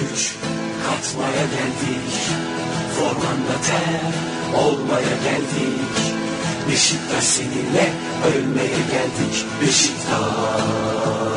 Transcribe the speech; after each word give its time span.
güç 0.00 0.34
katmaya 0.86 1.44
geldik. 1.54 2.12
Formanda 2.96 3.56
ter 3.66 4.00
olmaya 4.64 5.16
geldik. 5.24 5.98
Beşiktaş 6.70 7.24
seninle 7.24 7.92
ölmeye 8.34 8.80
geldik. 8.92 9.46
Beşiktaş 9.62 11.27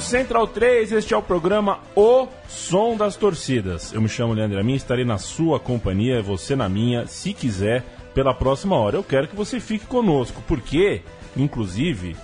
Central 0.00 0.46
3. 0.46 0.92
Este 0.92 1.14
é 1.14 1.16
o 1.16 1.22
programa 1.22 1.80
O 1.94 2.26
Som 2.48 2.96
das 2.96 3.16
Torcidas. 3.16 3.92
Eu 3.92 4.00
me 4.00 4.08
chamo 4.08 4.32
Leandro 4.34 4.58
Amin, 4.58 4.74
estarei 4.74 5.04
na 5.04 5.18
sua 5.18 5.60
companhia, 5.60 6.22
você 6.22 6.56
na 6.56 6.68
minha, 6.68 7.06
se 7.06 7.32
quiser, 7.32 7.82
pela 8.14 8.34
próxima 8.34 8.76
hora. 8.76 8.96
Eu 8.96 9.04
quero 9.04 9.28
que 9.28 9.36
você 9.36 9.60
fique 9.60 9.86
conosco, 9.86 10.42
porque, 10.48 11.02
inclusive, 11.36 12.16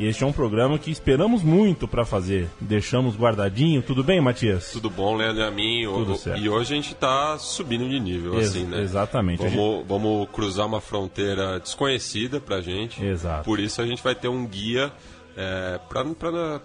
este 0.00 0.24
é 0.24 0.26
um 0.26 0.32
programa 0.32 0.78
que 0.78 0.90
esperamos 0.90 1.42
muito 1.42 1.86
para 1.86 2.04
fazer. 2.04 2.48
Deixamos 2.60 3.16
guardadinho. 3.16 3.82
Tudo 3.82 4.02
bem, 4.02 4.20
Matias? 4.20 4.72
Tudo 4.72 4.90
bom, 4.90 5.14
Leandro 5.16 5.44
a 5.44 5.50
mim. 5.50 5.84
Tudo 5.84 6.12
O- 6.12 6.16
certo. 6.16 6.40
E 6.40 6.48
hoje 6.48 6.72
a 6.72 6.76
gente 6.76 6.94
tá 6.94 7.38
subindo 7.38 7.88
de 7.88 8.00
nível, 8.00 8.34
Ex- 8.38 8.48
assim, 8.50 8.64
né? 8.64 8.80
exatamente. 8.82 9.42
Vamos, 9.46 9.84
vamos 9.86 10.28
cruzar 10.30 10.66
uma 10.66 10.80
fronteira 10.80 11.60
desconhecida 11.60 12.40
pra 12.40 12.60
gente. 12.60 13.02
Exato. 13.04 13.44
Por 13.44 13.60
isso 13.60 13.80
a 13.80 13.86
gente 13.86 14.02
vai 14.02 14.14
ter 14.14 14.28
um 14.28 14.44
guia 14.46 14.92
é, 15.36 15.78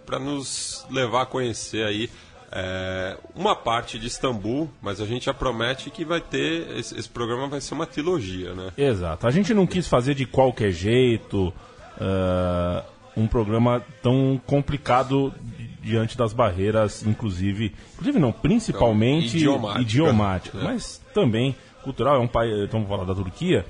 pra 0.06 0.20
nos 0.20 0.86
levar 0.90 1.24
a 1.24 1.26
conhecer 1.26 1.86
aí 1.86 2.10
é, 2.52 3.18
uma 3.36 3.56
parte 3.56 4.00
de 4.00 4.08
Istambul, 4.08 4.70
mas 4.82 5.02
a 5.02 5.06
gente 5.06 5.26
já 5.26 5.34
promete 5.34 5.90
que 5.90 6.06
vai 6.06 6.22
ter. 6.22 6.78
Esse, 6.78 6.98
esse 6.98 7.10
programa 7.10 7.48
vai 7.48 7.60
ser 7.62 7.74
uma 7.74 7.86
trilogia, 7.86 8.54
né? 8.54 8.72
Exato. 8.78 9.28
A 9.28 9.32
gente 9.32 9.54
não 9.54 9.68
quis 9.68 9.88
fazer 9.88 10.14
de 10.16 10.26
qualquer 10.26 10.72
jeito 10.72 11.54
ah, 12.00 12.84
um 13.18 13.28
programa 13.28 13.84
tão 14.02 14.40
complicado 14.46 15.34
di- 15.58 15.68
diante 15.82 16.18
das 16.18 16.32
barreiras, 16.34 17.04
inclusive, 17.06 17.74
inclusive 17.96 18.20
não, 18.20 18.32
principalmente 18.32 19.32
Não, 19.34 19.36
idiomática. 19.40 19.82
idiomática, 19.82 20.58
É. 20.60 20.64
mas 20.64 21.02
também 21.14 21.56
cultural. 21.84 22.16
É 22.16 22.20
um 22.20 22.28
país, 22.28 22.54
estamos 22.64 22.88
falando 22.88 23.08
da 23.08 23.16
Turquia 23.16 23.66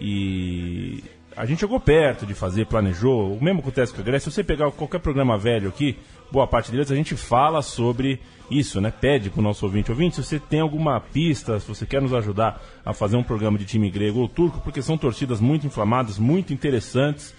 e 0.00 1.02
a 1.36 1.46
gente 1.46 1.60
chegou 1.60 1.78
perto 1.80 2.26
de 2.26 2.34
fazer, 2.34 2.66
planejou. 2.66 3.34
O 3.34 3.42
mesmo 3.42 3.60
acontece 3.60 3.92
com 3.92 4.00
a 4.00 4.04
Grécia. 4.04 4.30
Se 4.30 4.36
você 4.36 4.44
pegar 4.44 4.70
qualquer 4.72 4.98
programa 5.00 5.38
velho 5.38 5.68
aqui, 5.68 5.98
boa 6.30 6.46
parte 6.46 6.70
deles 6.70 6.90
a 6.90 6.94
gente 6.94 7.16
fala 7.16 7.62
sobre 7.62 8.20
isso, 8.50 8.80
né? 8.80 8.92
Pede 8.92 9.30
pro 9.30 9.42
nosso 9.42 9.64
ouvinte, 9.64 9.90
ouvinte, 9.90 10.16
se 10.16 10.24
você 10.24 10.38
tem 10.38 10.60
alguma 10.60 11.00
pista, 11.00 11.58
se 11.58 11.66
você 11.66 11.86
quer 11.86 12.02
nos 12.02 12.12
ajudar 12.12 12.62
a 12.84 12.92
fazer 12.92 13.16
um 13.16 13.22
programa 13.22 13.58
de 13.58 13.64
time 13.64 13.90
grego 13.90 14.20
ou 14.20 14.28
turco, 14.28 14.60
porque 14.60 14.82
são 14.82 14.98
torcidas 14.98 15.40
muito 15.40 15.66
inflamadas, 15.66 16.18
muito 16.18 16.52
interessantes, 16.52 17.34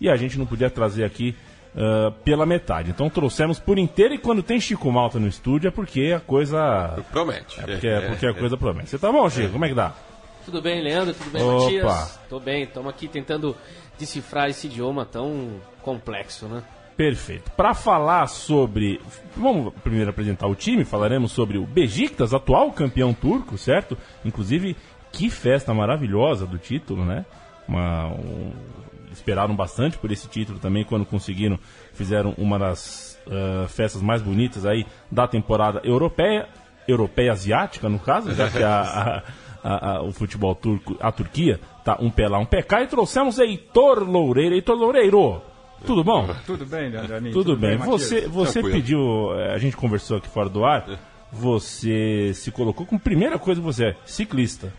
e 0.00 0.08
a 0.08 0.16
gente 0.16 0.38
não 0.38 0.44
podia 0.44 0.68
trazer 0.68 1.04
aqui 1.04 1.34
ah, 1.74 2.12
pela 2.24 2.44
metade. 2.44 2.90
Então 2.90 3.08
trouxemos 3.08 3.58
por 3.58 3.78
inteiro 3.78 4.14
e 4.14 4.18
quando 4.18 4.42
tem 4.42 4.60
Chico 4.60 4.90
Malta 4.92 5.18
no 5.18 5.26
estúdio 5.26 5.68
é 5.68 5.70
porque 5.70 6.12
a 6.14 6.20
coisa. 6.20 7.02
Promete. 7.10 7.60
É 7.60 7.62
porque, 7.64 7.86
é 7.86 8.00
porque 8.00 8.26
a 8.26 8.34
coisa 8.34 8.56
promete. 8.56 8.90
Você 8.90 8.98
tá 8.98 9.10
bom, 9.10 9.28
Chico? 9.30 9.52
Como 9.52 9.64
é 9.64 9.68
que 9.68 9.74
dá? 9.74 9.94
Tudo 10.44 10.60
bem, 10.60 10.82
Leandro? 10.82 11.14
Tudo 11.14 11.30
bem, 11.30 11.42
Opa. 11.42 11.62
Matias? 11.64 12.20
Tô 12.28 12.40
bem, 12.40 12.64
estamos 12.64 12.90
aqui 12.90 13.06
tentando 13.08 13.56
decifrar 13.98 14.48
esse 14.48 14.66
idioma 14.66 15.04
tão 15.04 15.60
complexo, 15.82 16.46
né? 16.46 16.62
Perfeito. 16.96 17.50
Para 17.52 17.74
falar 17.74 18.26
sobre. 18.26 19.00
Vamos 19.36 19.72
primeiro 19.82 20.10
apresentar 20.10 20.46
o 20.46 20.54
time, 20.54 20.84
falaremos 20.84 21.32
sobre 21.32 21.56
o 21.58 21.66
Besiktas, 21.66 22.34
atual 22.34 22.70
campeão 22.72 23.14
turco, 23.14 23.56
certo? 23.56 23.96
Inclusive, 24.24 24.76
que 25.10 25.30
festa 25.30 25.72
maravilhosa 25.72 26.46
do 26.46 26.58
título, 26.58 27.04
né? 27.04 27.24
Uma, 27.66 28.08
um- 28.08 28.52
esperaram 29.12 29.54
bastante 29.54 29.96
por 29.98 30.10
esse 30.10 30.26
título 30.28 30.58
também 30.58 30.84
quando 30.84 31.04
conseguiram, 31.04 31.58
fizeram 31.92 32.34
uma 32.38 32.58
das 32.58 33.18
ah, 33.30 33.66
festas 33.68 34.00
mais 34.02 34.20
bonitas 34.22 34.64
aí 34.66 34.86
da 35.10 35.26
temporada 35.28 35.80
europeia, 35.84 36.48
europeia 36.88 37.32
asiática 37.32 37.88
no 37.90 37.98
caso, 37.98 38.34
já 38.34 38.50
que 38.50 38.62
a- 38.62 39.22
a- 39.62 39.68
a- 39.74 39.96
a- 39.98 40.02
o 40.02 40.12
futebol 40.12 40.54
turco, 40.54 40.96
a 41.00 41.10
Turquia, 41.12 41.60
tá 41.84 41.96
um 42.00 42.10
pé 42.10 42.28
lá, 42.28 42.38
um 42.38 42.44
pé 42.46 42.62
cá, 42.62 42.82
e 42.82 42.86
trouxemos 42.86 43.38
Heitor 43.38 44.00
Loureiro. 44.02 44.54
Heitor 44.54 44.76
Loureiro, 44.76 45.40
tudo 45.86 46.02
bom? 46.04 46.28
Tudo 46.46 46.64
bem, 46.66 46.90
Leandro 46.90 47.16
Amin? 47.16 47.30
Tudo, 47.32 47.56
bem. 47.56 47.76
Matias? 47.78 48.00
Você, 48.02 48.20
você 48.28 48.52
Tranquilo. 48.60 48.76
pediu, 48.76 49.34
eh, 49.38 49.54
a 49.54 49.58
gente 49.58 49.76
conversou 49.76 50.16
aqui 50.18 50.28
fora 50.28 50.48
do 50.48 50.64
ar, 50.64 50.86
você 51.32 52.32
se 52.34 52.50
colocou 52.50 52.86
como 52.86 53.00
primeira 53.00 53.38
coisa 53.38 53.60
que 53.60 53.64
você 53.64 53.86
é, 53.86 53.96
ciclista. 54.04 54.72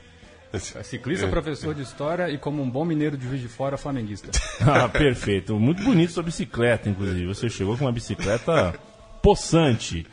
É 0.54 0.60
Ciclista, 0.84 1.28
professor 1.28 1.74
de 1.74 1.82
história 1.82 2.30
e 2.30 2.38
como 2.38 2.62
um 2.62 2.70
bom 2.70 2.86
mineiro 2.86 3.18
de 3.18 3.28
Juiz 3.28 3.42
de 3.42 3.48
Fora, 3.48 3.76
flamenguista. 3.76 4.30
Ah, 4.62 4.88
perfeito. 4.88 5.60
Muito 5.60 5.82
bonito 5.84 6.12
sua 6.14 6.22
bicicleta, 6.22 6.88
inclusive. 6.88 7.26
Você 7.26 7.50
chegou 7.50 7.76
com 7.76 7.86
uma 7.86 7.92
bicicleta 7.92 8.76
possante. 9.20 10.06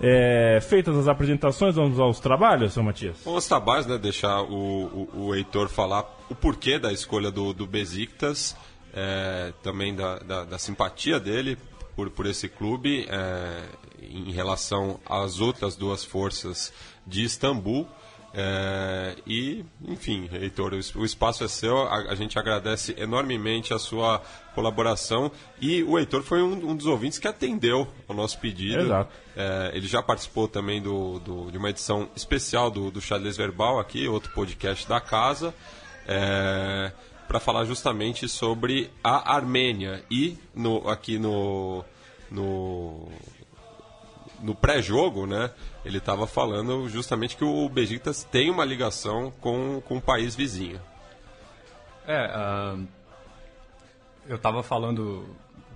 É, 0.00 0.60
feitas 0.62 0.96
as 0.96 1.08
apresentações, 1.08 1.74
vamos 1.74 1.98
aos 1.98 2.20
trabalhos, 2.20 2.72
seu 2.72 2.82
Matias? 2.82 3.16
Vamos 3.24 3.38
aos 3.38 3.48
trabalhos, 3.48 3.86
né? 3.86 3.98
Deixar 3.98 4.42
o, 4.42 5.08
o, 5.12 5.26
o 5.26 5.34
Heitor 5.34 5.68
falar 5.68 6.04
o 6.30 6.34
porquê 6.34 6.78
da 6.78 6.92
escolha 6.92 7.30
do, 7.30 7.52
do 7.52 7.66
Besiktas, 7.66 8.56
é, 8.94 9.52
também 9.62 9.94
da, 9.94 10.18
da, 10.18 10.44
da 10.44 10.58
simpatia 10.58 11.18
dele 11.18 11.58
por, 11.96 12.10
por 12.10 12.26
esse 12.26 12.48
clube 12.48 13.08
é, 13.10 13.62
em 14.00 14.30
relação 14.30 15.00
às 15.04 15.40
outras 15.40 15.74
duas 15.74 16.04
forças 16.04 16.72
de 17.04 17.24
Istambul. 17.24 17.88
É, 18.34 19.16
e, 19.26 19.64
enfim, 19.86 20.28
Heitor, 20.32 20.74
o 20.74 20.78
es- 20.78 20.94
o 20.94 21.04
espaço 21.04 21.42
é 21.44 21.48
seu, 21.48 21.78
a, 21.88 22.10
a 22.10 22.14
gente 22.14 22.38
agradece 22.38 22.94
enormemente 22.98 23.72
a 23.72 23.78
sua 23.78 24.20
colaboração 24.54 25.32
e 25.60 25.82
o 25.82 25.98
Heitor 25.98 26.22
foi 26.22 26.42
um, 26.42 26.70
um 26.70 26.76
dos 26.76 26.86
ouvintes 26.86 27.18
que 27.18 27.26
atendeu 27.26 27.88
ao 28.06 28.14
nosso 28.14 28.38
pedido. 28.38 28.80
É, 29.36 29.70
ele 29.74 29.86
já 29.86 30.02
participou 30.02 30.46
também 30.46 30.80
do, 30.82 31.18
do- 31.20 31.50
de 31.50 31.56
uma 31.58 31.70
edição 31.70 32.08
especial 32.14 32.70
do, 32.70 32.90
do 32.90 33.00
Xadrez 33.00 33.36
Verbal 33.36 33.78
aqui, 33.80 34.06
outro 34.06 34.30
podcast 34.32 34.86
da 34.88 35.00
casa, 35.00 35.54
para 37.26 37.40
falar 37.40 37.64
justamente 37.64 38.28
sobre 38.28 38.90
a 39.02 39.34
Armênia. 39.34 40.02
E 40.10 40.36
no, 40.54 40.88
aqui 40.88 41.18
no, 41.18 41.84
no, 42.30 43.08
no 44.40 44.54
pré-jogo, 44.54 45.26
né, 45.26 45.50
ele 45.84 45.98
estava 45.98 46.26
falando 46.26 46.88
justamente 46.88 47.36
que 47.36 47.44
o 47.44 47.68
Besiktas 47.68 48.24
tem 48.24 48.50
uma 48.50 48.64
ligação 48.64 49.32
com, 49.40 49.80
com 49.80 49.96
o 49.96 50.00
país 50.00 50.34
vizinho. 50.34 50.80
É, 52.06 52.30
ah, 52.32 52.76
eu 54.26 54.36
estava 54.36 54.62
falando 54.62 55.26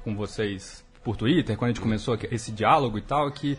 com 0.05 0.17
vocês 0.17 0.85
por 1.03 1.17
Twitter, 1.17 1.57
quando 1.57 1.71
a 1.71 1.73
gente 1.73 1.83
começou 1.83 2.17
esse 2.31 2.53
diálogo 2.53 2.99
e 2.99 3.03
tal, 3.03 3.31
que 3.31 3.59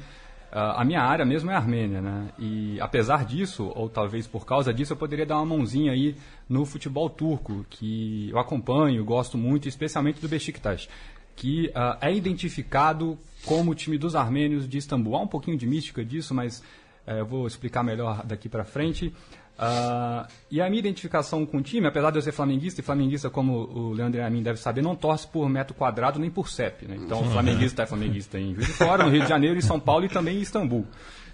ah, 0.51 0.81
a 0.81 0.85
minha 0.85 1.01
área 1.01 1.25
mesmo 1.25 1.49
é 1.49 1.55
a 1.55 1.57
Armênia, 1.57 1.99
né? 1.99 2.29
E 2.37 2.79
apesar 2.79 3.25
disso, 3.25 3.71
ou 3.75 3.89
talvez 3.89 4.27
por 4.27 4.45
causa 4.45 4.71
disso, 4.71 4.93
eu 4.93 4.97
poderia 4.97 5.25
dar 5.25 5.37
uma 5.37 5.45
mãozinha 5.57 5.91
aí 5.91 6.15
no 6.47 6.63
futebol 6.63 7.09
turco, 7.09 7.65
que 7.69 8.29
eu 8.29 8.37
acompanho, 8.37 9.03
gosto 9.03 9.35
muito, 9.35 9.67
especialmente 9.67 10.21
do 10.21 10.29
Besiktas, 10.29 10.87
que 11.35 11.71
ah, 11.73 11.97
é 12.01 12.13
identificado 12.13 13.17
como 13.45 13.71
o 13.71 13.75
time 13.75 13.97
dos 13.97 14.15
armênios 14.15 14.67
de 14.67 14.77
Istambul. 14.77 15.15
Há 15.15 15.21
um 15.21 15.27
pouquinho 15.27 15.57
de 15.57 15.67
mística 15.67 16.03
disso, 16.03 16.33
mas 16.33 16.63
eh, 17.05 17.19
eu 17.19 17.25
vou 17.25 17.45
explicar 17.45 17.83
melhor 17.83 18.25
daqui 18.25 18.47
para 18.47 18.63
frente. 18.63 19.13
Ah, 19.57 20.27
e 20.49 20.61
a 20.61 20.69
minha 20.69 20.79
identificação 20.79 21.45
com 21.45 21.57
o 21.57 21.61
time, 21.61 21.87
apesar 21.87 22.11
de 22.11 22.17
eu 22.17 22.21
ser 22.21 22.31
flamenguista, 22.31 22.81
e 22.81 22.83
flamenguista, 22.83 23.29
como 23.29 23.53
o 23.53 23.93
Leandro 23.93 24.23
Amin 24.23 24.41
deve 24.41 24.59
saber, 24.59 24.81
não 24.81 24.95
torce 24.95 25.27
por 25.27 25.47
metro 25.47 25.75
quadrado 25.75 26.19
nem 26.19 26.29
por 26.29 26.49
CEP. 26.49 26.87
Né? 26.87 26.97
Então, 26.99 27.23
flamenguista 27.31 27.83
é 27.83 27.85
flamenguista 27.85 28.39
em 28.39 28.55
Juiz 28.55 28.67
de 28.67 28.73
Fora, 28.73 29.03
no 29.03 29.11
Rio 29.11 29.21
de 29.21 29.29
Janeiro, 29.29 29.57
em 29.57 29.61
São 29.61 29.79
Paulo 29.79 30.05
e 30.05 30.09
também 30.09 30.37
em 30.37 30.41
Istambul. 30.41 30.85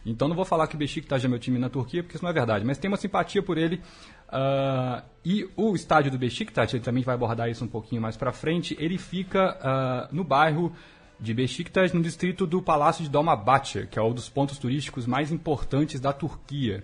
Então, 0.06 0.28
não 0.28 0.36
vou 0.36 0.46
falar 0.46 0.68
que 0.68 0.76
o 0.76 0.78
Besiktas 0.78 1.24
é 1.24 1.28
meu 1.28 1.40
time 1.40 1.60
na 1.60 1.70
Turquia, 1.70 2.02
porque 2.02 2.16
isso 2.16 2.24
não 2.24 2.32
é 2.32 2.34
verdade, 2.34 2.66
mas 2.66 2.78
tenho 2.78 2.92
uma 2.92 2.98
simpatia 2.98 3.44
por 3.44 3.58
ele. 3.58 3.82
Ah, 4.30 5.04
e 5.26 5.50
o 5.56 5.76
estádio 5.76 6.12
do 6.12 6.18
Besiktas, 6.18 6.74
ele 6.74 6.84
também 6.84 7.04
vai 7.04 7.16
abordar 7.16 7.50
isso 7.50 7.64
um 7.64 7.68
pouquinho 7.68 8.02
mais 8.02 8.16
para 8.16 8.32
frente, 8.32 8.76
ele 8.80 8.98
fica 8.98 9.58
ah, 9.62 10.10
no 10.12 10.24
bairro 10.24 10.74
de 11.20 11.34
Besiktas, 11.34 11.92
no 11.92 12.02
distrito 12.02 12.48
do 12.48 12.62
Palácio 12.62 13.04
de 13.04 13.10
Dolmabahçe, 13.10 13.88
que 13.88 14.00
é 14.00 14.02
um 14.02 14.14
dos 14.14 14.30
pontos 14.30 14.58
turísticos 14.58 15.06
mais 15.06 15.32
importantes 15.32 16.00
da 16.00 16.14
Turquia. 16.14 16.84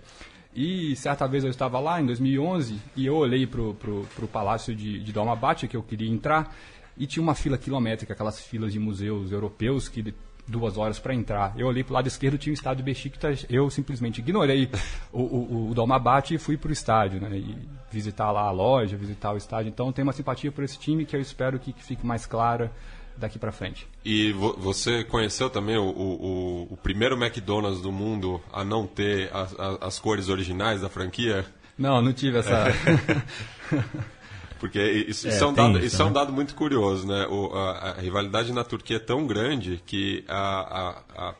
E 0.54 0.96
certa 0.96 1.26
vez 1.26 1.44
eu 1.44 1.50
estava 1.50 1.78
lá, 1.78 2.00
em 2.00 2.06
2011, 2.06 2.78
e 2.96 3.06
eu 3.06 3.14
olhei 3.14 3.46
pro, 3.46 3.74
pro 3.74 4.28
Palácio 4.28 4.74
de, 4.74 5.00
de 5.00 5.12
Dolmabahçe, 5.12 5.68
que 5.68 5.76
eu 5.76 5.82
queria 5.82 6.10
entrar, 6.10 6.54
e 6.96 7.06
tinha 7.06 7.22
uma 7.22 7.34
fila 7.34 7.58
quilométrica, 7.58 8.12
aquelas 8.12 8.40
filas 8.40 8.72
de 8.72 8.78
museus 8.78 9.30
europeus 9.30 9.88
que 9.88 10.14
duas 10.46 10.76
horas 10.76 10.98
para 10.98 11.14
entrar. 11.14 11.54
Eu 11.56 11.66
olhei 11.66 11.82
para 11.82 11.92
o 11.92 11.94
lado 11.94 12.06
esquerdo, 12.06 12.38
tinha 12.38 12.52
o 12.52 12.54
estádio 12.54 12.84
Besiktas, 12.84 13.44
eu 13.50 13.68
simplesmente 13.70 14.18
ignorei 14.18 14.70
o, 15.12 15.22
o, 15.22 15.70
o 15.70 15.74
Dolmabate 15.74 16.34
e 16.34 16.38
fui 16.38 16.56
para 16.56 16.70
o 16.70 16.72
estádio, 16.72 17.20
né? 17.20 17.36
E 17.36 17.56
visitar 17.90 18.30
lá 18.30 18.42
a 18.42 18.50
loja, 18.50 18.96
visitar 18.96 19.32
o 19.32 19.36
estádio. 19.36 19.68
Então, 19.68 19.92
tenho 19.92 20.06
uma 20.06 20.12
simpatia 20.12 20.52
por 20.52 20.64
esse 20.64 20.78
time 20.78 21.04
que 21.04 21.16
eu 21.16 21.20
espero 21.20 21.58
que, 21.58 21.72
que 21.72 21.82
fique 21.82 22.06
mais 22.06 22.26
clara 22.26 22.70
daqui 23.16 23.38
para 23.38 23.50
frente. 23.50 23.86
E 24.04 24.32
vo 24.32 24.54
você 24.58 25.02
conheceu 25.02 25.48
também 25.48 25.76
o, 25.76 25.84
o, 25.84 26.68
o, 26.70 26.76
primeiro 26.76 27.16
McDonald's 27.16 27.80
do 27.80 27.90
mundo 27.90 28.40
a 28.52 28.62
não 28.62 28.86
ter 28.86 29.34
as, 29.34 29.58
as, 29.58 29.82
as 29.82 29.98
cores 29.98 30.28
originais 30.28 30.82
da 30.82 30.88
franquia? 30.88 31.46
Não, 31.78 32.00
não 32.00 32.12
tive 32.12 32.38
essa. 32.38 32.66
Porque 34.58 34.80
isso, 34.80 35.26
é, 35.26 35.30
isso, 35.30 35.44
é 35.44 35.46
um 35.46 35.52
dado, 35.52 35.78
isso, 35.78 35.86
isso 35.86 35.98
né? 35.98 36.04
é 36.04 36.06
um 36.06 36.12
dado 36.12 36.32
muito 36.32 36.54
curioso, 36.54 37.06
né? 37.06 37.26
O, 37.28 37.54
a, 37.54 37.70
a, 37.70 37.92
rivalidade 38.00 38.52
na 38.52 38.64
Turquia 38.64 38.96
é 38.96 39.00
tão 39.00 39.26
grande 39.26 39.82
que 39.84 40.24
a, 40.28 41.02
a, 41.14 41.34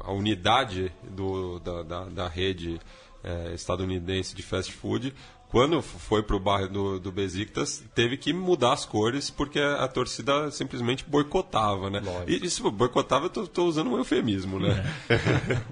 a 0.00 0.12
unidade 0.12 0.92
do, 1.02 1.58
da, 1.60 1.82
da, 1.82 2.04
da 2.04 2.28
rede 2.28 2.78
é, 3.22 3.54
estadunidense 3.54 4.34
de 4.34 4.42
fast 4.42 4.70
food 4.72 5.14
quando 5.48 5.80
foi 5.80 6.22
para 6.22 6.34
o 6.34 6.40
bairro 6.40 6.68
do, 6.68 7.00
do 7.00 7.12
Besiktas, 7.12 7.84
teve 7.94 8.16
que 8.16 8.32
mudar 8.32 8.72
as 8.72 8.84
cores 8.84 9.30
porque 9.30 9.60
a, 9.60 9.84
a 9.84 9.88
torcida 9.88 10.50
simplesmente 10.50 11.04
boicotava, 11.06 11.88
né? 11.88 12.02
E 12.26 12.44
isso, 12.44 12.68
boicotava, 12.70 13.30
eu 13.32 13.44
estou 13.44 13.68
usando 13.68 13.90
um 13.90 13.96
eufemismo, 13.96 14.58
né? 14.58 14.84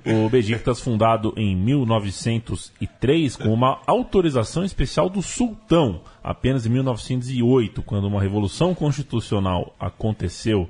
É. 0.05 0.15
o 0.15 0.29
Besiktas, 0.29 0.81
fundado 0.81 1.33
em 1.37 1.57
1903, 1.57 3.37
com 3.37 3.53
uma 3.53 3.81
autorização 3.87 4.65
especial 4.65 5.09
do 5.09 5.21
sultão, 5.21 6.03
apenas 6.23 6.65
em 6.65 6.71
1908, 6.71 7.83
quando 7.83 8.07
uma 8.07 8.21
revolução 8.21 8.75
constitucional 8.75 9.75
aconteceu 9.81 10.69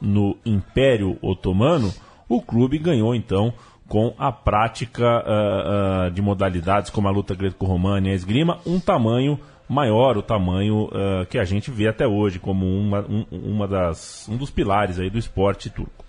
no 0.00 0.36
Império 0.44 1.18
Otomano, 1.20 1.92
o 2.28 2.40
clube 2.40 2.78
ganhou 2.78 3.14
então 3.14 3.52
com 3.88 4.14
a 4.18 4.32
prática 4.32 5.04
uh, 5.04 6.08
uh, 6.08 6.10
de 6.10 6.22
modalidades 6.22 6.90
como 6.90 7.08
a 7.08 7.10
luta 7.10 7.34
greco-romana 7.34 8.08
e 8.08 8.12
a 8.12 8.14
esgrima, 8.14 8.58
um 8.66 8.80
tamanho 8.80 9.38
maior, 9.68 10.16
o 10.16 10.22
tamanho 10.22 10.84
uh, 10.86 11.26
que 11.28 11.38
a 11.38 11.44
gente 11.44 11.70
vê 11.70 11.88
até 11.88 12.06
hoje 12.06 12.38
como 12.38 12.66
uma, 12.66 13.00
um, 13.00 13.26
uma 13.30 13.68
das, 13.68 14.28
um 14.28 14.36
dos 14.36 14.50
pilares 14.50 14.98
aí 14.98 15.10
do 15.10 15.18
esporte 15.18 15.70
turco. 15.70 16.04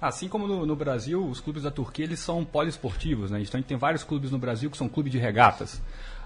Assim 0.00 0.28
como 0.28 0.48
no, 0.48 0.66
no, 0.66 0.74
Brasil, 0.74 1.24
os 1.24 1.38
clubes 1.38 1.62
da 1.62 1.70
Turquia 1.70 2.04
eles 2.04 2.18
são 2.18 2.44
poliesportivos, 2.44 3.30
né? 3.30 3.40
Então 3.40 3.58
a 3.58 3.60
gente 3.60 3.68
tem 3.68 3.76
vários 3.76 4.02
clubes 4.02 4.32
no 4.32 4.38
Brasil 4.38 4.68
que 4.68 4.76
são 4.76 4.88
clubes 4.88 5.12
de 5.12 5.18
regatas. 5.18 5.80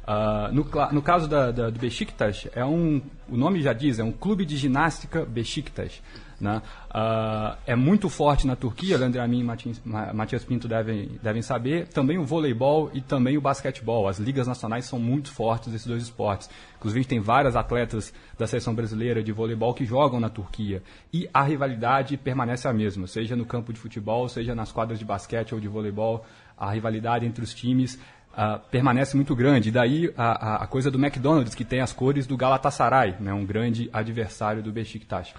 Uh, 0.06 0.50
no, 0.50 0.64
no, 0.92 1.02
caso 1.02 1.28
da, 1.28 1.50
da, 1.50 1.68
do 1.68 1.78
Besiktas, 1.78 2.46
é 2.54 2.64
um, 2.64 3.02
o 3.28 3.36
nome 3.36 3.60
já 3.60 3.74
diz, 3.74 3.98
é 3.98 4.04
um 4.04 4.12
clube 4.12 4.46
de 4.46 4.56
ginástica 4.56 5.26
Besiktas. 5.26 6.00
Né? 6.38 6.60
Uh, 6.90 7.56
é 7.66 7.74
muito 7.74 8.10
forte 8.10 8.46
na 8.46 8.54
Turquia, 8.54 8.98
Leandro 8.98 9.22
Amin 9.22 9.40
e 9.40 10.14
Matias 10.14 10.44
Pinto 10.44 10.68
devem, 10.68 11.18
devem 11.22 11.40
saber. 11.40 11.88
Também 11.88 12.18
o 12.18 12.24
voleibol 12.24 12.90
e 12.92 13.00
também 13.00 13.38
o 13.38 13.40
basquetebol. 13.40 14.06
As 14.06 14.18
ligas 14.18 14.46
nacionais 14.46 14.84
são 14.84 14.98
muito 14.98 15.32
fortes 15.32 15.72
desses 15.72 15.86
dois 15.86 16.02
esportes. 16.02 16.50
Inclusive, 16.76 17.04
tem 17.06 17.20
várias 17.20 17.56
atletas 17.56 18.12
da 18.38 18.46
seleção 18.46 18.74
brasileira 18.74 19.22
de 19.22 19.32
voleibol 19.32 19.72
que 19.72 19.84
jogam 19.84 20.20
na 20.20 20.28
Turquia. 20.28 20.82
E 21.12 21.28
a 21.32 21.42
rivalidade 21.42 22.16
permanece 22.16 22.68
a 22.68 22.72
mesma, 22.72 23.06
seja 23.06 23.34
no 23.34 23.46
campo 23.46 23.72
de 23.72 23.80
futebol, 23.80 24.28
seja 24.28 24.54
nas 24.54 24.70
quadras 24.70 24.98
de 24.98 25.04
basquete 25.04 25.54
ou 25.54 25.60
de 25.60 25.68
voleibol. 25.68 26.24
A 26.56 26.70
rivalidade 26.70 27.24
entre 27.26 27.42
os 27.42 27.54
times 27.54 27.98
Uh, 28.36 28.60
permanece 28.70 29.16
muito 29.16 29.34
grande. 29.34 29.70
E 29.70 29.72
daí 29.72 30.12
a, 30.14 30.56
a, 30.56 30.64
a, 30.64 30.66
coisa 30.66 30.90
do 30.90 30.98
McDonald's, 30.98 31.54
que 31.54 31.64
tem 31.64 31.80
as 31.80 31.90
cores 31.90 32.26
do 32.26 32.36
Galatasaray, 32.36 33.16
né, 33.18 33.32
um 33.32 33.46
grande 33.46 33.88
adversário 33.90 34.62
do 34.62 34.70
Besiktas. 34.70 35.32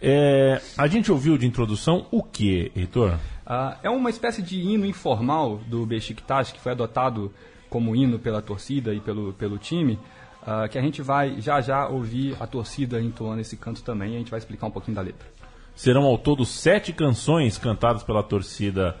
É, 0.00 0.60
a 0.76 0.86
gente 0.86 1.10
ouviu 1.10 1.36
de 1.36 1.46
introdução 1.46 2.06
o 2.10 2.22
que, 2.22 2.70
Heitor? 2.76 3.14
Uh, 3.46 3.76
é 3.82 3.90
uma 3.90 4.10
espécie 4.10 4.42
de 4.42 4.60
hino 4.60 4.86
informal 4.86 5.56
do 5.66 5.84
Besiktas, 5.84 6.52
que 6.52 6.60
foi 6.60 6.72
adotado 6.72 7.32
como 7.68 7.96
hino 7.96 8.18
pela 8.18 8.40
torcida 8.40 8.94
e 8.94 9.00
pelo, 9.00 9.32
pelo 9.32 9.58
time, 9.58 9.98
uh, 10.42 10.68
que 10.70 10.78
a 10.78 10.82
gente 10.82 11.02
vai 11.02 11.40
já 11.40 11.60
já 11.60 11.88
ouvir 11.88 12.36
a 12.38 12.46
torcida 12.46 13.00
entoando 13.00 13.40
esse 13.40 13.56
canto 13.56 13.82
também, 13.82 14.12
e 14.12 14.14
a 14.14 14.18
gente 14.18 14.30
vai 14.30 14.38
explicar 14.38 14.66
um 14.66 14.70
pouquinho 14.70 14.94
da 14.94 15.02
letra. 15.02 15.26
Serão 15.74 16.04
ao 16.04 16.18
todo 16.18 16.44
sete 16.44 16.92
canções 16.92 17.58
cantadas 17.58 18.02
pela 18.02 18.22
torcida 18.22 18.96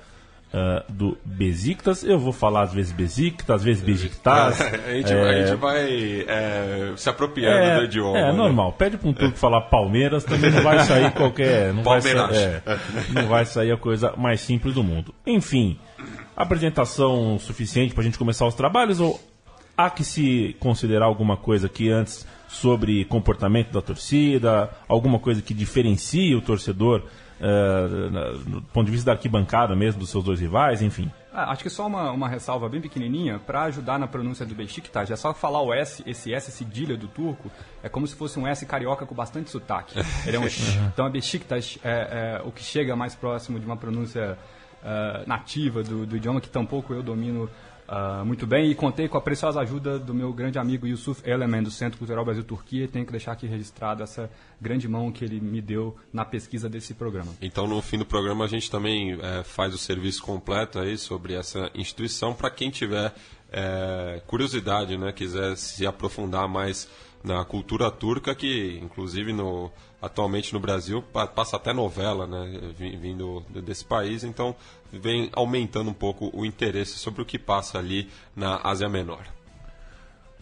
Uh, 0.48 0.90
do 0.90 1.18
Besiktas. 1.26 2.02
Eu 2.02 2.18
vou 2.18 2.32
falar 2.32 2.62
às 2.62 2.72
vezes 2.72 2.90
Besiktas, 2.90 3.56
às 3.56 3.62
vezes 3.62 3.82
Besiktas. 3.82 4.58
a, 4.62 4.94
gente, 4.94 5.12
é... 5.12 5.22
a 5.22 5.46
gente 5.46 5.58
vai 5.58 6.24
é, 6.26 6.92
se 6.96 7.10
apropriando 7.10 7.58
é, 7.58 7.76
do 7.76 7.84
idioma. 7.84 8.18
É 8.18 8.22
né? 8.22 8.32
normal. 8.32 8.72
Pede 8.72 8.96
para 8.96 9.10
um 9.10 9.12
turco 9.12 9.36
falar 9.36 9.60
Palmeiras, 9.62 10.24
também 10.24 10.50
não 10.50 10.62
vai 10.62 10.78
sair 10.80 11.10
qualquer. 11.12 11.74
Não 11.74 11.82
vai, 11.82 12.00
sair, 12.00 12.16
é, 12.16 12.62
não 13.12 13.26
vai 13.26 13.44
sair 13.44 13.72
a 13.72 13.76
coisa 13.76 14.14
mais 14.16 14.40
simples 14.40 14.74
do 14.74 14.82
mundo. 14.82 15.14
Enfim, 15.26 15.78
apresentação 16.34 17.38
suficiente 17.38 17.92
para 17.92 18.00
a 18.00 18.04
gente 18.04 18.18
começar 18.18 18.46
os 18.46 18.54
trabalhos 18.54 19.00
ou 19.00 19.20
há 19.78 19.88
que 19.88 20.02
se 20.02 20.56
considerar 20.58 21.06
alguma 21.06 21.36
coisa 21.36 21.68
aqui 21.68 21.88
antes 21.88 22.26
sobre 22.48 23.04
comportamento 23.04 23.70
da 23.70 23.80
torcida, 23.80 24.68
alguma 24.88 25.20
coisa 25.20 25.40
que 25.40 25.54
diferencie 25.54 26.34
o 26.34 26.42
torcedor 26.42 27.04
uh, 27.40 28.38
do 28.38 28.62
ponto 28.62 28.86
de 28.86 28.90
vista 28.92 29.06
da 29.06 29.12
arquibancada 29.12 29.76
mesmo, 29.76 30.00
dos 30.00 30.10
seus 30.10 30.24
dois 30.24 30.40
rivais, 30.40 30.82
enfim? 30.82 31.08
Ah, 31.32 31.52
acho 31.52 31.62
que 31.62 31.70
só 31.70 31.86
uma, 31.86 32.10
uma 32.10 32.28
ressalva 32.28 32.68
bem 32.68 32.80
pequenininha 32.80 33.38
para 33.38 33.64
ajudar 33.64 33.98
na 33.98 34.08
pronúncia 34.08 34.44
do 34.44 34.54
Beşiktaş. 34.56 35.10
É 35.12 35.14
só 35.14 35.32
falar 35.32 35.62
o 35.62 35.72
S, 35.72 36.02
esse 36.04 36.34
S 36.34 36.50
cedilha 36.50 36.96
do 36.96 37.06
turco, 37.06 37.48
é 37.80 37.88
como 37.88 38.06
se 38.08 38.16
fosse 38.16 38.40
um 38.40 38.48
S 38.48 38.66
carioca 38.66 39.06
com 39.06 39.14
bastante 39.14 39.48
sotaque. 39.48 39.94
Ele 40.26 40.36
é 40.36 40.40
um 40.40 40.46
então 40.92 41.06
a 41.06 41.10
Beşiktaş 41.10 41.78
é, 41.84 42.40
é, 42.40 42.42
o 42.44 42.50
que 42.50 42.64
chega 42.64 42.96
mais 42.96 43.14
próximo 43.14 43.60
de 43.60 43.66
uma 43.66 43.76
pronúncia 43.76 44.36
uh, 44.82 45.28
nativa 45.28 45.84
do, 45.84 46.06
do 46.06 46.16
idioma 46.16 46.40
que 46.40 46.48
tampouco 46.48 46.92
eu 46.92 47.02
domino 47.02 47.48
Uh, 47.88 48.22
muito 48.22 48.46
bem, 48.46 48.70
e 48.70 48.74
contei 48.74 49.08
com 49.08 49.16
a 49.16 49.20
preciosa 49.20 49.60
ajuda 49.60 49.98
do 49.98 50.12
meu 50.12 50.30
grande 50.30 50.58
amigo 50.58 50.86
Yusuf 50.86 51.22
Elemen, 51.24 51.62
do 51.62 51.70
Centro 51.70 51.98
Cultural 51.98 52.22
Brasil-Turquia, 52.22 52.84
e 52.84 52.88
tenho 52.88 53.06
que 53.06 53.12
deixar 53.12 53.32
aqui 53.32 53.46
registrado 53.46 54.02
essa 54.02 54.30
grande 54.60 54.86
mão 54.86 55.10
que 55.10 55.24
ele 55.24 55.40
me 55.40 55.62
deu 55.62 55.96
na 56.12 56.22
pesquisa 56.22 56.68
desse 56.68 56.92
programa. 56.92 57.32
Então, 57.40 57.66
no 57.66 57.80
fim 57.80 57.96
do 57.96 58.04
programa, 58.04 58.44
a 58.44 58.48
gente 58.48 58.70
também 58.70 59.18
é, 59.22 59.42
faz 59.42 59.72
o 59.72 59.78
serviço 59.78 60.22
completo 60.22 60.78
aí 60.78 60.98
sobre 60.98 61.32
essa 61.32 61.70
instituição, 61.74 62.34
para 62.34 62.50
quem 62.50 62.68
tiver 62.70 63.14
é, 63.50 64.20
curiosidade, 64.26 64.98
né, 64.98 65.10
quiser 65.10 65.56
se 65.56 65.86
aprofundar 65.86 66.46
mais 66.46 66.86
na 67.24 67.44
cultura 67.44 67.90
turca, 67.90 68.34
que 68.34 68.78
inclusive 68.82 69.32
no, 69.32 69.70
atualmente 70.00 70.52
no 70.52 70.60
Brasil 70.60 71.02
passa 71.34 71.56
até 71.56 71.72
novela, 71.72 72.26
né, 72.26 72.72
vindo 72.78 73.44
desse 73.64 73.84
país, 73.84 74.22
então 74.22 74.54
vem 74.92 75.30
aumentando 75.32 75.90
um 75.90 75.94
pouco 75.94 76.30
o 76.32 76.44
interesse 76.44 76.98
sobre 76.98 77.22
o 77.22 77.24
que 77.24 77.38
passa 77.38 77.78
ali 77.78 78.08
na 78.34 78.60
Ásia 78.62 78.88
Menor. 78.88 79.24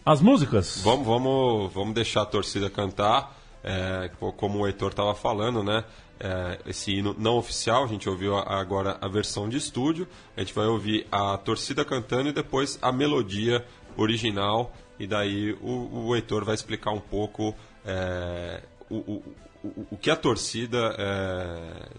As 0.05 0.21
músicas? 0.21 0.81
Vamos, 0.83 1.05
vamos, 1.05 1.73
vamos 1.73 1.93
deixar 1.93 2.21
a 2.21 2.25
torcida 2.25 2.69
cantar, 2.69 3.37
é, 3.63 4.09
como 4.37 4.59
o 4.59 4.67
Heitor 4.67 4.91
estava 4.91 5.13
falando, 5.13 5.61
né? 5.61 5.83
É, 6.19 6.59
esse 6.65 6.93
hino 6.93 7.15
não 7.19 7.37
oficial, 7.37 7.83
a 7.83 7.87
gente 7.87 8.09
ouviu 8.09 8.35
agora 8.37 8.97
a 9.01 9.07
versão 9.07 9.49
de 9.49 9.57
estúdio, 9.57 10.07
a 10.35 10.39
gente 10.39 10.53
vai 10.53 10.65
ouvir 10.65 11.05
a 11.11 11.37
torcida 11.37 11.83
cantando 11.85 12.29
e 12.29 12.31
depois 12.31 12.79
a 12.81 12.91
melodia 12.91 13.65
original, 13.97 14.73
e 14.97 15.05
daí 15.05 15.51
o, 15.61 16.07
o 16.07 16.15
Heitor 16.15 16.43
vai 16.45 16.55
explicar 16.55 16.91
um 16.91 16.99
pouco 16.99 17.53
é, 17.85 18.63
o, 18.89 18.95
o, 18.95 19.23
o, 19.63 19.97
que 19.97 20.09
a 20.09 20.15
torcida 20.15 20.95
é, 20.97 21.89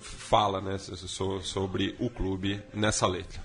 fala 0.00 0.60
né, 0.60 0.76
sobre 0.78 1.96
o 1.98 2.08
clube 2.10 2.62
nessa 2.72 3.06
letra. 3.06 3.40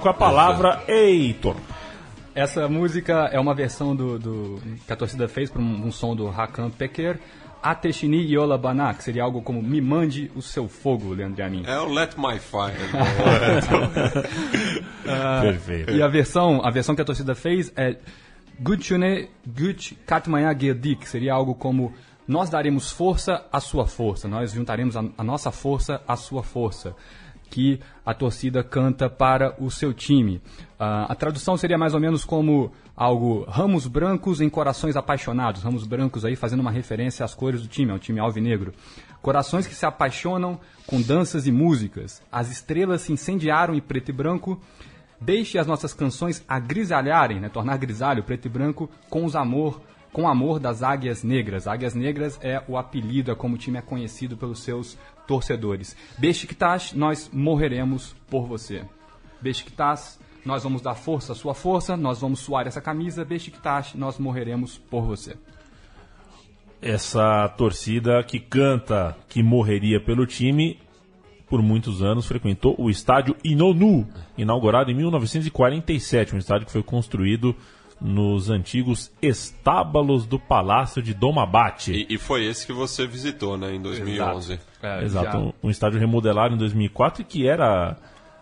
Com 0.00 0.08
a 0.08 0.14
palavra 0.14 0.82
Eitor. 0.86 1.56
Essa 2.34 2.68
música 2.68 3.28
é 3.32 3.40
uma 3.40 3.54
versão 3.54 3.96
do, 3.96 4.18
do- 4.18 4.62
que 4.86 4.92
a 4.92 4.96
torcida 4.96 5.26
fez 5.28 5.50
para 5.50 5.60
um, 5.62 5.86
um 5.86 5.90
som 5.92 6.14
do 6.14 6.28
Hakan 6.28 6.70
Peker, 6.70 7.18
Ateşini 7.60 8.22
Yola 8.32 8.56
Bana, 8.56 8.94
que 8.94 9.02
seria 9.02 9.24
algo 9.24 9.42
como 9.42 9.60
Me 9.60 9.80
mande 9.80 10.30
o 10.36 10.42
seu 10.42 10.68
fogo, 10.68 11.12
Leandro 11.12 11.44
Amin. 11.44 11.64
É 11.66 11.78
o 11.80 11.86
Let 11.92 12.12
My 12.16 12.38
Fire. 12.38 12.78
Perfeito. 15.42 15.90
E 15.92 16.02
a 16.02 16.06
versão, 16.08 16.60
a 16.64 16.70
versão 16.70 16.94
que 16.94 17.02
a 17.02 17.04
torcida 17.04 17.34
fez 17.34 17.72
é 17.76 17.96
Güçüne 18.60 19.28
Güç 19.46 19.94
Katmaya 20.06 20.56
Girdik, 20.58 21.00
que 21.02 21.08
seria 21.08 21.32
algo 21.34 21.54
como 21.54 21.92
Nós 22.28 22.50
daremos 22.50 22.92
força 22.92 23.46
à 23.50 23.58
sua 23.58 23.86
força, 23.86 24.28
nós 24.28 24.52
juntaremos 24.52 24.94
a, 24.98 25.02
a 25.16 25.24
nossa 25.24 25.50
força 25.50 26.02
à 26.06 26.14
sua 26.14 26.42
força, 26.42 26.94
que 27.50 27.80
a 28.04 28.14
torcida 28.14 28.62
canta 28.62 29.08
para 29.08 29.54
o 29.58 29.70
seu 29.70 29.92
time. 29.92 30.40
Ah, 30.78 31.06
a 31.08 31.14
tradução 31.14 31.56
seria 31.56 31.78
mais 31.78 31.94
ou 31.94 32.00
menos 32.00 32.24
como 32.24 32.72
algo 32.96 33.44
ramos 33.48 33.86
brancos 33.86 34.40
em 34.40 34.48
corações 34.48 34.96
apaixonados, 34.96 35.62
ramos 35.62 35.86
brancos 35.86 36.24
aí 36.24 36.36
fazendo 36.36 36.60
uma 36.60 36.70
referência 36.70 37.24
às 37.24 37.34
cores 37.34 37.62
do 37.62 37.68
time, 37.68 37.92
ao 37.92 37.98
time 37.98 38.20
alvinegro. 38.20 38.72
Corações 39.22 39.66
que 39.66 39.74
se 39.74 39.86
apaixonam 39.86 40.60
com 40.86 41.00
danças 41.00 41.46
e 41.46 41.52
músicas. 41.52 42.22
As 42.30 42.50
estrelas 42.50 43.02
se 43.02 43.12
incendiaram 43.12 43.74
em 43.74 43.80
preto 43.80 44.10
e 44.10 44.12
branco 44.12 44.60
Deixe 45.20 45.58
as 45.58 45.66
nossas 45.66 45.92
canções 45.92 46.44
agrisalharem, 46.48 47.40
né, 47.40 47.48
tornar 47.48 47.76
grisalho, 47.76 48.22
preto 48.22 48.46
e 48.46 48.48
branco, 48.48 48.88
com 49.10 49.24
os 49.24 49.34
amor, 49.34 49.80
com 50.12 50.22
o 50.22 50.28
amor 50.28 50.60
das 50.60 50.82
Águias 50.82 51.24
Negras. 51.24 51.66
Águias 51.66 51.94
Negras 51.94 52.38
é 52.40 52.62
o 52.68 52.76
apelido, 52.76 53.30
é 53.30 53.34
como 53.34 53.56
o 53.56 53.58
time 53.58 53.78
é 53.78 53.82
conhecido 53.82 54.36
pelos 54.36 54.60
seus 54.60 54.96
torcedores. 55.28 55.94
Beşiktaş, 56.18 56.94
nós 56.94 57.28
morreremos 57.32 58.14
por 58.30 58.48
você. 58.48 58.82
Beşiktaş, 59.42 60.00
nós 60.44 60.64
vamos 60.64 60.82
dar 60.82 60.94
força 60.94 61.32
à 61.32 61.36
sua 61.36 61.54
força, 61.54 61.96
nós 61.96 62.20
vamos 62.20 62.40
suar 62.40 62.66
essa 62.66 62.80
camisa. 62.80 63.24
Beşiktaş, 63.24 63.94
nós 63.94 64.18
morreremos 64.18 64.78
por 64.90 65.02
você. 65.02 65.36
Essa 66.80 67.48
torcida 67.48 68.22
que 68.22 68.40
canta 68.40 69.16
que 69.28 69.42
morreria 69.42 70.00
pelo 70.00 70.26
time, 70.26 70.78
por 71.48 71.60
muitos 71.60 72.02
anos 72.02 72.26
frequentou 72.26 72.74
o 72.78 72.88
estádio 72.88 73.34
Inonu, 73.44 74.06
inaugurado 74.36 74.90
em 74.90 74.94
1947, 74.94 76.34
um 76.34 76.38
estádio 76.38 76.66
que 76.66 76.72
foi 76.72 76.82
construído 76.82 77.54
nos 78.00 78.48
antigos 78.50 79.10
estábulos 79.20 80.26
do 80.26 80.38
Palácio 80.38 81.02
de 81.02 81.12
Domabate. 81.14 81.92
E, 81.92 82.14
e 82.14 82.18
foi 82.18 82.44
esse 82.44 82.66
que 82.66 82.72
você 82.72 83.06
visitou, 83.06 83.56
né, 83.56 83.74
em 83.74 83.80
2011. 83.82 84.58
É, 84.82 85.02
Exato, 85.04 85.32
já- 85.32 85.38
um, 85.38 85.52
um 85.64 85.70
estádio 85.70 85.98
remodelado 85.98 86.54
em 86.54 86.58
2004 86.58 87.22
e 87.22 87.24
que 87.24 87.48
era 87.48 87.96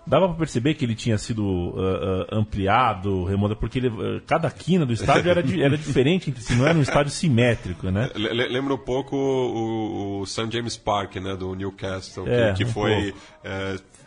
dava 0.08 0.28
para 0.28 0.36
perceber 0.36 0.74
que 0.74 0.84
ele 0.84 0.94
tinha 0.94 1.18
sido 1.18 1.74
ah, 1.76 2.26
ah, 2.30 2.36
ampliado, 2.36 3.24
remodelado, 3.24 3.58
porque 3.58 3.78
ele, 3.80 3.88
ah, 3.88 4.20
cada 4.24 4.48
quina 4.50 4.86
do 4.86 4.92
estádio 4.92 5.28
era, 5.30 5.42
di- 5.42 5.60
era 5.64 5.76
diferente 5.76 6.30
entre 6.30 6.42
si, 6.42 6.54
não 6.54 6.64
era 6.64 6.78
um 6.78 6.82
estádio 6.82 7.10
simétrico, 7.10 7.90
né? 7.90 8.08
Le- 8.14 8.46
Lembra 8.48 8.74
um 8.74 8.78
pouco 8.78 9.16
o, 9.16 10.20
o 10.20 10.26
St. 10.26 10.48
James 10.52 10.76
Park, 10.76 11.16
né, 11.16 11.34
do 11.34 11.54
Newcastle, 11.56 12.24
que- 12.24 12.30
É, 12.30 12.52
que, 12.52 12.64
um 12.64 12.68
foi, 12.68 13.14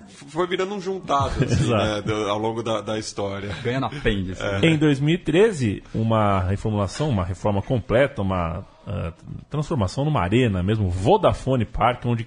foi 0.09 0.47
virando 0.47 0.73
um 0.75 0.81
juntado 0.81 1.43
assim, 1.43 1.69
né, 1.73 2.01
do- 2.01 2.29
ao 2.29 2.37
longo 2.37 2.61
da, 2.63 2.81
da 2.81 2.97
história. 2.99 3.55
Ganhando 3.63 3.85
apêndice. 3.87 4.41
né? 4.41 4.59
Em 4.63 4.77
2013, 4.77 5.83
uma 5.93 6.41
reformulação, 6.41 7.09
uma 7.09 7.23
reforma 7.23 7.61
completa, 7.61 8.21
uma 8.21 8.65
ah, 8.87 9.13
transformação 9.49 10.03
numa 10.05 10.21
arena 10.21 10.61
mesmo, 10.63 10.89
Vodafone 10.89 11.65
Park, 11.65 12.05
onde 12.05 12.23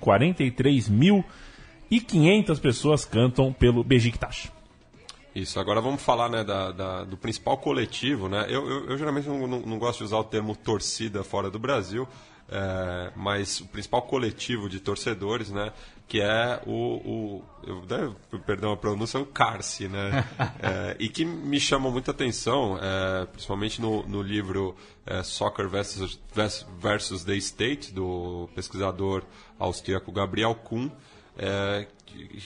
43.500 1.90 2.60
pessoas 2.60 3.04
cantam 3.04 3.52
pelo 3.52 3.82
Besiktas. 3.84 4.50
Isso, 5.34 5.58
agora 5.58 5.80
vamos 5.80 6.02
falar 6.02 6.28
né, 6.28 6.44
da, 6.44 6.70
da- 6.72 7.04
do 7.04 7.16
principal 7.16 7.56
coletivo. 7.56 8.28
Né? 8.28 8.44
Eu, 8.48 8.68
eu- 8.68 8.90
eu 8.90 8.98
geralmente 8.98 9.26
não, 9.28 9.46
não- 9.46 9.60
não 9.60 9.78
gosto 9.78 9.98
de 9.98 10.04
usar 10.04 10.18
o 10.18 10.24
termo 10.24 10.54
torcida 10.54 11.24
fora 11.24 11.50
do 11.50 11.58
Brasil, 11.58 12.06
é, 12.52 13.10
mas 13.16 13.60
o 13.60 13.66
principal 13.66 14.02
coletivo 14.02 14.68
de 14.68 14.78
torcedores, 14.78 15.50
né, 15.50 15.72
que 16.06 16.20
é 16.20 16.60
o, 16.66 16.72
o 16.72 17.44
eu, 17.66 17.82
né, 17.88 18.14
perdão 18.44 18.72
a 18.72 18.76
pronúncia, 18.76 19.18
o 19.18 19.24
Carce, 19.24 19.88
né, 19.88 20.22
É, 20.60 20.96
e 20.98 21.08
que 21.08 21.24
me 21.24 21.58
chama 21.58 21.90
muita 21.90 22.10
atenção, 22.10 22.78
é, 22.80 23.24
principalmente 23.26 23.80
no, 23.80 24.06
no 24.06 24.20
livro 24.22 24.76
é, 25.06 25.22
Soccer 25.22 25.66
versus, 25.68 26.20
versus 26.78 27.24
the 27.24 27.34
State, 27.36 27.92
do 27.92 28.48
pesquisador 28.54 29.24
austríaco 29.58 30.12
Gabriel 30.12 30.54
Kuhn, 30.54 30.90
é, 31.38 31.86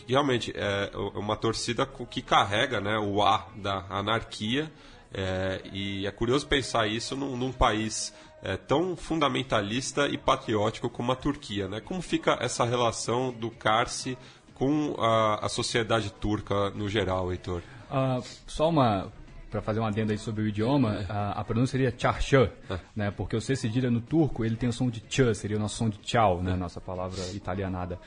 realmente 0.07 0.53
é 0.55 0.93
uma 1.15 1.37
torcida 1.37 1.85
que 2.09 2.23
carrega 2.23 2.81
né, 2.81 2.97
o 2.97 3.21
ar 3.21 3.51
da 3.57 3.85
anarquia 3.91 4.71
é, 5.13 5.63
e 5.73 6.07
é 6.07 6.11
curioso 6.11 6.47
pensar 6.47 6.87
isso 6.87 7.17
num, 7.17 7.37
num 7.37 7.53
país 7.53 8.13
é, 8.43 8.57
tão 8.57 8.97
fundamentalista 8.97 10.09
e 10.09 10.17
patriótico 10.19 10.89
como 10.89 11.13
a 11.13 11.17
Turquia. 11.17 11.69
Né? 11.69 11.81
Como 11.81 12.01
fica 12.03 12.39
essa 12.41 12.65
relação 12.65 13.33
do 13.33 13.51
Karsi 13.51 14.17
com 14.55 14.95
a, 14.99 15.47
a 15.47 15.49
sociedade 15.49 16.13
turca 16.13 16.71
no 16.71 16.89
geral, 16.89 17.31
Heitor? 17.31 17.63
Ah, 17.91 18.21
só 18.47 18.69
uma 18.69 19.13
para 19.51 19.63
fazer 19.63 19.81
um 19.81 19.87
adendo 19.87 20.13
aí 20.13 20.19
sobre 20.19 20.43
o 20.43 20.49
idioma, 20.49 21.07
a, 21.09 21.41
a 21.41 21.45
pronúncia 21.45 21.79
seria 21.79 21.95
charchã, 21.97 22.51
né? 22.95 23.11
Porque 23.11 23.37
o 23.37 23.41
C 23.41 23.55
cedilha 23.55 23.91
no 23.91 24.01
turco, 24.01 24.45
ele 24.45 24.57
tem 24.57 24.69
o 24.69 24.73
som 24.73 24.91
de 24.91 25.01
ch, 25.09 25.35
seria 25.35 25.57
o 25.57 25.61
nosso 25.61 25.77
som 25.77 25.89
de 25.89 25.99
tchau, 25.99 26.43
né? 26.43 26.55
Nossa 26.57 26.81
palavra 26.81 27.21
italianada. 27.33 27.99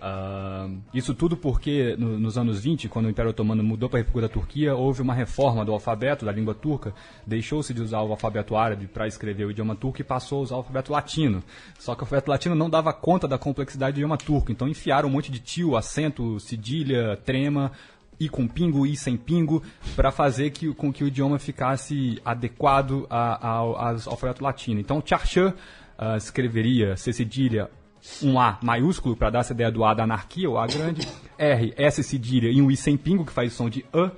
Ah, 0.00 0.68
isso 0.94 1.14
tudo 1.14 1.36
porque 1.36 1.96
no- 1.98 2.18
nos 2.18 2.38
anos 2.38 2.60
20, 2.60 2.88
quando 2.88 3.06
o 3.06 3.10
Império 3.10 3.30
Otomano 3.30 3.62
mudou 3.62 3.88
para 3.88 3.98
a 3.98 4.02
República 4.02 4.28
da 4.28 4.32
Turquia, 4.32 4.74
houve 4.74 5.02
uma 5.02 5.14
reforma 5.14 5.64
do 5.64 5.72
alfabeto 5.72 6.24
da 6.24 6.32
língua 6.32 6.54
turca, 6.54 6.94
deixou-se 7.26 7.74
de 7.74 7.82
usar 7.82 8.00
o 8.02 8.10
alfabeto 8.10 8.56
árabe 8.56 8.86
para 8.86 9.06
escrever 9.06 9.44
o 9.44 9.50
idioma 9.50 9.74
turco 9.74 10.00
e 10.00 10.04
passou 10.04 10.38
a 10.38 10.42
usar 10.42 10.54
o 10.54 10.58
alfabeto 10.58 10.92
latino. 10.92 11.42
Só 11.78 11.94
que 11.94 12.02
o 12.02 12.04
alfabeto 12.04 12.30
latino 12.30 12.54
não 12.54 12.70
dava 12.70 12.92
conta 12.92 13.26
da 13.26 13.38
complexidade 13.38 13.94
do 13.94 13.98
idioma 13.98 14.16
turco, 14.16 14.52
então 14.52 14.68
enfiaram 14.68 15.08
um 15.08 15.12
monte 15.12 15.30
de 15.32 15.40
tio, 15.40 15.76
acento, 15.76 16.38
cedilha, 16.38 17.16
trema, 17.24 17.72
e 18.20 18.28
com 18.28 18.48
pingo 18.48 18.84
e 18.84 18.96
sem 18.96 19.16
pingo 19.16 19.62
para 19.94 20.10
fazer 20.10 20.50
que, 20.50 20.74
com 20.74 20.92
que 20.92 21.04
o 21.04 21.06
idioma 21.06 21.38
ficasse 21.38 22.20
adequado 22.24 23.06
ao, 23.08 23.76
alfabeto 23.78 24.42
latino. 24.42 24.80
Então, 24.80 25.00
Charchan 25.04 25.54
ah, 25.96 26.16
escreveria 26.16 26.96
C 26.96 27.12
cedilha 27.12 27.70
um 28.22 28.38
A 28.38 28.58
maiúsculo 28.62 29.16
para 29.16 29.30
dar 29.30 29.40
essa 29.40 29.52
ideia 29.52 29.70
do 29.70 29.84
A 29.84 29.94
da 29.94 30.04
anarquia, 30.04 30.48
o 30.50 30.58
A 30.58 30.66
grande, 30.66 31.06
R, 31.36 31.72
S 31.76 32.02
cedilha 32.02 32.48
e 32.50 32.60
um 32.62 32.70
I 32.70 32.76
sem 32.76 32.96
pingo, 32.96 33.24
que 33.24 33.32
faz 33.32 33.52
o 33.52 33.56
som 33.56 33.68
de 33.68 33.84
A, 33.92 34.10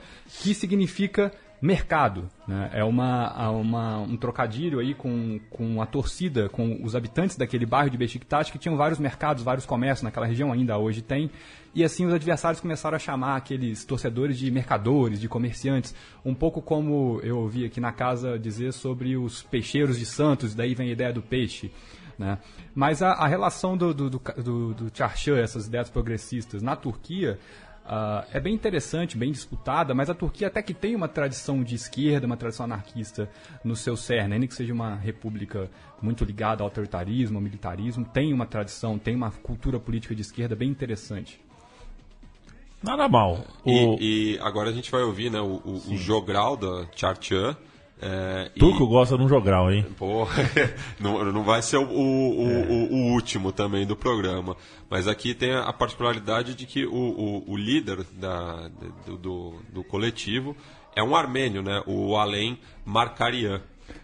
que 0.43 0.55
significa 0.55 1.33
mercado. 1.63 2.27
Né? 2.49 2.71
É 2.73 2.83
uma, 2.83 3.51
uma- 3.51 3.99
um 3.99 4.17
trocadilho 4.17 4.79
aí 4.79 4.95
com, 4.95 5.39
com 5.51 5.83
a 5.83 5.87
torcida, 5.87 6.49
com 6.49 6.83
os 6.83 6.97
habitantes 6.97 7.37
daquele 7.37 7.67
bairro 7.67 7.91
de 7.91 7.99
Beşiktaş, 7.99 8.51
que 8.51 8.59
tinham 8.59 8.77
vários 8.79 8.99
mercados, 8.99 9.43
vários 9.43 9.67
comércios 9.67 10.03
naquela 10.03 10.25
região, 10.27 10.51
ainda 10.53 10.79
hoje 10.79 11.03
tem. 11.03 11.31
E 11.75 11.85
assim 11.85 12.07
os 12.07 12.15
adversários 12.15 12.61
começaram 12.61 12.97
a 12.97 12.99
chamar 12.99 13.37
aqueles 13.37 13.85
torcedores 13.85 14.39
de 14.39 14.51
mercadores, 14.51 15.21
de 15.21 15.29
comerciantes, 15.29 15.95
um 16.25 16.35
pouco 16.35 16.63
como 16.63 17.21
eu 17.23 17.39
ouvi 17.39 17.67
aqui 17.67 17.79
na 17.79 17.93
casa 17.93 18.39
dizer 18.39 18.73
sobre 18.73 19.17
os 19.17 19.43
peixeiros 19.43 19.99
de 19.99 20.07
Santos, 20.07 20.55
daí 20.55 20.75
vem 20.75 20.89
a 20.89 20.93
ideia 20.93 21.13
do 21.13 21.21
peixe. 21.23 21.71
Né? 22.21 22.37
Mas 22.75 23.01
a, 23.01 23.13
a 23.13 23.27
relação 23.27 23.79
do, 23.79 23.95
do, 23.95 24.11
do, 24.11 24.19
do, 24.19 24.75
do 24.75 24.91
Charchan, 24.95 25.39
essas 25.39 25.67
ideias 25.67 25.89
progressistas, 25.89 26.61
na 26.61 26.77
Turquia, 26.77 27.39
ah, 27.87 28.27
é 28.31 28.39
bem 28.39 28.53
interessante, 28.55 29.17
bem 29.17 29.33
disputada, 29.33 29.95
mas 29.95 30.11
a 30.11 30.15
Turquia 30.15 30.49
até 30.49 30.61
que 30.61 30.75
tem 30.75 30.95
uma 30.95 31.09
tradição 31.09 31.65
de 31.65 31.75
esquerda, 31.75 32.27
uma 32.27 32.37
tradição 32.37 32.65
anarquista 32.65 33.27
no 33.65 33.75
seu 33.75 33.97
cerne, 33.97 34.35
ainda 34.35 34.47
que 34.47 34.55
seja 34.55 34.71
uma 34.71 34.97
república 34.97 35.71
muito 36.03 36.23
ligada 36.23 36.63
ao 36.63 36.67
autoritarismo, 36.67 37.39
ao 37.39 37.43
militarismo, 37.43 38.05
tem 38.05 38.35
uma 38.35 38.45
tradição, 38.45 38.99
tem 38.99 39.17
uma 39.17 39.31
cultura 39.31 39.81
política 39.81 40.15
de 40.15 40.21
esquerda 40.21 40.55
bem 40.55 40.69
interessante. 40.69 41.41
Nada 42.83 43.09
mal. 43.09 43.47
O 43.65 43.97
E, 43.99 44.35
e 44.35 44.39
agora 44.41 44.69
a 44.69 44.73
gente 44.75 44.91
vai 44.91 45.03
ouvir 45.03 45.31
né, 45.31 45.41
o, 45.41 45.63
o, 45.65 45.93
o 45.95 45.97
jogral 45.97 46.55
da 46.55 46.87
Charchan. 46.95 47.57
É, 48.03 48.51
e- 48.55 48.59
turco 48.59 48.87
gosta 48.87 49.17
de 49.17 49.23
um 49.23 49.29
jogral, 49.29 49.71
hein? 49.71 49.85
Pô, 49.99 50.27
não, 50.99 51.25
não 51.33 51.43
vai 51.45 51.61
ser 51.63 51.77
o, 51.77 51.83
o, 51.85 52.43
o- 52.43 52.93
o 52.95 53.13
último 53.13 53.53
também 53.53 53.87
do 53.87 53.95
programa. 53.95 54.57
Mas 54.89 55.07
aqui 55.07 55.35
tem 55.35 55.53
a 55.55 55.73
particularidade 55.73 56.55
de 56.55 56.67
que 56.67 56.87
o, 56.87 56.95
o, 56.95 57.51
o 57.53 57.57
líder 57.57 58.05
da, 58.15 58.69
do, 59.07 59.17
do, 59.19 59.55
do 59.73 59.85
coletivo 59.85 60.57
é 60.97 61.03
um 61.03 61.15
armênio, 61.15 61.63
né? 61.63 61.83
O 61.87 62.17
Alem 62.17 62.59
Markarian. 62.85 63.61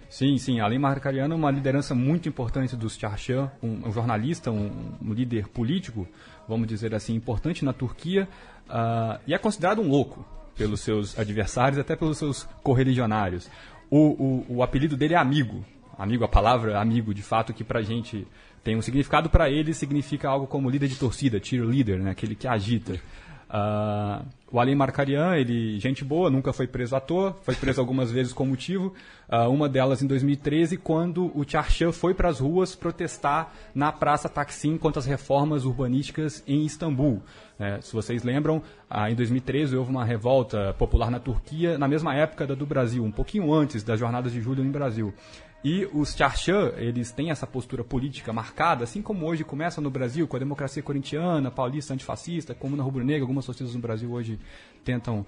Sim, 0.09 0.39
sim. 0.39 0.61
Além 0.61 0.79
Marcariano 0.79 1.35
é 1.35 1.37
uma 1.37 1.51
liderança 1.51 1.95
muito 1.95 2.29
importante 2.29 2.77
dos 2.77 2.97
Charchan, 2.97 3.51
um, 3.63 3.89
um 3.89 3.93
jornalista, 3.93 4.51
um, 4.51 4.95
um 5.03 5.13
líder 5.13 5.49
político, 5.49 6.07
vamos 6.49 6.69
dizer 6.69 6.95
assim, 6.95 7.15
importante 7.15 7.65
na 7.65 7.73
Turquia, 7.73 8.29
ah, 8.69 9.19
e 9.27 9.35
é 9.35 9.39
considerado 9.39 9.81
um 9.81 9.89
louco 9.89 10.25
pelos 10.57 10.81
seus 10.81 11.19
adversários, 11.19 11.79
até 11.79 11.95
pelos 11.97 12.19
seus 12.19 12.45
correligionários. 12.63 13.51
O, 13.91 13.99
o, 13.99 14.57
o 14.57 14.63
apelido 14.63 14.97
dele 14.97 15.15
é 15.15 15.19
amigo. 15.19 15.65
Amigo, 15.99 16.25
a 16.25 16.29
palavra 16.29 16.79
amigo, 16.81 17.15
de 17.15 17.23
fato, 17.23 17.55
que 17.55 17.65
pra 17.65 17.81
gente 17.83 18.27
tem 18.63 18.77
um 18.77 18.83
significado, 18.83 19.31
para 19.31 19.49
ele 19.49 19.73
significa 19.73 20.29
algo 20.29 20.47
como 20.47 20.69
líder 20.69 20.89
de 20.89 20.97
torcida, 20.97 21.41
cheerleader, 21.43 21.99
né? 22.03 22.11
aquele 22.11 22.35
que 22.35 22.49
agita. 22.49 23.01
Uh, 23.49 24.27
o 24.51 24.61
Alim 24.61 24.75
Markarian, 24.75 25.37
ele, 25.37 25.79
gente 25.79 26.05
boa, 26.05 26.31
nunca 26.31 26.53
foi 26.53 26.67
preso 26.67 26.97
à 26.97 27.01
toa, 27.01 27.37
foi 27.43 27.55
preso 27.55 27.81
algumas 27.81 28.11
vezes 28.11 28.33
com 28.33 28.45
motivo. 28.45 28.93
Uh, 29.29 29.49
uma 29.51 29.69
delas 29.69 30.03
em 30.03 30.07
2013, 30.07 30.77
quando 30.77 31.31
o 31.37 31.45
Charchan 31.47 31.93
foi 31.93 32.15
para 32.15 32.29
as 32.29 32.41
ruas 32.41 32.75
protestar 32.75 33.53
na 33.75 33.93
Praça 33.93 34.29
Taksim 34.29 34.77
contra 34.77 35.01
as 35.01 35.07
reformas 35.07 35.65
urbanísticas 35.65 36.43
em 36.47 36.65
Istambul. 36.65 37.23
É, 37.59 37.81
se 37.81 37.93
vocês 37.93 38.23
lembram, 38.23 38.63
ah, 38.89 39.11
em 39.11 39.15
2013 39.15 39.77
houve 39.77 39.91
uma 39.91 40.05
revolta 40.05 40.75
popular 40.75 41.11
na 41.11 41.19
Turquia, 41.19 41.79
na 41.79 41.89
mesma 41.89 42.15
época 42.15 42.47
da 42.47 42.55
do 42.55 42.67
Brasil, 42.67 43.03
um 43.03 43.11
pouquinho 43.11 43.51
antes 43.53 43.83
das 43.83 43.99
jornadas 43.99 44.31
de 44.31 44.43
julho 44.43 44.63
no 44.63 44.71
Brasil. 44.71 45.15
E 45.65 45.89
os 45.93 46.15
Charchan, 46.15 46.73
eles 46.77 47.11
têm 47.11 47.31
essa 47.31 47.47
postura 47.47 47.83
política 47.83 48.33
marcada, 48.33 48.85
assim 48.85 49.03
como 49.03 49.27
hoje 49.27 49.43
começa 49.43 49.81
no 49.81 49.91
Brasil, 49.91 50.29
com 50.29 50.37
a 50.37 50.39
democracia 50.39 50.83
corintiana, 50.83 51.51
paulista, 51.51 51.93
antifascista, 51.93 52.55
como 52.55 52.77
na 52.77 52.83
rubro-negra, 52.83 53.23
algumas 53.23 53.47
torcidas 53.47 53.75
no 53.75 53.81
Brasil 53.81 54.13
hoje 54.13 54.39
tentam 54.85 55.27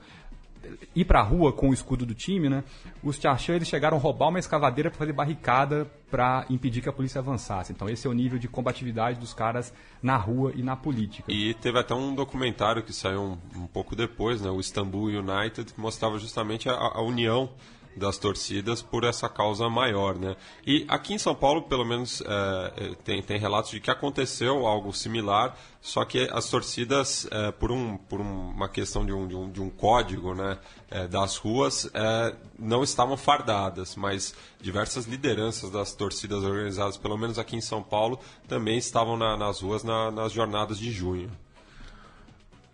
ir 0.94 1.04
para 1.04 1.20
a 1.20 1.22
rua 1.22 1.52
com 1.52 1.70
o 1.70 1.74
escudo 1.74 2.04
do 2.04 2.14
time, 2.14 2.48
né? 2.48 2.64
Os 3.02 3.16
Charchan, 3.16 3.54
eles 3.54 3.68
chegaram 3.68 3.96
a 3.96 4.00
roubar 4.00 4.28
uma 4.28 4.38
escavadeira 4.38 4.90
para 4.90 4.98
fazer 4.98 5.12
barricada 5.12 5.90
para 6.10 6.44
impedir 6.50 6.80
que 6.80 6.88
a 6.88 6.92
polícia 6.92 7.20
avançasse. 7.20 7.72
Então 7.72 7.88
esse 7.88 8.06
é 8.06 8.10
o 8.10 8.12
nível 8.12 8.38
de 8.38 8.48
combatividade 8.48 9.18
dos 9.18 9.34
caras 9.34 9.72
na 10.02 10.16
rua 10.16 10.52
e 10.54 10.62
na 10.62 10.76
política. 10.76 11.30
E 11.30 11.54
teve 11.54 11.78
até 11.78 11.94
um 11.94 12.14
documentário 12.14 12.82
que 12.82 12.92
saiu 12.92 13.22
um, 13.22 13.62
um 13.62 13.66
pouco 13.66 13.94
depois, 13.94 14.40
né? 14.40 14.50
O 14.50 14.60
Istanbul 14.60 15.06
United, 15.06 15.72
que 15.72 15.80
mostrava 15.80 16.18
justamente 16.18 16.68
a, 16.68 16.74
a 16.74 17.02
união 17.02 17.50
das 17.98 18.16
torcidas 18.16 18.80
por 18.80 19.04
essa 19.04 19.28
causa 19.28 19.68
maior, 19.68 20.16
né? 20.16 20.36
E 20.66 20.84
aqui 20.88 21.14
em 21.14 21.18
São 21.18 21.34
Paulo, 21.34 21.62
pelo 21.62 21.84
menos, 21.84 22.22
é, 22.22 22.72
é, 22.76 22.94
tem, 23.04 23.22
tem 23.22 23.38
relatos 23.38 23.70
de 23.70 23.80
que 23.80 23.90
aconteceu 23.90 24.66
algo 24.66 24.92
similar, 24.92 25.56
só 25.80 26.04
que 26.04 26.28
as 26.32 26.48
torcidas, 26.48 27.26
é, 27.30 27.50
por, 27.52 27.70
um, 27.70 27.96
por 27.96 28.20
uma 28.20 28.68
questão 28.68 29.04
de 29.04 29.12
um, 29.12 29.26
de 29.26 29.34
um, 29.34 29.50
de 29.50 29.60
um 29.60 29.68
código 29.68 30.34
né, 30.34 30.58
é, 30.90 31.06
das 31.06 31.36
ruas, 31.36 31.90
é, 31.92 32.34
não 32.58 32.82
estavam 32.82 33.16
fardadas, 33.16 33.96
mas 33.96 34.34
diversas 34.60 35.06
lideranças 35.06 35.70
das 35.70 35.92
torcidas 35.92 36.42
organizadas, 36.44 36.96
pelo 36.96 37.16
menos 37.18 37.38
aqui 37.38 37.56
em 37.56 37.60
São 37.60 37.82
Paulo, 37.82 38.18
também 38.46 38.78
estavam 38.78 39.16
na, 39.16 39.36
nas 39.36 39.60
ruas 39.60 39.84
na, 39.84 40.10
nas 40.10 40.32
jornadas 40.32 40.78
de 40.78 40.90
junho. 40.90 41.30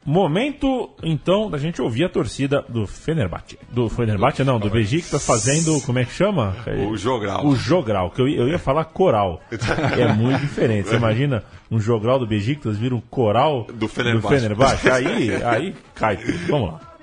Momento, 0.04 0.90
então, 1.02 1.50
da 1.50 1.56
gente 1.56 1.80
ouvir 1.80 2.04
a 2.04 2.08
torcida 2.08 2.62
do 2.68 2.86
Fenerbahçe. 2.86 3.58
Do 3.70 3.88
Fenerbahçe, 3.88 4.44
não, 4.44 4.58
do 4.58 4.70
tá 5.10 5.18
fazendo, 5.18 5.80
como 5.82 5.98
é 5.98 6.04
que 6.04 6.12
chama? 6.12 6.54
O 6.86 6.96
Jogral. 6.96 7.46
O 7.46 7.56
Jogral, 7.56 8.10
que 8.10 8.20
eu, 8.20 8.28
eu 8.28 8.48
ia 8.48 8.58
falar 8.58 8.84
coral. 8.84 9.40
é 9.98 10.12
muito 10.12 10.40
diferente. 10.40 10.88
Você 10.88 10.96
imagina 10.96 11.42
um 11.70 11.80
Jogral 11.80 12.18
do 12.18 12.26
Besiktas 12.26 12.76
vira 12.76 12.94
um 12.94 13.00
coral 13.00 13.66
do 13.72 13.88
Fenerbahçe. 13.88 14.34
Do 14.34 14.40
Fenerbahçe. 14.40 14.90
Aí, 14.90 15.42
aí 15.42 15.74
cai 15.94 16.16
tudo. 16.18 16.38
Vamos 16.48 16.72
lá. 16.72 16.93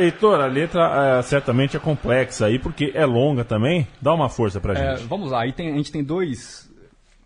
Heitor, 0.00 0.40
a 0.40 0.46
letra 0.46 1.18
é, 1.18 1.22
certamente 1.22 1.76
é 1.76 1.80
complexa 1.80 2.46
aí, 2.46 2.58
porque 2.58 2.92
é 2.94 3.04
longa 3.04 3.44
também. 3.44 3.86
Dá 4.00 4.14
uma 4.14 4.28
força 4.28 4.60
pra 4.60 4.72
é, 4.72 4.96
gente. 4.96 5.06
vamos 5.06 5.30
lá, 5.30 5.42
aí 5.42 5.52
tem, 5.52 5.72
a 5.72 5.76
gente 5.76 5.92
tem 5.92 6.02
dois 6.02 6.70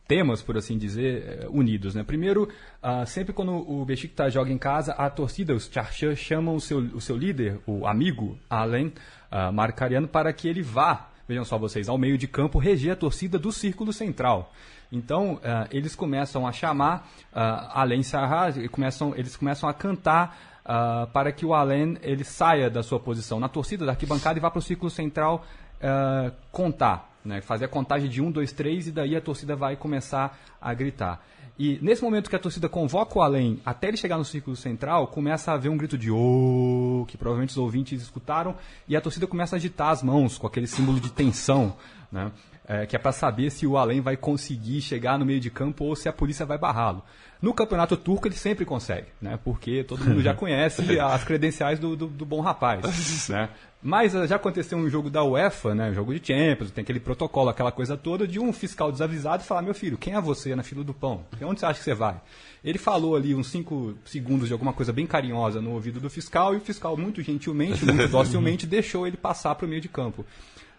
temas, 0.06 0.42
por 0.42 0.56
assim 0.56 0.76
dizer, 0.76 1.42
é, 1.42 1.48
unidos. 1.48 1.94
Né? 1.94 2.02
Primeiro, 2.02 2.48
uh, 2.82 3.06
sempre 3.06 3.32
quando 3.32 3.52
o 3.52 3.84
Besiktas 3.84 4.32
joga 4.32 4.52
em 4.52 4.58
casa, 4.58 4.92
a 4.92 5.08
torcida, 5.08 5.54
os 5.54 5.70
Charchã, 5.72 6.14
chamam 6.14 6.56
o 6.56 6.60
seu, 6.60 6.78
o 6.78 7.00
seu 7.00 7.16
líder, 7.16 7.58
o 7.66 7.87
amigo, 7.87 8.38
Allen 8.48 8.92
uh, 9.30 9.52
Marcariano, 9.52 10.06
para 10.06 10.32
que 10.32 10.48
ele 10.48 10.62
vá, 10.62 11.08
vejam 11.26 11.44
só 11.44 11.56
vocês, 11.56 11.88
ao 11.88 11.96
meio 11.96 12.18
de 12.18 12.28
campo, 12.28 12.58
reger 12.58 12.92
a 12.92 12.96
torcida 12.96 13.38
do 13.38 13.50
círculo 13.50 13.92
central. 13.92 14.52
Então, 14.92 15.34
uh, 15.34 15.68
eles 15.70 15.96
começam 15.96 16.46
a 16.46 16.52
chamar 16.52 17.08
uh, 17.32 17.38
Allen 17.72 18.02
Sarra, 18.02 18.52
começam, 18.70 19.14
eles 19.16 19.37
começam 19.37 19.68
a 19.68 19.74
cantar 19.74 20.53
uh, 20.64 21.07
para 21.09 21.33
que 21.33 21.44
o 21.44 21.55
Allen 21.55 21.96
ele 22.03 22.24
saia 22.24 22.70
da 22.70 22.83
sua 22.83 22.98
posição 22.98 23.38
na 23.38 23.48
torcida 23.48 23.85
da 23.85 23.92
arquibancada 23.92 24.38
e 24.38 24.42
vá 24.42 24.50
para 24.50 24.59
o 24.59 24.62
círculo 24.62 24.90
central 24.90 25.44
uh, 25.77 26.33
contar, 26.50 27.11
né? 27.24 27.40
fazer 27.40 27.66
a 27.66 27.68
contagem 27.68 28.09
de 28.09 28.20
1, 28.20 28.31
2, 28.31 28.53
3 28.53 28.88
e 28.88 28.92
daí 28.92 29.16
a 29.16 29.20
torcida 29.20 29.55
vai 29.55 29.77
começar 29.77 30.38
a 30.61 30.72
gritar. 30.74 31.24
E 31.57 31.79
nesse 31.81 32.03
momento 32.03 32.29
que 32.29 32.35
a 32.35 32.38
torcida 32.38 32.68
convoca 32.68 33.16
o 33.16 33.22
Além 33.22 33.61
até 33.64 33.87
ele 33.87 33.96
chegar 33.96 34.18
no 34.18 34.24
círculo 34.24 34.57
central, 34.57 35.07
começa 35.07 35.53
a 35.53 35.55
haver 35.55 35.68
um 35.68 35.77
grito 35.77 35.96
de 35.96 36.11
oh, 36.11 37.05
que 37.07 37.16
provavelmente 37.16 37.50
os 37.50 37.59
ouvintes 37.59 38.03
escutaram, 38.03 38.57
e 38.88 38.96
a 38.96 39.00
torcida 39.00 39.27
começa 39.27 39.55
a 39.55 39.59
agitar 39.59 39.90
as 39.90 40.03
mãos 40.03 40.37
com 40.37 40.48
aquele 40.48 40.66
símbolo 40.66 40.98
de 40.98 41.12
tensão, 41.12 41.77
né? 42.11 42.33
É, 42.66 42.87
que 42.87 42.96
é 42.96 42.98
para 42.98 43.12
saber 43.12 43.50
se 43.50 43.66
o 43.66 43.77
Além 43.77 44.00
vai 44.00 44.16
conseguir 44.16 44.81
chegar 44.81 45.18
no 45.18 45.27
meio 45.27 45.38
de 45.38 45.50
campo 45.50 45.85
ou 45.85 45.94
se 45.94 46.09
a 46.09 46.12
polícia 46.12 46.46
vai 46.46 46.57
barrá-lo. 46.57 47.05
No 47.42 47.53
campeonato 47.53 47.94
turco 47.94 48.27
ele 48.27 48.37
sempre 48.37 48.64
consegue, 48.64 49.09
né? 49.20 49.38
Porque 49.44 49.85
todo 49.85 50.03
mundo 50.03 50.22
já 50.22 50.33
conhece 50.35 50.98
as 50.98 51.24
credenciais 51.24 51.79
do, 51.79 51.94
do, 51.94 52.07
do 52.07 52.24
bom 52.24 52.40
rapaz, 52.40 53.29
né? 53.29 53.50
Mas 53.83 54.14
eh, 54.14 54.27
já 54.27 54.37
aconteceu 54.37 54.79
um 54.79 54.88
jogo 54.88 55.11
da 55.11 55.22
UEFA, 55.22 55.74
né? 55.74 55.90
Um 55.90 55.94
jogo 55.94 56.18
de 56.18 56.27
Champions, 56.27 56.70
tem 56.70 56.81
aquele 56.81 56.98
protocolo, 56.98 57.50
aquela 57.50 57.70
coisa 57.70 57.98
toda, 57.98 58.27
de 58.27 58.40
um 58.40 58.50
fiscal 58.50 58.90
desavisado 58.90 59.44
falar, 59.44 59.61
meu 59.61 59.74
filho, 59.74 59.98
quem 59.98 60.14
é 60.14 60.20
você 60.22 60.57
na 60.57 60.62
fila 60.62 60.83
do 60.83 60.94
pão? 60.94 61.27
Onde 61.42 61.61
você 61.61 61.66
acha 61.66 61.81
que 61.81 61.85
você 61.85 61.92
vai? 61.92 62.18
Ele 62.64 62.79
falou 62.79 63.14
ali 63.14 63.35
uns 63.35 63.48
5 63.48 63.94
segundos 64.07 64.46
de 64.46 64.55
alguma 64.55 64.72
coisa 64.72 64.90
bem 64.90 65.07
carinhosa 65.07 65.61
no 65.61 65.72
ouvido 65.72 66.00
do 66.00 66.09
fiscal, 66.09 66.55
e 66.55 66.57
o 66.57 66.61
fiscal, 66.62 66.96
muito 66.96 67.20
gentilmente, 67.20 67.85
muito 67.85 68.09
docilmente, 68.09 68.66
deixou 68.66 69.07
ele 69.07 69.18
passar 69.18 69.55
para 69.55 69.66
o 69.66 69.68
meio 69.68 69.83
de 69.83 69.88
campo. 69.90 70.24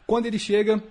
Quando 0.08 0.26
ele 0.26 0.40
chega, 0.40 0.82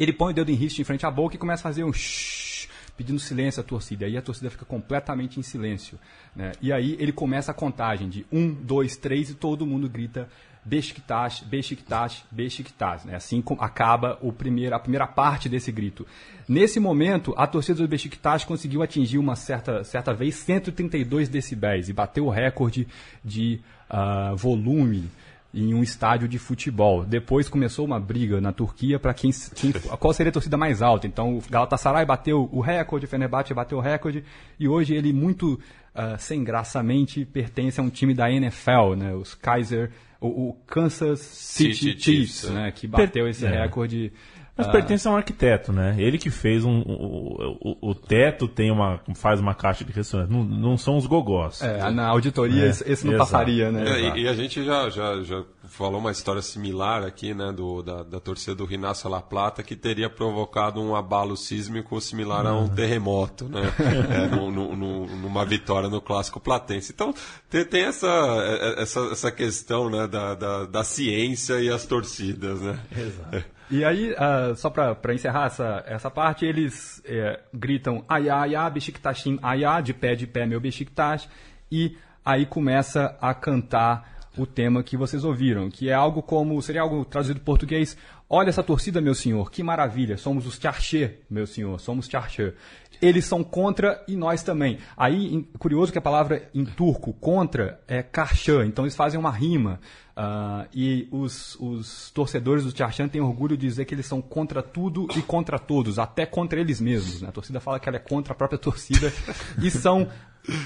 ele 0.00 0.12
põe 0.14 0.32
o 0.32 0.34
dedo 0.34 0.50
em 0.50 0.54
risco 0.54 0.80
em 0.80 0.84
frente 0.84 1.04
à 1.04 1.10
boca 1.10 1.36
e 1.36 1.38
começa 1.38 1.60
a 1.60 1.70
fazer 1.70 1.84
um 1.84 1.92
shhh 1.92 2.50
pedindo 2.96 3.18
silêncio 3.18 3.60
à 3.60 3.64
torcida. 3.64 4.04
E 4.04 4.08
aí 4.08 4.16
a 4.18 4.22
torcida 4.22 4.50
fica 4.50 4.64
completamente 4.66 5.40
em 5.40 5.42
silêncio. 5.42 5.98
Né? 6.36 6.52
E 6.60 6.70
aí 6.70 6.96
ele 7.00 7.12
começa 7.12 7.50
a 7.50 7.54
contagem 7.54 8.10
de 8.10 8.26
um, 8.30 8.52
dois, 8.52 8.94
três 8.96 9.30
e 9.30 9.34
todo 9.34 9.66
mundo 9.66 9.88
grita 9.88 10.28
Beşiktaş, 10.64 11.42
Beşiktaş, 11.50 12.22
Beşiktaş. 12.30 13.04
Né? 13.04 13.16
Assim 13.16 13.42
acaba 13.58 14.18
o 14.20 14.30
primeiro, 14.30 14.74
a 14.74 14.78
primeira 14.78 15.06
parte 15.06 15.48
desse 15.48 15.72
grito. 15.72 16.06
Nesse 16.46 16.78
momento, 16.78 17.32
a 17.36 17.46
torcida 17.46 17.82
do 17.82 17.88
Beşiktaş 17.88 18.44
conseguiu 18.44 18.82
atingir 18.82 19.18
uma 19.18 19.34
certa, 19.34 19.82
certa 19.84 20.12
vez 20.12 20.34
132 20.34 21.28
decibéis 21.30 21.88
e 21.88 21.94
bateu 21.94 22.26
o 22.26 22.30
recorde 22.30 22.86
de 23.24 23.60
uh, 23.90 24.36
volume 24.36 25.08
em 25.52 25.74
um 25.74 25.82
estádio 25.82 26.28
de 26.28 26.38
futebol. 26.38 27.04
Depois 27.04 27.48
começou 27.48 27.84
uma 27.84 27.98
briga 27.98 28.40
na 28.40 28.52
Turquia 28.52 28.98
para 28.98 29.12
quem, 29.12 29.30
quem, 29.54 29.72
qual 29.98 30.12
seria 30.12 30.30
a 30.30 30.32
torcida 30.32 30.56
mais 30.56 30.80
alta. 30.80 31.06
Então 31.06 31.36
o 31.36 31.42
Galatasaray 31.48 32.04
bateu 32.04 32.48
o 32.52 32.60
recorde, 32.60 33.06
o 33.06 33.08
Fenerbahçe 33.08 33.52
bateu 33.52 33.78
o 33.78 33.80
recorde 33.80 34.24
e 34.58 34.68
hoje 34.68 34.94
ele 34.94 35.12
muito 35.12 35.54
uh, 35.54 36.18
sem 36.18 36.44
graçamente 36.44 37.24
pertence 37.24 37.80
a 37.80 37.82
um 37.82 37.90
time 37.90 38.14
da 38.14 38.30
NFL, 38.30 38.94
né? 38.96 39.14
Os 39.14 39.34
Kaiser, 39.34 39.90
o, 40.20 40.50
o 40.50 40.52
Kansas 40.66 41.20
City, 41.20 41.74
City 41.74 42.02
Chiefs, 42.02 42.40
Chiefs, 42.40 42.50
né? 42.50 42.70
Que 42.70 42.86
bateu 42.86 43.28
esse 43.28 43.44
é. 43.44 43.62
recorde 43.62 44.12
mas 44.60 44.68
ah. 44.68 44.72
pertence 44.72 45.08
a 45.08 45.10
um 45.10 45.16
arquiteto, 45.16 45.72
né? 45.72 45.94
Ele 45.98 46.18
que 46.18 46.30
fez 46.30 46.64
um. 46.64 46.80
O, 46.80 47.58
o, 47.60 47.90
o, 47.90 47.94
teto 47.94 48.46
tem 48.46 48.70
uma. 48.70 49.00
faz 49.14 49.40
uma 49.40 49.54
caixa 49.54 49.84
de 49.84 49.92
ressonância. 49.92 50.32
Não, 50.32 50.44
não 50.44 50.76
são 50.76 50.96
os 50.98 51.06
gogós. 51.06 51.62
É, 51.62 51.90
na 51.90 52.06
auditoria 52.06 52.66
é, 52.66 52.68
esse 52.68 53.06
não 53.06 53.14
exato. 53.14 53.30
passaria, 53.30 53.72
né? 53.72 53.88
É, 53.88 54.18
e, 54.18 54.22
e, 54.22 54.28
a 54.28 54.34
gente 54.34 54.62
já, 54.62 54.90
já, 54.90 55.22
já 55.22 55.42
falou 55.64 55.98
uma 55.98 56.10
história 56.10 56.42
similar 56.42 57.04
aqui, 57.04 57.32
né? 57.32 57.52
Do, 57.52 57.82
da, 57.82 58.02
da 58.02 58.20
torcida 58.20 58.54
do 58.54 58.66
Rinácio 58.66 59.08
La 59.08 59.22
Plata, 59.22 59.62
que 59.62 59.74
teria 59.74 60.10
provocado 60.10 60.80
um 60.80 60.94
abalo 60.94 61.36
sísmico 61.36 61.98
similar 62.00 62.46
a 62.46 62.54
um 62.54 62.66
ah. 62.66 62.68
terremoto, 62.68 63.48
né? 63.48 63.62
é, 64.10 64.36
no, 64.36 64.50
no, 64.50 64.76
no, 64.76 65.06
numa 65.06 65.44
vitória 65.46 65.88
no 65.88 66.00
clássico 66.00 66.38
platense. 66.38 66.92
Então, 66.92 67.14
tem, 67.48 67.64
tem 67.64 67.82
essa, 67.84 68.06
é, 68.06 68.82
essa, 68.82 69.00
essa 69.12 69.32
questão 69.32 69.88
né, 69.88 70.06
da, 70.06 70.34
da, 70.34 70.66
da 70.66 70.84
ciência 70.84 71.60
e 71.60 71.70
as 71.70 71.86
torcidas, 71.86 72.60
né? 72.60 72.78
Exato. 72.94 73.59
E 73.70 73.84
aí, 73.84 74.12
uh, 74.12 74.56
só 74.56 74.68
para 74.68 75.14
encerrar 75.14 75.46
essa, 75.46 75.84
essa 75.86 76.10
parte, 76.10 76.44
eles 76.44 77.00
é, 77.04 77.38
gritam 77.54 78.04
Ayá, 78.08 78.40
Ayá, 78.40 78.68
Beşiktaş'im, 78.68 79.38
Ayá, 79.40 79.80
de 79.80 79.94
pé, 79.94 80.16
de 80.16 80.26
pé, 80.26 80.44
meu 80.44 80.60
Beşiktaş, 80.60 81.28
e 81.70 81.96
aí 82.24 82.46
começa 82.46 83.16
a 83.20 83.32
cantar 83.32 84.18
o 84.36 84.44
tema 84.44 84.82
que 84.82 84.96
vocês 84.96 85.24
ouviram, 85.24 85.70
que 85.70 85.88
é 85.88 85.94
algo 85.94 86.20
como, 86.20 86.60
seria 86.60 86.82
algo 86.82 87.04
traduzido 87.04 87.38
em 87.38 87.44
português, 87.44 87.96
olha 88.30 88.48
essa 88.48 88.62
torcida, 88.62 89.00
meu 89.00 89.14
senhor, 89.14 89.50
que 89.50 89.60
maravilha, 89.60 90.16
somos 90.16 90.46
os 90.46 90.56
Tcharché, 90.56 91.16
meu 91.28 91.48
senhor, 91.48 91.80
somos 91.80 92.06
Tcharché. 92.06 92.54
Eles 93.02 93.24
são 93.24 93.42
contra 93.42 94.04
e 94.06 94.14
nós 94.14 94.42
também. 94.42 94.78
Aí, 94.96 95.48
curioso 95.58 95.90
que 95.90 95.98
a 95.98 96.02
palavra 96.02 96.48
em 96.54 96.64
turco, 96.64 97.12
contra, 97.14 97.80
é 97.88 98.02
karşa, 98.02 98.64
então 98.64 98.84
eles 98.84 98.94
fazem 98.94 99.18
uma 99.18 99.30
rima. 99.30 99.80
Uh, 100.10 100.68
e 100.74 101.08
os, 101.10 101.56
os, 101.58 102.10
torcedores 102.10 102.62
do 102.64 102.72
Tcharchan 102.72 103.08
têm 103.08 103.22
orgulho 103.22 103.56
de 103.56 103.66
dizer 103.66 103.86
que 103.86 103.94
eles 103.94 104.04
são 104.04 104.20
contra 104.20 104.62
tudo 104.62 105.08
e 105.16 105.22
contra 105.22 105.58
todos, 105.58 105.98
até 105.98 106.26
contra 106.26 106.60
eles 106.60 106.78
mesmos. 106.78 107.22
Né? 107.22 107.28
A 107.28 107.32
torcida 107.32 107.58
fala 107.58 107.80
que 107.80 107.88
ela 107.88 107.96
é 107.96 108.00
contra 108.00 108.34
a 108.34 108.36
própria 108.36 108.58
torcida 108.58 109.10
e 109.62 109.70
são, 109.70 110.06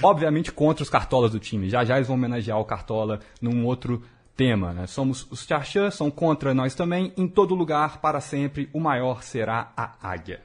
obviamente, 0.02 0.50
contra 0.50 0.82
os 0.82 0.90
cartolas 0.90 1.30
do 1.30 1.38
time. 1.38 1.70
Já 1.70 1.84
já 1.84 1.96
eles 1.96 2.08
vão 2.08 2.16
homenagear 2.16 2.58
o 2.58 2.64
Cartola 2.64 3.20
num 3.40 3.64
outro 3.64 4.02
tema. 4.36 4.72
Né? 4.72 4.86
Somos 4.86 5.26
os 5.30 5.46
Tcharchan, 5.46 5.90
são 5.90 6.10
contra 6.10 6.54
nós 6.54 6.74
também. 6.74 7.12
Em 7.16 7.28
todo 7.28 7.54
lugar, 7.54 8.00
para 8.00 8.20
sempre, 8.20 8.68
o 8.72 8.80
maior 8.80 9.22
será 9.22 9.72
a 9.76 9.94
águia. 10.02 10.40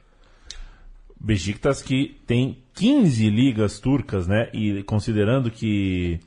Besiktas 1.18 1.82
que 1.82 2.18
tem 2.26 2.58
15 2.74 3.28
ligas 3.28 3.78
turcas, 3.78 4.26
né? 4.26 4.48
E 4.54 4.82
considerando 4.84 5.50
que 5.50 6.18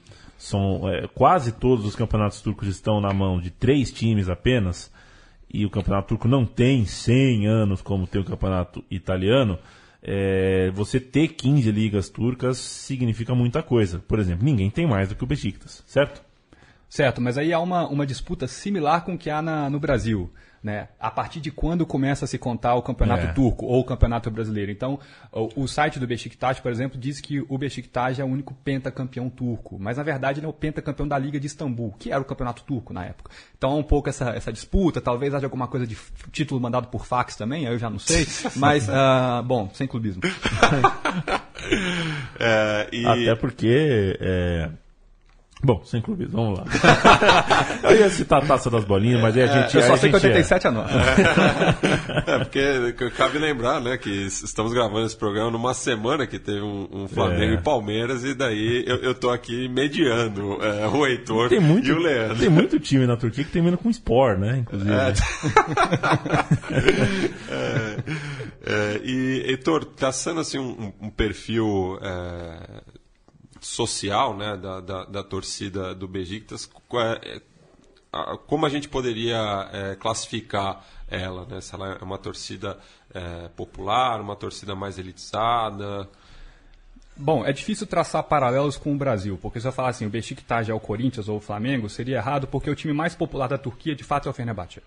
são 0.43 0.89
é, 0.89 1.07
quase 1.07 1.53
todos 1.53 1.85
os 1.85 1.95
campeonatos 1.95 2.41
turcos 2.41 2.67
estão 2.67 2.99
na 2.99 3.13
mão 3.13 3.39
de 3.39 3.49
três 3.49 3.91
times 3.91 4.27
apenas 4.27 4.91
e 5.51 5.65
o 5.65 5.69
campeonato 5.69 6.09
turco 6.09 6.27
não 6.27 6.45
tem 6.45 6.85
100 6.85 7.47
anos 7.47 7.81
como 7.81 8.05
tem 8.05 8.21
o 8.21 8.25
campeonato 8.25 8.83
italiano 8.91 9.57
é, 10.01 10.69
você 10.71 10.99
ter 10.99 11.29
15 11.29 11.71
ligas 11.71 12.09
turcas 12.09 12.57
significa 12.57 13.33
muita 13.33 13.63
coisa 13.63 13.99
por 13.99 14.19
exemplo 14.19 14.43
ninguém 14.43 14.69
tem 14.69 14.85
mais 14.85 15.07
do 15.07 15.15
que 15.15 15.23
o 15.23 15.27
Besiktas 15.27 15.81
certo 15.87 16.21
certo 16.93 17.21
mas 17.21 17.37
aí 17.37 17.51
há 17.51 17.59
uma, 17.59 17.87
uma 17.87 18.05
disputa 18.05 18.47
similar 18.47 19.03
com 19.03 19.15
o 19.15 19.17
que 19.17 19.29
há 19.29 19.41
na, 19.41 19.69
no 19.69 19.79
Brasil 19.79 20.31
né? 20.63 20.87
A 20.97 21.11
partir 21.11 21.41
de 21.41 21.51
quando 21.51 21.85
começa 21.85 22.23
a 22.23 22.27
se 22.27 22.37
contar 22.37 22.75
o 22.75 22.81
campeonato 22.81 23.25
é. 23.25 23.33
turco 23.33 23.65
ou 23.65 23.81
o 23.81 23.83
campeonato 23.83 24.31
brasileiro? 24.31 24.71
Então, 24.71 24.97
o, 25.29 25.63
o, 25.63 25.67
site 25.67 25.99
do 25.99 26.07
Beşiktaş, 26.07 26.61
por 26.61 26.71
exemplo, 26.71 26.97
diz 26.97 27.19
que 27.19 27.43
o 27.49 27.57
Beşiktaş 27.57 28.19
é 28.19 28.23
o 28.23 28.27
único 28.27 28.53
pentacampeão 28.63 29.29
turco, 29.29 29.77
mas 29.77 29.97
na 29.97 30.03
verdade 30.03 30.39
ele 30.39 30.45
é 30.45 30.49
o 30.49 30.53
pentacampeão 30.53 31.05
da 31.05 31.17
Liga 31.17 31.37
de 31.37 31.47
Istambul, 31.47 31.93
que 31.99 32.11
era 32.11 32.21
o 32.21 32.25
campeonato 32.25 32.63
turco 32.63 32.93
na 32.93 33.03
época. 33.03 33.29
Então, 33.57 33.71
há 33.71 33.75
um 33.75 33.83
pouco 33.83 34.07
essa, 34.07 34.29
essa 34.29 34.53
disputa, 34.53 35.01
talvez 35.01 35.33
haja 35.33 35.45
alguma 35.45 35.67
coisa 35.67 35.85
de 35.85 35.97
título 36.31 36.61
mandado 36.61 36.87
por 36.87 37.05
fax 37.05 37.35
também, 37.35 37.65
eu 37.65 37.77
já 37.77 37.89
não 37.89 37.99
sei, 37.99 38.25
mas, 38.55 38.87
uh, 38.87 39.43
bom, 39.43 39.69
sem 39.73 39.85
clubismo. 39.85 40.21
é, 42.39 42.87
e... 42.89 43.05
Até 43.05 43.35
porque 43.35 44.17
é, 44.21 44.69
Bom, 45.63 45.81
sem 45.85 46.01
clubismo, 46.01 46.33
vamos 46.33 46.59
lá. 46.59 46.65
eu 47.89 47.95
ia 47.95 48.09
citar 48.09 48.43
a 48.43 48.45
taça 48.45 48.69
das 48.69 48.83
bolinhas, 48.83 49.21
mas 49.21 49.37
aí 49.37 49.43
a 49.43 49.47
gente. 49.47 49.77
É, 49.77 49.79
eu 49.79 49.87
só 49.87 49.95
sei 49.95 50.09
que 50.09 50.15
87 50.17 50.65
é. 50.65 50.69
a 50.69 50.73
9. 50.73 50.93
É, 52.23 52.39
porque 52.39 53.09
cabe 53.11 53.37
lembrar, 53.37 53.81
né, 53.81 53.97
que 53.97 54.09
estamos 54.09 54.73
gravando 54.73 55.05
esse 55.05 55.15
programa 55.15 55.51
numa 55.51 55.73
semana 55.73 56.25
que 56.27 56.39
teve 56.39 56.61
um, 56.61 56.87
um 56.91 57.07
Flamengo 57.07 57.53
é. 57.53 57.55
e 57.55 57.61
Palmeiras, 57.61 58.23
e 58.23 58.33
daí 58.33 58.83
eu, 58.87 58.97
eu 58.97 59.15
tô 59.15 59.29
aqui 59.29 59.67
mediando 59.67 60.57
é, 60.63 60.87
o 60.87 61.05
Heitor 61.05 61.49
tem 61.49 61.59
muito, 61.59 61.87
e 61.87 61.91
o 61.91 61.99
Leandro. 61.99 62.37
Tem 62.37 62.49
muito 62.49 62.79
time 62.79 63.05
na 63.05 63.17
Turquia 63.17 63.43
que 63.43 63.51
termina 63.51 63.77
com 63.77 63.89
Sport, 63.89 64.39
né, 64.39 64.59
inclusive. 64.59 64.91
É. 64.91 65.13
é, 67.49 67.97
é 68.65 69.01
e, 69.03 69.43
Heitor, 69.47 69.85
traçando 69.85 70.39
assim 70.39 70.59
um, 70.59 70.93
um 71.01 71.09
perfil 71.09 71.99
social 73.65 74.35
né, 74.35 74.57
da, 74.57 74.79
da, 74.81 75.05
da 75.05 75.23
torcida 75.23 75.95
do 75.95 76.07
Besiktas, 76.07 76.69
é, 76.93 77.41
como 78.45 78.65
a 78.65 78.69
gente 78.69 78.87
poderia 78.87 79.69
é, 79.71 79.95
classificar 79.95 80.85
ela? 81.09 81.45
Né? 81.45 81.61
Se 81.61 81.73
ela 81.73 81.97
é 81.99 82.03
uma 82.03 82.17
torcida 82.17 82.77
é, 83.13 83.47
popular, 83.55 84.21
uma 84.21 84.35
torcida 84.35 84.75
mais 84.75 84.99
elitizada? 84.99 86.09
Bom, 87.15 87.45
é 87.45 87.53
difícil 87.53 87.85
traçar 87.85 88.23
paralelos 88.23 88.75
com 88.75 88.93
o 88.93 88.97
Brasil, 88.97 89.37
porque 89.41 89.59
se 89.59 89.67
eu 89.67 89.71
falar 89.71 89.89
assim, 89.89 90.05
o 90.05 90.09
Besiktas 90.09 90.67
é 90.67 90.73
o 90.73 90.79
Corinthians 90.79 91.29
ou 91.29 91.37
o 91.37 91.41
Flamengo, 91.41 91.87
seria 91.87 92.17
errado, 92.17 92.47
porque 92.47 92.69
o 92.69 92.75
time 92.75 92.93
mais 92.93 93.13
popular 93.13 93.47
da 93.47 93.57
Turquia, 93.57 93.95
de 93.95 94.03
fato, 94.03 94.27
é 94.27 94.31
o 94.31 94.33
Fenerbahçe. 94.33 94.81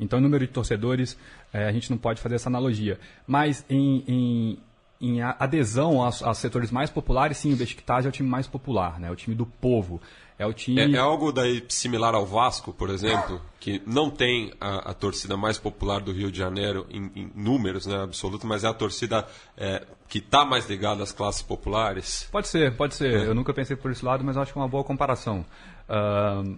Então, 0.00 0.20
número 0.20 0.46
de 0.46 0.52
torcedores, 0.52 1.16
é, 1.52 1.66
a 1.66 1.72
gente 1.72 1.90
não 1.90 1.98
pode 1.98 2.20
fazer 2.20 2.36
essa 2.36 2.48
analogia. 2.48 2.98
Mas, 3.26 3.64
em, 3.68 4.04
em, 4.06 4.58
em 5.00 5.22
adesão 5.22 6.02
aos, 6.02 6.22
aos, 6.22 6.38
setores 6.38 6.70
mais 6.70 6.90
populares, 6.90 7.38
sim, 7.38 7.52
o 7.52 7.56
Besiktas 7.56 8.04
é 8.04 8.08
o 8.08 8.12
time 8.12 8.28
mais 8.28 8.46
popular, 8.46 8.98
né? 8.98 9.08
É 9.08 9.10
o 9.10 9.16
time 9.16 9.34
do 9.34 9.46
povo. 9.46 10.00
É 10.38 10.46
o 10.46 10.52
time. 10.52 10.80
É, 10.80 10.96
é 10.96 10.98
algo 10.98 11.32
daí 11.32 11.64
similar 11.68 12.14
ao 12.14 12.24
Vasco, 12.24 12.72
por 12.72 12.90
exemplo, 12.90 13.40
que 13.58 13.82
não 13.84 14.08
tem 14.08 14.52
a, 14.60 14.90
a 14.90 14.94
torcida 14.94 15.36
mais 15.36 15.58
popular 15.58 16.00
do 16.00 16.12
Rio 16.12 16.30
de 16.30 16.38
Janeiro 16.38 16.86
em, 16.90 17.10
em 17.14 17.32
números, 17.34 17.86
né, 17.86 18.02
absoluto, 18.02 18.46
mas 18.46 18.62
é 18.62 18.68
a 18.68 18.74
torcida 18.74 19.26
é, 19.56 19.84
que 20.08 20.18
está 20.18 20.44
mais 20.44 20.68
ligada 20.68 21.02
às 21.02 21.12
classes 21.12 21.42
populares. 21.42 22.28
Pode 22.30 22.46
ser, 22.48 22.76
pode 22.76 22.94
ser. 22.94 23.12
É. 23.12 23.26
Eu 23.26 23.34
nunca 23.34 23.52
pensei 23.52 23.76
por 23.76 23.90
esse 23.90 24.04
lado, 24.04 24.22
mas 24.24 24.36
acho 24.36 24.52
que 24.52 24.58
é 24.58 24.62
uma 24.62 24.68
boa 24.68 24.84
comparação. 24.84 25.44
Uh, 25.88 26.56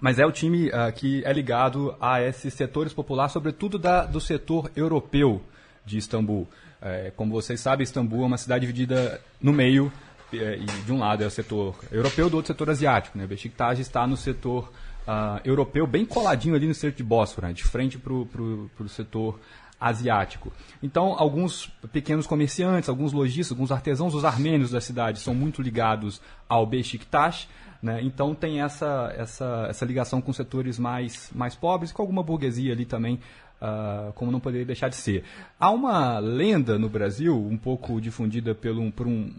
mas 0.00 0.18
é 0.18 0.26
o 0.26 0.32
time 0.32 0.68
uh, 0.68 0.92
que 0.94 1.24
é 1.24 1.32
ligado 1.32 1.94
a 1.98 2.20
esses 2.20 2.52
setores 2.52 2.92
populares, 2.92 3.32
sobretudo 3.32 3.78
da, 3.78 4.04
do 4.04 4.20
setor 4.20 4.70
europeu 4.76 5.42
de 5.84 5.96
Istambul. 5.96 6.46
É, 6.80 7.12
como 7.16 7.32
vocês 7.32 7.60
sabem, 7.60 7.84
Istambul 7.84 8.22
é 8.22 8.26
uma 8.26 8.38
cidade 8.38 8.60
dividida 8.60 9.20
no 9.40 9.52
meio, 9.52 9.92
é, 10.32 10.56
e 10.56 10.64
de 10.64 10.92
um 10.92 10.98
lado 10.98 11.22
é 11.22 11.26
o 11.26 11.30
setor 11.30 11.76
europeu, 11.90 12.28
do 12.28 12.36
outro 12.36 12.52
setor 12.52 12.70
asiático. 12.70 13.16
Né? 13.16 13.26
Beşiktaş 13.26 13.78
está 13.78 14.06
no 14.06 14.16
setor 14.16 14.72
uh, 15.06 15.40
europeu, 15.44 15.86
bem 15.86 16.04
coladinho 16.04 16.54
ali 16.54 16.66
no 16.66 16.74
centro 16.74 16.96
de 16.96 17.04
Bósforo, 17.04 17.46
né? 17.46 17.52
de 17.52 17.64
frente 17.64 17.98
para 17.98 18.12
o 18.12 18.88
setor 18.88 19.38
asiático. 19.80 20.52
Então, 20.82 21.14
alguns 21.18 21.66
pequenos 21.92 22.26
comerciantes, 22.26 22.88
alguns 22.88 23.12
lojistas, 23.12 23.52
alguns 23.52 23.70
artesãos, 23.70 24.14
os 24.14 24.24
armênios 24.24 24.70
da 24.70 24.80
cidade 24.80 25.20
são 25.20 25.34
muito 25.34 25.62
ligados 25.62 26.20
ao 26.48 26.66
Beşiktaş, 26.66 27.48
né? 27.82 28.00
Então 28.02 28.34
tem 28.34 28.62
essa, 28.62 29.12
essa, 29.16 29.66
essa 29.68 29.84
ligação 29.84 30.20
com 30.20 30.32
setores 30.32 30.78
mais, 30.78 31.30
mais 31.34 31.54
pobres, 31.54 31.92
com 31.92 32.02
alguma 32.02 32.22
burguesia 32.22 32.72
ali 32.72 32.86
também 32.86 33.20
Uh, 33.56 34.12
como 34.12 34.30
não 34.30 34.38
poderia 34.38 34.66
deixar 34.66 34.90
de 34.90 34.96
ser. 34.96 35.24
Há 35.58 35.70
uma 35.70 36.18
lenda 36.18 36.78
no 36.78 36.90
Brasil, 36.90 37.34
um 37.34 37.56
pouco 37.56 37.98
difundida 38.02 38.54
pelo, 38.54 38.92
por 38.92 39.06
um, 39.06 39.32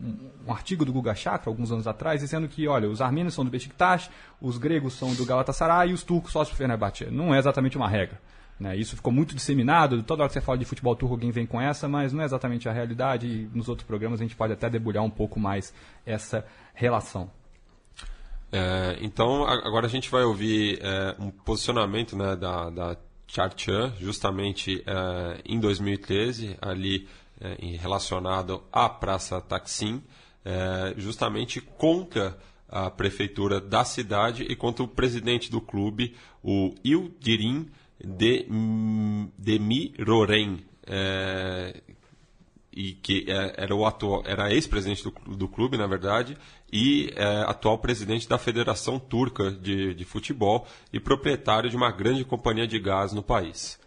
um, 0.48 0.52
artigo 0.52 0.84
do 0.84 0.92
Guga 0.92 1.14
Chakra, 1.14 1.52
alguns 1.52 1.72
anos 1.72 1.86
atrás, 1.86 2.22
dizendo 2.22 2.48
que, 2.48 2.68
olha, 2.68 2.90
os 2.90 3.00
armênios 3.00 3.36
são 3.36 3.46
do 3.46 3.52
Beşiktaş, 3.52 4.10
os 4.42 4.58
gregos 4.58 4.96
são 4.96 5.14
do 5.14 5.24
Galatasaray 5.24 5.92
e 5.92 5.94
os 5.94 6.02
turcos 6.02 6.32
só 6.32 6.44
do 6.44 6.50
Fenerbahçe. 6.50 7.06
Não 7.12 7.34
é 7.34 7.38
exatamente 7.38 7.78
uma 7.78 7.88
regra. 7.88 8.20
Né? 8.60 8.76
Isso 8.76 8.96
ficou 8.96 9.14
muito 9.14 9.36
disseminado, 9.36 10.02
toda 10.02 10.24
hora 10.24 10.30
que 10.30 10.34
você 10.34 10.42
fala 10.42 10.58
de 10.58 10.66
futebol 10.66 10.96
turco 10.96 11.14
alguém 11.14 11.30
vem 11.30 11.46
com 11.46 11.62
essa, 11.62 11.88
mas 11.88 12.12
não 12.12 12.24
é 12.24 12.26
exatamente 12.26 12.68
a 12.68 12.72
realidade 12.72 13.28
e 13.28 13.50
nos 13.54 13.70
outros 13.70 13.88
programas 13.88 14.20
a 14.20 14.24
gente 14.24 14.36
pode 14.36 14.54
até 14.54 14.68
debulhar 14.68 15.04
um 15.04 15.12
pouco 15.12 15.40
mais 15.40 15.74
essa 16.06 16.44
relação. 16.74 17.30
É, 18.52 18.98
então, 19.02 19.44
agora 19.44 19.86
a 19.86 19.90
gente 19.90 20.10
vai 20.10 20.24
ouvir 20.24 20.80
é, 20.82 21.16
um 21.20 21.30
posicionamento 21.30 22.16
né, 22.16 22.36
da, 22.36 22.70
da 22.70 22.98
Charchan, 23.28 23.94
justamente 24.00 24.78
uh, 24.78 25.42
em 25.46 25.60
2013, 25.60 26.58
ali 26.62 27.08
uh, 27.42 27.78
relacionado 27.78 28.64
à 28.72 28.88
Praça 28.88 29.42
Taksim, 29.42 29.96
uh, 29.96 31.00
justamente 31.00 31.60
contra 31.62 32.38
a 32.70 32.90
prefeitura 32.90 33.62
da 33.62 33.84
cidade 33.84 34.44
e 34.44 34.56
contra 34.56 34.84
o 34.84 34.88
presidente 34.88 35.52
do 35.52 35.62
clube, 35.62 36.16
o 36.44 36.74
Ildirim 36.84 37.70
de, 38.04 38.46
é, 40.86 41.82
e 42.78 42.94
que 42.94 43.26
é, 43.28 43.56
era 43.58 43.76
o 43.76 43.88
atual, 43.88 44.22
era 44.24 44.54
ex-presidente 44.54 45.04
do, 45.04 45.36
do, 45.36 45.48
clube, 45.48 45.78
na 45.78 45.88
verdade, 45.88 46.38
e 46.72 47.12
é, 47.16 47.42
atual 47.48 47.80
presidente 47.80 48.30
da 48.30 48.38
Federação 48.38 49.00
Turca 49.00 49.50
de, 49.50 49.96
de 49.96 50.06
Futebol 50.06 50.68
e 50.94 51.00
proprietário 51.00 51.72
de 51.72 51.76
uma 51.76 51.92
grande 51.92 52.24
companhia 52.24 52.68
de 52.68 52.78
gás 52.78 53.14
no 53.14 53.24
país. 53.24 53.80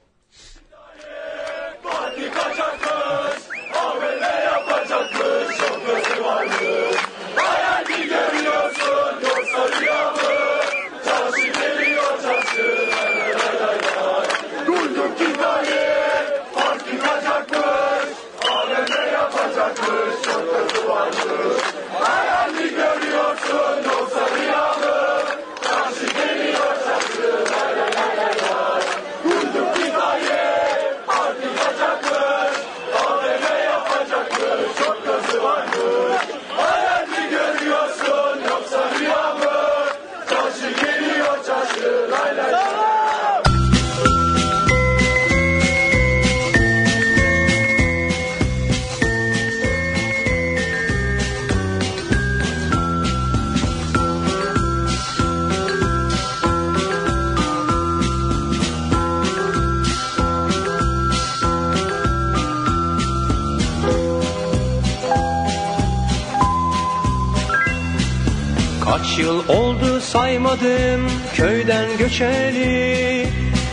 Yıl 69.21 69.49
oldu 69.49 70.01
saymadım 70.01 71.11
köyden 71.35 71.99
göçeli. 71.99 73.27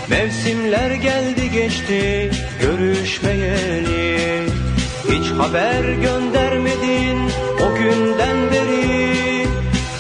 Mevsimler 0.09 0.91
geldi 0.91 1.51
geçti 1.51 2.31
görüşmeyeli. 2.61 4.17
Hiç 5.11 5.31
haber 5.31 5.83
göndermedin 5.83 7.17
o 7.55 7.75
günden 7.75 8.51
beri. 8.51 9.47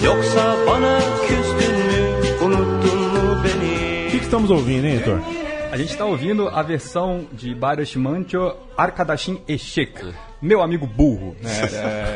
Yoksa 0.05 0.55
bana 0.67 0.99
küstün 1.27 1.75
mü 1.75 2.17
unuttun 2.41 2.99
mu 2.99 3.43
beni? 3.43 4.21
Estamos 4.21 4.49
ouvindo, 4.51 4.87
hein, 4.87 4.97
Heitor? 4.97 5.46
A 5.69 5.75
gente 5.75 5.89
está 5.89 6.05
ouvindo 6.05 6.47
a 6.47 6.61
versão 6.63 7.25
de 7.33 7.53
Barış 7.53 7.95
Manço 7.95 8.55
Arkadaşin 8.77 9.39
Eşek. 9.47 9.99
Meu 10.41 10.61
amigo 10.61 10.87
burro, 10.87 11.35
né? 11.41 11.51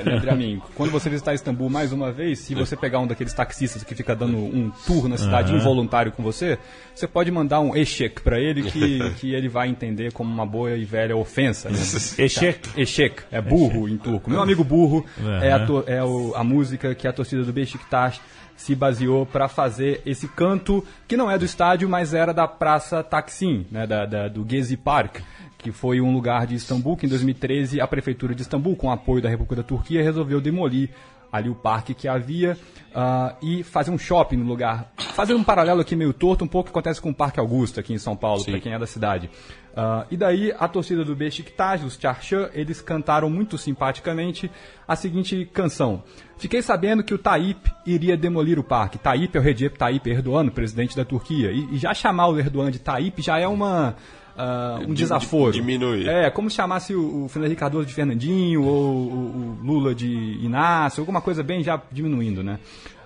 É, 0.05 0.29
a 0.29 0.35
mim, 0.35 0.61
quando 0.75 0.91
você 0.91 1.09
visitar 1.09 1.33
Istambul 1.33 1.69
mais 1.69 1.91
uma 1.91 2.11
vez, 2.11 2.39
se 2.39 2.53
você 2.53 2.77
pegar 2.77 2.99
um 2.99 3.07
daqueles 3.07 3.33
taxistas 3.33 3.83
que 3.83 3.95
fica 3.95 4.15
dando 4.15 4.37
um 4.37 4.71
tour 4.85 5.09
na 5.09 5.17
cidade 5.17 5.51
uhum. 5.51 5.57
involuntário 5.57 6.11
com 6.11 6.21
você, 6.21 6.57
você 6.93 7.07
pode 7.07 7.31
mandar 7.31 7.59
um 7.59 7.75
Eşek 7.75 8.21
para 8.21 8.39
ele 8.39 8.61
que, 8.63 8.99
que 9.19 9.33
ele 9.33 9.49
vai 9.49 9.69
entender 9.69 10.13
como 10.13 10.31
uma 10.31 10.45
boa 10.45 10.77
e 10.77 10.85
velha 10.85 11.17
ofensa. 11.17 11.69
Né? 11.69 11.79
Eşek? 12.19 12.69
Eşek, 12.77 13.23
é 13.31 13.41
burro 13.41 13.89
em 13.89 13.97
turco. 13.97 14.29
Meu 14.29 14.41
amigo 14.41 14.63
burro 14.63 15.03
uhum. 15.19 15.33
é, 15.41 15.51
a, 15.51 15.67
é 15.87 16.03
o, 16.03 16.33
a 16.35 16.43
música 16.43 16.93
que 16.93 17.07
a 17.07 17.13
torcida 17.13 17.43
do 17.43 17.51
Beşiktaş 17.51 18.21
se 18.61 18.75
baseou 18.75 19.25
para 19.25 19.47
fazer 19.47 20.03
esse 20.05 20.27
canto 20.27 20.85
que 21.07 21.17
não 21.17 21.31
é 21.31 21.37
do 21.37 21.43
estádio, 21.43 21.89
mas 21.89 22.13
era 22.13 22.31
da 22.31 22.47
Praça 22.47 23.03
Taksim, 23.03 23.65
né, 23.71 23.87
da, 23.87 24.05
da, 24.05 24.27
do 24.27 24.45
Gezi 24.47 24.77
Park, 24.77 25.17
que 25.57 25.71
foi 25.71 25.99
um 25.99 26.13
lugar 26.13 26.45
de 26.45 26.53
Istambul 26.53 26.95
que 26.95 27.07
em 27.07 27.09
2013 27.09 27.81
a 27.81 27.87
prefeitura 27.87 28.35
de 28.35 28.43
Istambul, 28.43 28.75
com 28.75 28.91
apoio 28.91 29.19
da 29.19 29.29
República 29.29 29.55
da 29.55 29.63
Turquia, 29.63 30.03
resolveu 30.03 30.39
demolir 30.39 30.91
ali 31.31 31.49
o 31.49 31.55
parque 31.55 31.93
que 31.93 32.07
havia 32.07 32.57
uh, 32.91 33.35
e 33.41 33.63
fazer 33.63 33.91
um 33.91 33.97
shopping 33.97 34.37
no 34.37 34.45
lugar. 34.45 34.91
Fazendo 34.97 35.39
um 35.39 35.43
paralelo 35.43 35.81
aqui 35.81 35.95
meio 35.95 36.13
torto, 36.13 36.43
um 36.43 36.47
pouco 36.47 36.67
que 36.67 36.71
acontece 36.71 37.01
com 37.01 37.09
o 37.09 37.15
Parque 37.15 37.39
Augusto 37.39 37.79
aqui 37.79 37.93
em 37.93 37.97
São 37.97 38.15
Paulo, 38.15 38.43
para 38.43 38.59
quem 38.59 38.73
é 38.73 38.79
da 38.79 38.87
cidade. 38.87 39.29
Uh, 39.71 40.05
e 40.11 40.17
daí 40.17 40.53
a 40.59 40.67
torcida 40.67 41.05
do 41.05 41.15
Beşiktaş, 41.15 41.83
os 41.83 41.97
Charchan, 41.97 42.49
eles 42.53 42.81
cantaram 42.81 43.29
muito 43.29 43.57
simpaticamente 43.57 44.51
a 44.85 44.95
seguinte 44.95 45.49
canção. 45.53 46.03
Fiquei 46.37 46.61
sabendo 46.61 47.03
que 47.03 47.13
o 47.13 47.17
Tayyip 47.17 47.71
iria 47.85 48.17
demolir 48.17 48.59
o 48.59 48.63
parque. 48.63 48.97
Tayyip 48.97 49.37
é 49.37 49.39
o 49.39 49.43
Recep 49.43 49.77
Tayyip 49.77 50.09
Erdogan, 50.09 50.49
presidente 50.49 50.95
da 50.95 51.05
Turquia. 51.05 51.51
E, 51.51 51.75
e 51.75 51.77
já 51.77 51.93
chamar 51.93 52.27
o 52.27 52.37
Erdogan 52.37 52.71
de 52.71 52.79
Tayyip 52.79 53.21
já 53.21 53.39
é 53.39 53.47
uma... 53.47 53.95
Uh, 54.35 54.89
um 54.89 54.93
desaforo. 54.93 55.51
Diminuir. 55.51 56.07
É, 56.07 56.29
como 56.29 56.49
se 56.49 56.55
chamasse 56.55 56.95
o, 56.95 57.25
o 57.25 57.27
Fernando 57.27 57.55
Cardoso 57.55 57.85
de 57.85 57.93
Fernandinho 57.93 58.63
ou 58.63 58.93
o, 58.93 59.57
o, 59.61 59.65
Lula 59.65 59.93
de 59.93 60.37
Inácio, 60.41 61.01
alguma 61.01 61.21
coisa 61.21 61.43
bem 61.43 61.63
já 61.63 61.81
diminuindo, 61.91 62.43
né? 62.43 62.59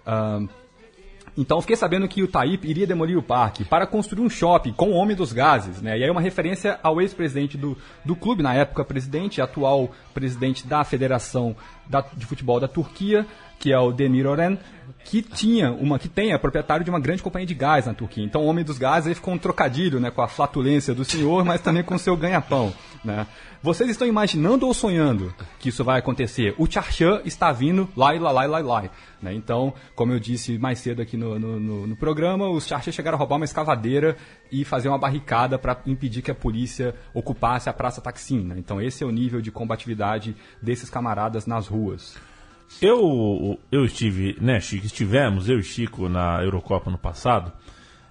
Uh, 0.05 0.47
então 1.37 1.59
fiquei 1.59 1.75
sabendo 1.75 2.07
que 2.07 2.23
o 2.23 2.27
Taíp 2.27 2.65
iria 2.65 2.87
demolir 2.87 3.17
o 3.17 3.23
parque 3.23 3.65
para 3.65 3.85
construir 3.85 4.21
um 4.21 4.29
shopping 4.29 4.71
com 4.71 4.91
o 4.91 4.93
Homem 4.93 5.17
dos 5.17 5.33
Gases, 5.33 5.81
né? 5.81 5.97
E 5.97 6.03
aí 6.03 6.09
uma 6.09 6.21
referência 6.21 6.79
ao 6.81 7.01
ex-presidente 7.01 7.57
do, 7.57 7.77
do 8.05 8.15
clube, 8.15 8.41
na 8.41 8.53
época 8.53 8.85
presidente, 8.85 9.41
atual 9.41 9.91
presidente 10.13 10.65
da 10.65 10.83
Federação 10.83 11.55
da, 11.89 12.05
de 12.13 12.25
Futebol 12.25 12.59
da 12.59 12.67
Turquia, 12.67 13.25
que 13.59 13.73
é 13.73 13.79
o 13.79 13.91
Demir 13.91 14.27
Oren, 14.27 14.57
que 15.05 15.21
tinha 15.21 15.71
uma 15.71 15.99
que 15.99 16.09
tem 16.09 16.33
é 16.33 16.37
proprietário 16.37 16.83
de 16.83 16.89
uma 16.89 16.99
grande 16.99 17.21
companhia 17.21 17.45
de 17.45 17.53
gás 17.53 17.85
na 17.85 17.93
Turquia. 17.93 18.25
Então, 18.25 18.41
o 18.41 18.47
homem 18.47 18.65
dos 18.65 18.79
gases 18.79 19.13
ficou 19.13 19.35
um 19.35 19.37
trocadilho, 19.37 19.99
né, 19.99 20.09
com 20.09 20.21
a 20.21 20.27
flatulência 20.27 20.95
do 20.95 21.05
senhor, 21.05 21.45
mas 21.45 21.61
também 21.61 21.83
com 21.83 21.93
o 21.93 21.99
seu 21.99 22.17
ganha-pão, 22.17 22.73
né? 23.03 23.27
Vocês 23.61 23.89
estão 23.89 24.07
imaginando 24.07 24.67
ou 24.67 24.73
sonhando 24.73 25.33
que 25.59 25.69
isso 25.69 25.83
vai 25.83 25.99
acontecer? 25.99 26.53
O 26.57 26.69
Charchan 26.69 27.21
está 27.25 27.51
vindo 27.51 27.89
lá 27.95 28.13
e 28.13 28.19
lá, 28.19 28.31
lá 28.31 28.45
lá, 28.45 28.59
lá. 28.59 28.83
Né? 29.21 29.33
Então, 29.33 29.73
como 29.95 30.11
eu 30.11 30.19
disse 30.19 30.59
mais 30.59 30.79
cedo 30.79 31.01
aqui 31.01 31.17
no, 31.17 31.39
no, 31.39 31.59
no, 31.59 31.87
no 31.87 31.95
programa, 31.95 32.47
os 32.47 32.67
Charchan 32.67 32.91
chegaram 32.91 33.15
a 33.15 33.19
roubar 33.19 33.37
uma 33.37 33.45
escavadeira 33.45 34.17
e 34.51 34.63
fazer 34.63 34.89
uma 34.89 34.99
barricada 34.99 35.57
para 35.57 35.79
impedir 35.87 36.21
que 36.21 36.29
a 36.29 36.35
polícia 36.35 36.93
ocupasse 37.11 37.67
a 37.67 37.73
Praça 37.73 38.01
Taksim. 38.01 38.41
Né? 38.41 38.55
Então, 38.59 38.79
esse 38.79 39.03
é 39.03 39.07
o 39.07 39.11
nível 39.11 39.41
de 39.41 39.51
combatividade 39.51 40.35
desses 40.61 40.89
camaradas 40.89 41.47
nas 41.47 41.67
ruas. 41.67 42.15
Eu, 42.81 43.59
eu 43.71 43.85
estive, 43.85 44.37
né, 44.41 44.59
Chico, 44.59 44.85
estivemos, 44.85 45.49
eu 45.49 45.59
e 45.59 45.63
Chico, 45.63 46.09
na 46.09 46.43
Eurocopa 46.43 46.91
no 46.91 46.97
passado 46.97 47.51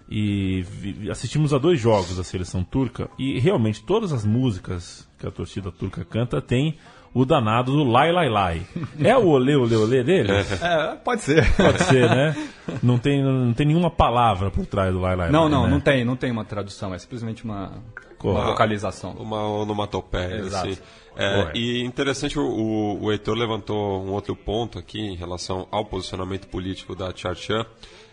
e 0.09 0.65
assistimos 1.11 1.55
a 1.55 1.59
dois 1.59 1.81
jogos 1.81 2.17
da 2.17 2.25
seleção 2.25 2.63
turca 2.63 3.09
e 3.19 3.39
realmente 3.39 3.83
todas 3.83 4.13
as 4.13 4.25
músicas 4.25 5.09
que 5.19 5.27
a 5.27 5.31
torcida 5.31 5.73
turca 5.73 6.05
canta 6.05 6.43
tem 6.43 6.77
o 7.15 7.25
danado 7.25 7.73
do 7.73 7.85
Lai 7.85 8.13
Lai 8.13 8.29
Lai. 8.29 8.67
É 9.01 9.17
o 9.17 9.29
olê, 9.29 9.55
olê, 9.55 9.77
olê 9.77 10.03
dele? 10.03 10.33
É, 10.33 10.97
pode 10.97 11.23
ser. 11.23 11.55
Pode 11.57 11.83
ser, 11.85 12.11
né? 12.11 12.49
Não 12.83 12.99
tem, 12.99 13.23
não 13.23 13.53
tem 13.55 13.67
nenhuma 13.67 13.91
palavra 13.91 14.51
por 14.51 14.67
trás 14.67 14.93
do 14.93 15.01
Lai 15.01 15.15
Lai 15.15 15.31
Não, 15.31 15.43
Lai, 15.43 15.51
não, 15.51 15.65
né? 15.65 15.71
não 15.71 15.81
tem, 15.81 16.05
não 16.05 16.17
tem 16.17 16.31
uma 16.31 16.45
tradução, 16.45 16.93
é 16.93 16.99
simplesmente 16.99 17.45
uma, 17.45 17.83
uma 18.23 18.47
vocalização. 18.47 19.13
Uma 19.13 19.47
onomatopeia, 19.47 20.39
Exato. 20.41 20.69
assim. 20.69 20.79
É, 21.17 21.53
e 21.55 21.83
interessante, 21.83 22.39
o, 22.39 22.99
o 23.01 23.13
Heitor 23.13 23.37
levantou 23.37 24.03
um 24.03 24.13
outro 24.13 24.35
ponto 24.35 24.79
aqui 24.79 25.01
em 25.01 25.17
relação 25.17 25.69
ao 25.71 25.85
posicionamento 25.85 26.49
político 26.49 26.95
da 26.95 27.13
Tcharchan, 27.13 27.65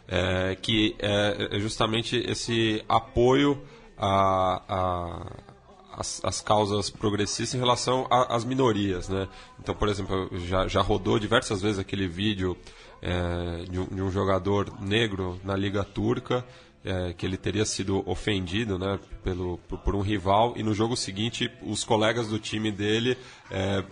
é, 0.07 0.55
que 0.61 0.95
é, 0.99 1.55
é 1.55 1.59
justamente 1.59 2.17
esse 2.17 2.83
apoio 2.87 3.61
a, 3.97 4.61
a 4.67 5.51
as, 5.93 6.21
as, 6.23 6.41
causas 6.41 6.89
progressistas 6.89 7.53
em 7.53 7.59
relação 7.59 8.07
às 8.09 8.45
minorias, 8.45 9.09
né? 9.09 9.27
Então, 9.59 9.75
por 9.75 9.89
exemplo, 9.89 10.29
já, 10.47 10.67
já 10.67 10.81
rodou 10.81 11.19
diversas 11.19 11.61
vezes 11.61 11.79
aquele 11.79 12.07
vídeo 12.07 12.57
é, 13.01 13.65
de, 13.69 13.79
um, 13.79 13.85
de, 13.85 14.01
um, 14.01 14.09
jogador 14.09 14.71
negro 14.79 15.39
na 15.43 15.55
Liga 15.55 15.83
Turca 15.83 16.45
é, 16.83 17.13
que 17.13 17.25
ele 17.25 17.37
teria 17.37 17.65
sido 17.65 18.03
ofendido 18.09 18.77
né, 18.77 18.99
pelo, 19.23 19.57
por, 19.83 19.95
um 19.95 20.01
rival 20.01 20.53
e 20.55 20.63
no 20.63 20.73
jogo 20.73 20.97
seguinte 20.97 21.51
os 21.61 21.83
colegas 21.83 22.27
do 22.27 22.39
time 22.39 22.71
dele 22.71 23.17
é, 23.49 23.83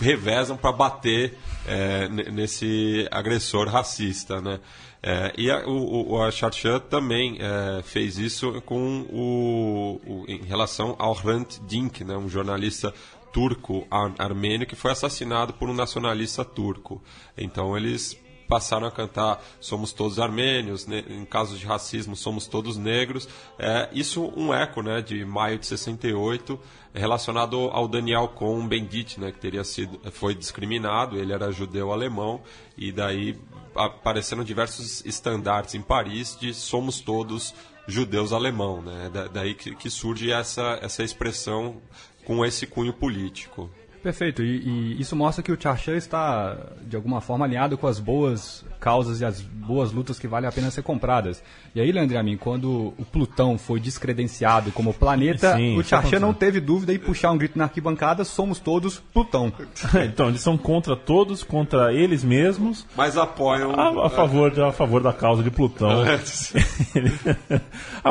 revezam 0.00 0.56
para 0.56 0.72
bater 0.72 1.36
é, 1.66 2.08
nesse 2.08 3.06
agressor 3.10 3.68
racista, 3.68 4.40
né? 4.40 4.60
É, 5.06 5.34
e 5.36 5.50
a, 5.50 5.68
o, 5.68 6.22
a 6.22 6.30
Charchan 6.30 6.80
também 6.80 7.36
é, 7.38 7.82
fez 7.82 8.16
isso 8.16 8.62
com 8.62 9.02
o, 9.10 10.00
o, 10.06 10.24
em 10.26 10.42
relação 10.44 10.96
ao 10.98 11.12
Hrant 11.12 11.58
Dink, 11.66 12.02
né, 12.02 12.16
um 12.16 12.26
jornalista 12.26 12.92
turco 13.30 13.86
ar, 13.90 14.14
armênio 14.18 14.66
que 14.66 14.74
foi 14.74 14.92
assassinado 14.92 15.52
por 15.52 15.68
um 15.68 15.74
nacionalista 15.74 16.42
turco. 16.42 17.02
Então 17.36 17.76
eles 17.76 18.16
passaram 18.48 18.86
a 18.86 18.90
cantar 18.90 19.42
Somos 19.60 19.92
Todos 19.92 20.18
Armênios, 20.18 20.86
né, 20.86 21.04
em 21.08 21.24
casos 21.24 21.58
de 21.58 21.66
racismo, 21.66 22.16
Somos 22.16 22.46
Todos 22.46 22.76
Negros. 22.76 23.28
É, 23.58 23.88
isso 23.92 24.32
um 24.36 24.52
eco 24.52 24.82
né, 24.82 25.00
de 25.00 25.24
maio 25.24 25.58
de 25.58 25.66
68, 25.66 26.58
relacionado 26.92 27.56
ao 27.72 27.88
Daniel 27.88 28.28
Cohn-Bendit, 28.28 29.20
né, 29.20 29.32
que 29.32 29.38
teria 29.38 29.64
sido, 29.64 30.00
foi 30.12 30.34
discriminado, 30.34 31.18
ele 31.18 31.32
era 31.32 31.50
judeu-alemão, 31.50 32.42
e 32.76 32.92
daí 32.92 33.38
apareceram 33.74 34.44
diversos 34.44 35.04
estandartes 35.04 35.74
em 35.74 35.82
Paris 35.82 36.36
de 36.38 36.54
Somos 36.54 37.00
Todos 37.00 37.54
judeus 37.86 38.32
alemão, 38.32 38.80
né? 38.82 39.10
Da, 39.12 39.26
daí 39.26 39.54
que, 39.54 39.74
que, 39.74 39.90
surge 39.90 40.30
essa, 40.30 40.78
essa 40.80 41.02
expressão 41.02 41.82
com 42.24 42.44
esse 42.44 42.66
cunho 42.66 42.92
político. 42.92 43.70
Perfeito, 44.04 44.42
e, 44.42 44.58
e 44.58 45.00
isso 45.00 45.16
mostra 45.16 45.42
que 45.42 45.50
o 45.50 45.58
Charchan 45.58 45.96
está, 45.96 46.58
de 46.86 46.94
alguma 46.94 47.22
forma, 47.22 47.46
alinhado 47.46 47.78
com 47.78 47.86
as 47.86 47.98
boas 47.98 48.62
causas 48.78 49.22
e 49.22 49.24
as 49.24 49.40
boas 49.40 49.92
lutas 49.92 50.18
que 50.18 50.28
valem 50.28 50.46
a 50.46 50.52
pena 50.52 50.70
ser 50.70 50.82
compradas. 50.82 51.42
E 51.74 51.80
aí, 51.80 51.90
Leandro 51.90 52.18
Amin, 52.18 52.36
quando 52.36 52.92
o 52.98 53.04
Plutão 53.10 53.56
foi 53.56 53.80
descredenciado 53.80 54.70
como 54.72 54.92
planeta, 54.92 55.56
Sim, 55.56 55.78
o 55.78 55.82
Charchan 55.82 56.20
não 56.20 56.34
teve 56.34 56.60
dúvida 56.60 56.92
em 56.92 56.98
puxar 56.98 57.30
um 57.30 57.38
grito 57.38 57.56
na 57.56 57.64
arquibancada, 57.64 58.24
somos 58.24 58.58
todos 58.58 58.98
Plutão. 58.98 59.50
então, 60.04 60.28
eles 60.28 60.42
são 60.42 60.58
contra 60.58 60.94
todos, 60.94 61.42
contra 61.42 61.90
eles 61.90 62.22
mesmos. 62.22 62.86
Mas 62.94 63.16
apoiam... 63.16 63.72
A, 63.72 64.06
a 64.06 64.10
favor, 64.10 64.50
de, 64.50 64.60
a 64.60 64.70
favor 64.70 65.02
da 65.02 65.14
causa 65.14 65.42
de 65.42 65.50
Plutão. 65.50 66.04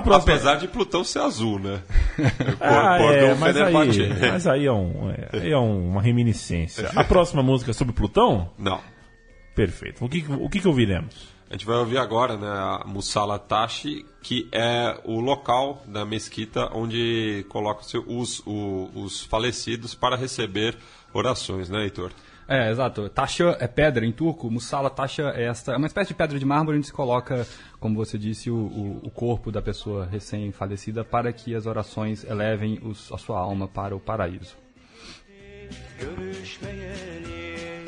próxima... 0.02 0.34
Apesar 0.34 0.56
de 0.56 0.68
Plutão 0.68 1.04
ser 1.04 1.20
azul, 1.20 1.60
né? 1.60 1.82
ah, 2.60 2.98
é, 3.00 3.36
mas, 3.36 3.58
aí, 3.58 3.74
mas 4.32 4.48
aí 4.48 4.66
é, 4.66 4.72
um, 4.72 5.12
é, 5.12 5.38
aí 5.40 5.52
é 5.52 5.60
uma 5.88 6.02
reminiscência. 6.02 6.90
A 6.96 7.04
próxima 7.04 7.44
música 7.44 7.72
é 7.72 7.74
sobre 7.74 7.94
Plutão? 7.94 8.52
Não. 8.58 8.80
Perfeito. 9.56 10.04
O 10.04 10.10
que, 10.10 10.26
o 10.30 10.50
que, 10.50 10.60
que 10.60 10.68
ouviremos? 10.68 11.34
A 11.50 11.54
gente 11.54 11.68
vai 11.68 11.78
ouvir 11.78 12.00
agora 12.00 12.36
né, 12.36 12.48
a 12.48 12.84
Musala 12.84 13.38
Tashi, 13.38 14.04
que 14.24 14.50
é 14.52 15.00
o 15.06 15.20
local 15.20 15.84
da 15.86 16.04
mesquita 16.04 16.68
onde 16.74 17.46
colocam-se 17.48 17.96
os, 17.98 18.42
os, 18.44 18.96
os 18.96 19.22
falecidos 19.26 19.94
para 19.94 20.16
receber 20.16 20.76
orações, 21.14 21.70
né, 21.70 21.84
Heitor? 21.84 22.12
É, 22.48 22.72
exato. 22.72 23.08
Taxa 23.08 23.56
é 23.60 23.68
pedra 23.68 24.06
em 24.06 24.12
turco, 24.12 24.50
Musala 24.50 24.90
Taxa 24.90 25.32
é 25.36 25.46
esta, 25.46 25.74
é 25.74 25.78
uma 25.78 25.88
espécie 25.88 26.10
de 26.10 26.16
pedra 26.16 26.40
de 26.40 26.46
mármore 26.46 26.78
onde 26.78 26.88
se 26.88 26.94
coloca, 26.94 27.48
como 27.80 27.96
você 27.96 28.18
disse, 28.18 28.50
o, 28.50 28.56
o, 28.56 29.02
o 29.04 29.12
corpo 29.12 29.52
da 29.52 29.62
pessoa 29.62 30.06
recém-falecida 30.06 31.06
para 31.06 31.32
que 31.32 31.56
as 31.56 31.66
orações 31.66 32.24
elevem 32.24 32.80
os, 32.84 33.12
a 33.12 33.18
sua 33.18 33.40
alma 33.40 33.68
para 33.68 33.96
o 33.96 34.00
paraíso. 34.00 34.63
görüşmeyeli. 36.04 37.86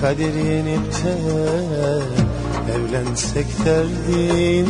Kader 0.00 0.34
yenip 0.34 0.92
de 2.66 2.72
evlensek 2.72 3.46
derdin 3.64 4.68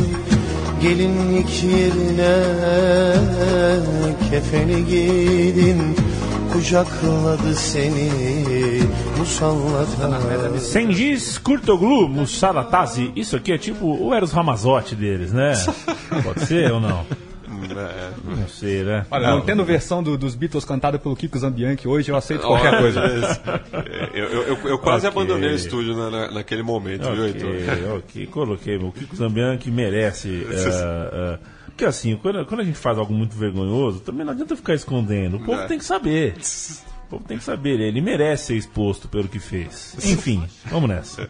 Gelinlik 0.82 1.64
yerine 1.64 2.36
kefeni 4.30 4.86
giydin 4.86 5.96
Kucakladı 6.52 7.54
seni 7.54 8.10
musallata 9.18 10.60
Sengiz 10.60 11.38
Kurtoglu 11.38 12.08
Mussalatazi 12.08 13.10
Isso 13.16 13.36
aqui 13.36 13.52
é 13.52 13.58
tipo 13.58 13.86
o 13.86 14.14
Eros 14.14 14.32
Ramazotti 14.32 15.00
deles, 15.00 15.32
né? 15.32 15.52
Pode 16.24 16.46
ser 16.46 16.72
ou 16.72 16.80
não? 16.80 17.29
É, 17.80 18.12
não 18.24 18.48
sei, 18.48 18.82
né? 18.82 19.06
Olha, 19.10 19.30
não, 19.30 19.40
tendo 19.40 19.64
versão 19.64 20.02
do, 20.02 20.18
dos 20.18 20.34
Beatles 20.34 20.64
cantada 20.64 20.98
pelo 20.98 21.16
Kiko 21.16 21.38
Zambianchi 21.38 21.88
hoje, 21.88 22.10
eu 22.10 22.16
aceito 22.16 22.46
qualquer 22.46 22.78
coisa. 22.78 23.00
eu, 24.12 24.24
eu, 24.24 24.42
eu, 24.42 24.68
eu 24.68 24.78
quase 24.78 25.06
okay. 25.06 25.20
abandonei 25.20 25.50
o 25.50 25.54
estúdio 25.54 25.96
na, 25.96 26.10
na, 26.10 26.30
naquele 26.30 26.62
momento, 26.62 27.08
okay, 27.08 27.14
viu, 27.14 27.24
Heitor? 27.26 27.96
Ok, 27.98 28.26
coloquei. 28.26 28.76
O 28.76 28.92
Kiko 28.92 29.16
Zambianchi 29.16 29.70
merece. 29.70 30.28
Uh, 30.28 31.36
uh, 31.38 31.60
porque 31.66 31.84
assim, 31.84 32.16
quando, 32.16 32.44
quando, 32.44 32.60
a 32.60 32.64
gente 32.64 32.78
faz 32.78 32.98
algo 32.98 33.12
muito 33.14 33.34
vergonhoso, 33.34 34.00
também 34.00 34.24
não 34.24 34.32
adianta 34.32 34.54
ficar 34.54 34.74
escondendo. 34.74 35.38
O 35.38 35.40
povo 35.40 35.60
é. 35.60 35.66
tem 35.66 35.78
que 35.78 35.84
saber. 35.84 36.34
O 37.06 37.10
povo 37.10 37.24
tem 37.26 37.38
que 37.38 37.44
saber. 37.44 37.80
Ele 37.80 38.00
merece 38.02 38.46
ser 38.46 38.56
exposto 38.56 39.08
pelo 39.08 39.28
que 39.28 39.38
fez. 39.38 39.96
Enfim, 40.04 40.44
vamos 40.66 40.90
nessa. 40.90 41.22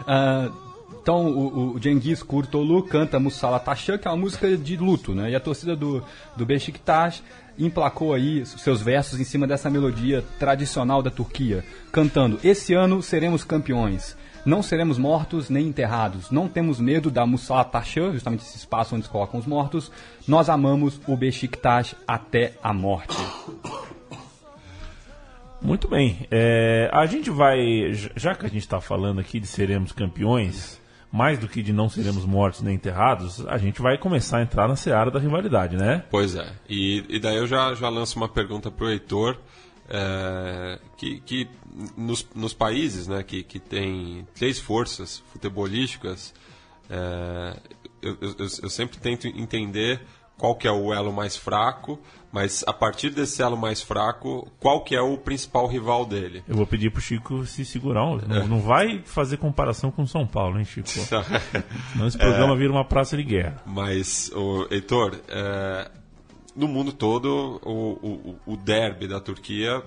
Uh, 0.00 0.63
então 1.04 1.26
o, 1.26 1.76
o 1.76 1.82
Cengiz 1.82 2.22
Kurtolu 2.22 2.82
canta 2.82 3.20
Musala 3.20 3.60
Taşan, 3.60 3.98
que 3.98 4.08
é 4.08 4.10
uma 4.10 4.16
música 4.16 4.56
de 4.56 4.74
luto, 4.78 5.14
né? 5.14 5.30
E 5.30 5.36
a 5.36 5.40
torcida 5.40 5.76
do, 5.76 6.02
do 6.34 6.46
Beşiktaş 6.46 7.22
emplacou 7.58 8.14
aí 8.14 8.46
seus 8.46 8.80
versos 8.80 9.20
em 9.20 9.24
cima 9.24 9.46
dessa 9.46 9.68
melodia 9.68 10.24
tradicional 10.38 11.02
da 11.02 11.10
Turquia, 11.10 11.62
cantando: 11.92 12.40
Esse 12.42 12.72
ano 12.72 13.02
seremos 13.02 13.44
campeões. 13.44 14.16
Não 14.46 14.62
seremos 14.62 14.96
mortos 14.96 15.50
nem 15.50 15.68
enterrados. 15.68 16.30
Não 16.30 16.48
temos 16.48 16.80
medo 16.80 17.10
da 17.10 17.26
Musala 17.26 17.64
Taşan, 17.64 18.12
justamente 18.12 18.42
esse 18.42 18.56
espaço 18.56 18.96
onde 18.96 19.04
se 19.04 19.10
colocam 19.10 19.38
os 19.38 19.44
mortos. 19.46 19.92
Nós 20.26 20.48
amamos 20.48 20.98
o 21.06 21.14
Beşiktaş 21.18 21.94
até 22.08 22.54
a 22.62 22.72
morte. 22.72 23.14
Muito 25.60 25.86
bem. 25.86 26.26
É, 26.30 26.88
a 26.90 27.04
gente 27.04 27.28
vai, 27.30 27.92
já 28.16 28.34
que 28.34 28.46
a 28.46 28.48
gente 28.48 28.62
está 28.62 28.80
falando 28.80 29.20
aqui 29.20 29.38
de 29.38 29.46
seremos 29.46 29.92
campeões, 29.92 30.82
mais 31.14 31.38
do 31.38 31.46
que 31.46 31.62
de 31.62 31.72
não 31.72 31.88
seremos 31.88 32.24
mortos 32.26 32.60
nem 32.60 32.74
enterrados, 32.74 33.46
a 33.46 33.56
gente 33.56 33.80
vai 33.80 33.96
começar 33.96 34.38
a 34.38 34.42
entrar 34.42 34.66
na 34.66 34.74
seara 34.74 35.12
da 35.12 35.20
rivalidade, 35.20 35.76
né? 35.76 36.04
Pois 36.10 36.34
é. 36.34 36.52
E, 36.68 37.04
e 37.08 37.20
daí 37.20 37.36
eu 37.36 37.46
já, 37.46 37.72
já 37.72 37.88
lanço 37.88 38.16
uma 38.16 38.28
pergunta 38.28 38.68
para 38.68 38.86
o 38.86 38.90
Heitor. 38.90 39.38
É, 39.88 40.80
que, 40.96 41.20
que 41.20 41.48
nos, 41.96 42.26
nos, 42.34 42.52
países 42.52 43.06
né, 43.06 43.22
que, 43.22 43.44
que 43.44 43.60
tem 43.60 44.26
três 44.34 44.58
forças 44.58 45.22
futebolísticas, 45.30 46.34
é, 46.90 47.60
eu, 48.02 48.18
eu, 48.20 48.34
eu 48.38 48.70
sempre 48.70 48.98
tento 48.98 49.28
entender 49.28 50.00
qual 50.36 50.56
que 50.56 50.66
é 50.66 50.72
o 50.72 50.92
elo 50.92 51.12
mais 51.12 51.36
fraco, 51.36 52.00
mas 52.34 52.64
a 52.66 52.72
partir 52.72 53.10
desse 53.10 53.40
elo 53.40 53.56
mais 53.56 53.80
fraco, 53.80 54.50
qual 54.58 54.82
que 54.82 54.96
é 54.96 55.00
o 55.00 55.16
principal 55.16 55.68
rival 55.68 56.04
dele? 56.04 56.42
Eu 56.48 56.56
vou 56.56 56.66
pedir 56.66 56.90
pro 56.90 57.00
Chico 57.00 57.46
se 57.46 57.64
segurar. 57.64 58.00
Não, 58.26 58.36
é. 58.36 58.44
não 58.44 58.60
vai 58.60 59.02
fazer 59.04 59.36
comparação 59.36 59.88
com 59.88 60.04
São 60.04 60.26
Paulo, 60.26 60.58
hein, 60.58 60.64
Chico? 60.64 60.88
Senão 61.92 62.08
esse 62.08 62.18
programa 62.18 62.54
é, 62.54 62.56
vira 62.56 62.72
uma 62.72 62.84
praça 62.84 63.16
de 63.16 63.22
guerra. 63.22 63.62
Mas, 63.64 64.32
o, 64.34 64.66
Heitor, 64.68 65.20
é, 65.28 65.88
no 66.56 66.66
mundo 66.66 66.92
todo, 66.92 67.60
o, 67.62 68.36
o, 68.44 68.54
o 68.54 68.56
derby 68.56 69.06
da 69.06 69.20
Turquia 69.20 69.80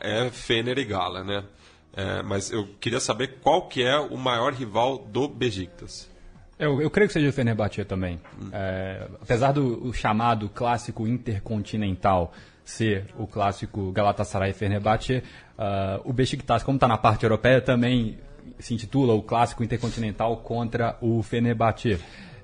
é 0.00 0.30
Fener 0.30 0.78
e 0.78 0.84
Gala, 0.84 1.22
né? 1.22 1.44
É, 1.92 2.24
mas 2.24 2.50
eu 2.50 2.66
queria 2.80 2.98
saber 2.98 3.38
qual 3.40 3.68
que 3.68 3.84
é 3.84 3.96
o 3.96 4.16
maior 4.16 4.52
rival 4.52 4.98
do 4.98 5.28
Besiktas. 5.28 6.10
Eu, 6.58 6.82
eu 6.82 6.90
creio 6.90 7.06
que 7.06 7.12
seja 7.12 7.28
o 7.28 7.32
Fenerbahçe 7.32 7.84
também. 7.84 8.20
É, 8.52 9.06
apesar 9.22 9.52
do 9.52 9.92
chamado 9.92 10.48
clássico 10.48 11.06
intercontinental 11.06 12.32
ser 12.64 13.06
o 13.16 13.26
clássico 13.26 13.92
Galatasaray 13.92 14.52
Fenerbahçe, 14.52 15.22
uh, 15.58 16.02
o 16.04 16.12
Besiktas, 16.12 16.62
como 16.62 16.76
está 16.76 16.86
na 16.86 16.98
parte 16.98 17.22
europeia, 17.22 17.62
também 17.62 18.18
se 18.58 18.74
intitula 18.74 19.14
o 19.14 19.22
clássico 19.22 19.62
intercontinental 19.64 20.36
contra 20.38 20.98
o 21.00 21.22
Fenerbahçe. 21.22 21.98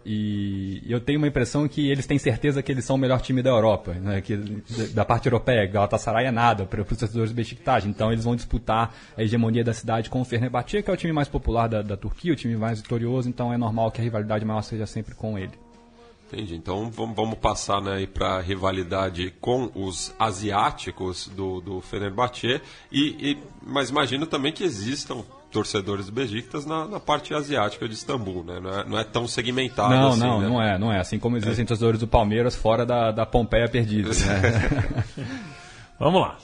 E 0.06 0.82
eu 0.86 1.00
tenho 1.00 1.18
uma 1.18 1.28
impressão 1.28 1.66
que 1.66 1.88
eles 1.88 2.06
têm 2.06 2.18
certeza 2.18 2.62
que 2.62 2.70
eles 2.70 2.84
são 2.84 2.96
o 2.96 2.98
melhor 2.98 3.20
time 3.20 3.42
da 3.42 3.50
Europa, 3.50 3.94
né? 3.94 4.20
que 4.20 4.36
da 4.92 5.04
parte 5.04 5.26
europeia, 5.26 5.66
Galatasaray 5.66 6.26
é 6.26 6.30
nada 6.30 6.66
para 6.66 6.82
os 6.82 6.88
torcedores 6.88 7.30
do 7.30 7.34
Besiktas. 7.34 7.86
Então 7.86 8.12
eles 8.12 8.24
vão 8.24 8.36
disputar 8.36 8.94
a 9.16 9.22
hegemonia 9.22 9.64
da 9.64 9.72
cidade 9.72 10.10
com 10.10 10.20
o 10.20 10.24
Fenerbahçe, 10.24 10.82
que 10.82 10.90
é 10.90 10.92
o 10.92 10.96
time 10.96 11.12
mais 11.12 11.28
popular 11.28 11.68
da, 11.68 11.80
da 11.80 11.96
Turquia, 11.96 12.32
o 12.32 12.36
time 12.36 12.56
mais 12.56 12.82
vitorioso. 12.82 13.28
Então 13.28 13.52
é 13.52 13.56
normal 13.56 13.90
que 13.90 14.00
a 14.00 14.04
rivalidade 14.04 14.44
maior 14.44 14.62
seja 14.62 14.86
sempre 14.86 15.14
com 15.14 15.38
ele. 15.38 15.52
Entendi. 16.26 16.56
Então 16.56 16.90
vamos, 16.90 17.38
passar 17.38 17.80
né, 17.80 18.06
para 18.06 18.36
a 18.36 18.40
rivalidade 18.40 19.32
com 19.40 19.70
os 19.74 20.14
asiáticos 20.18 21.28
do, 21.28 21.60
do 21.60 21.80
Fenerbahçe. 21.80 22.60
E, 22.90 23.30
e, 23.30 23.38
mas 23.62 23.90
imagino 23.90 24.26
também 24.26 24.52
que 24.52 24.64
existam 24.64 25.24
torcedores 25.54 26.06
do 26.06 26.12
Besiktas 26.12 26.66
na, 26.66 26.84
na 26.86 26.98
parte 26.98 27.32
asiática 27.32 27.88
de 27.88 27.94
Istambul, 27.94 28.42
né? 28.42 28.58
Não 28.60 28.70
é, 28.70 28.84
não 28.84 28.98
é 28.98 29.04
tão 29.04 29.28
segmentado 29.28 29.94
Não, 29.94 30.08
assim, 30.08 30.20
não, 30.20 30.40
né? 30.40 30.48
não 30.48 30.62
é, 30.62 30.78
não 30.78 30.92
é. 30.92 30.98
Assim 30.98 31.16
como 31.16 31.36
existem 31.36 31.64
torcedores 31.64 32.00
do 32.00 32.08
Palmeiras 32.08 32.56
fora 32.56 32.84
da, 32.84 33.12
da 33.12 33.24
Pompeia 33.24 33.68
perdida. 33.68 34.10
Né? 34.10 35.04
Vamos 35.98 36.20
lá. 36.20 36.36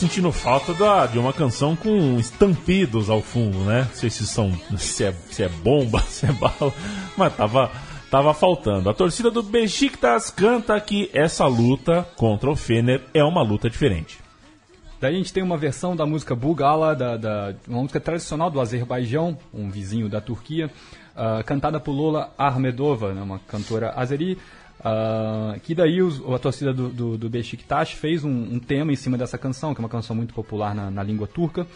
Sentindo 0.00 0.32
falta 0.32 0.72
da, 0.74 1.06
de 1.06 1.18
uma 1.18 1.32
canção 1.32 1.76
com 1.76 2.18
estampidos 2.18 3.10
ao 3.10 3.20
fundo, 3.20 3.58
né? 3.64 3.82
Não 3.88 3.94
sei 3.94 4.08
se 4.10 4.26
são 4.26 4.52
se 4.76 5.04
é, 5.04 5.12
se 5.30 5.42
é 5.42 5.48
bomba, 5.48 6.00
se 6.08 6.26
é 6.26 6.32
bala, 6.32 6.72
mas 7.16 7.34
tava, 7.36 7.70
tava 8.10 8.32
faltando. 8.34 8.88
A 8.88 8.94
torcida 8.94 9.30
do 9.30 9.42
Besiktas 9.42 10.30
canta 10.30 10.80
que 10.80 11.10
essa 11.12 11.46
luta 11.46 12.06
contra 12.16 12.50
o 12.50 12.56
Fener 12.56 13.02
é 13.12 13.22
uma 13.22 13.42
luta 13.42 13.68
diferente. 13.68 14.18
Daí 15.00 15.14
a 15.14 15.18
gente 15.18 15.32
tem 15.32 15.42
uma 15.42 15.56
versão 15.56 15.96
da 15.96 16.04
música 16.04 16.34
Bugala, 16.34 16.94
da, 16.94 17.16
da- 17.16 17.54
uma 17.68 17.80
música 17.80 18.00
tradicional 18.00 18.50
do 18.50 18.60
Azerbaijão, 18.60 19.36
um 19.52 19.70
vizinho 19.70 20.08
da 20.10 20.20
Turquia, 20.20 20.70
ah, 21.16 21.42
cantada 21.44 21.80
por 21.80 21.92
Lola 21.92 22.32
Ahmedova, 22.36 23.12
né, 23.14 23.22
uma 23.22 23.38
cantora 23.38 23.92
azeri, 23.96 24.36
ah, 24.84 25.56
que 25.62 25.74
daí 25.74 26.02
os- 26.02 26.20
a 26.32 26.38
torcida 26.38 26.72
do, 26.72 26.88
do, 26.88 27.18
do 27.18 27.28
Beşiktaş 27.30 27.94
fez 27.94 28.24
um, 28.24 28.30
um 28.54 28.58
tema 28.58 28.92
em 28.92 28.96
cima 28.96 29.16
dessa 29.18 29.38
canção, 29.38 29.74
que 29.74 29.80
é 29.80 29.82
uma 29.84 29.88
canção 29.88 30.14
muito 30.16 30.34
popular 30.34 30.74
na, 30.74 30.90
na 30.90 31.02
língua 31.02 31.26
turca, 31.26 31.66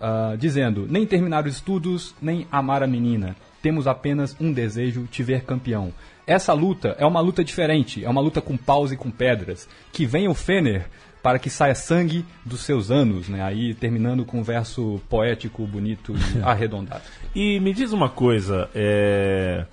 ah, 0.00 0.34
dizendo, 0.38 0.86
nem 0.88 1.06
terminar 1.06 1.46
os 1.46 1.54
estudos, 1.54 2.14
nem 2.20 2.46
amar 2.50 2.82
a 2.82 2.86
menina, 2.86 3.36
temos 3.62 3.86
apenas 3.86 4.36
um 4.40 4.52
desejo, 4.52 5.06
te 5.10 5.22
ver 5.22 5.44
campeão. 5.44 5.92
Essa 6.26 6.52
luta 6.52 6.94
é 6.98 7.04
uma 7.04 7.20
luta 7.20 7.42
diferente, 7.42 8.04
é 8.04 8.08
uma 8.08 8.20
luta 8.20 8.40
com 8.40 8.56
paus 8.56 8.92
e 8.92 8.96
com 8.96 9.10
pedras, 9.10 9.68
que 9.92 10.06
venha 10.06 10.30
o 10.30 10.34
Fener 10.34 10.86
para 11.22 11.38
que 11.38 11.50
saia 11.50 11.74
sangue 11.74 12.24
dos 12.46 12.60
seus 12.60 12.90
anos, 12.90 13.28
né? 13.28 13.42
Aí 13.42 13.74
terminando 13.74 14.24
com 14.24 14.38
um 14.38 14.42
verso 14.42 14.98
poético, 15.10 15.66
bonito 15.66 16.14
e 16.14 16.40
arredondado. 16.42 17.02
E 17.34 17.60
me 17.60 17.74
diz 17.74 17.92
uma 17.92 18.08
coisa, 18.08 18.70
é... 18.74 19.66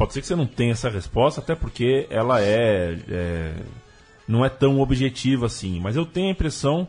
pode 0.00 0.14
ser 0.14 0.22
que 0.22 0.26
você 0.26 0.34
não 0.34 0.46
tenha 0.46 0.72
essa 0.72 0.88
resposta, 0.88 1.40
até 1.42 1.54
porque 1.54 2.06
ela 2.08 2.40
é, 2.40 2.98
é, 3.08 3.52
não 4.26 4.42
é 4.44 4.48
tão 4.48 4.80
objetiva 4.80 5.44
assim, 5.44 5.78
mas 5.78 5.94
eu 5.94 6.06
tenho 6.06 6.28
a 6.28 6.30
impressão 6.30 6.88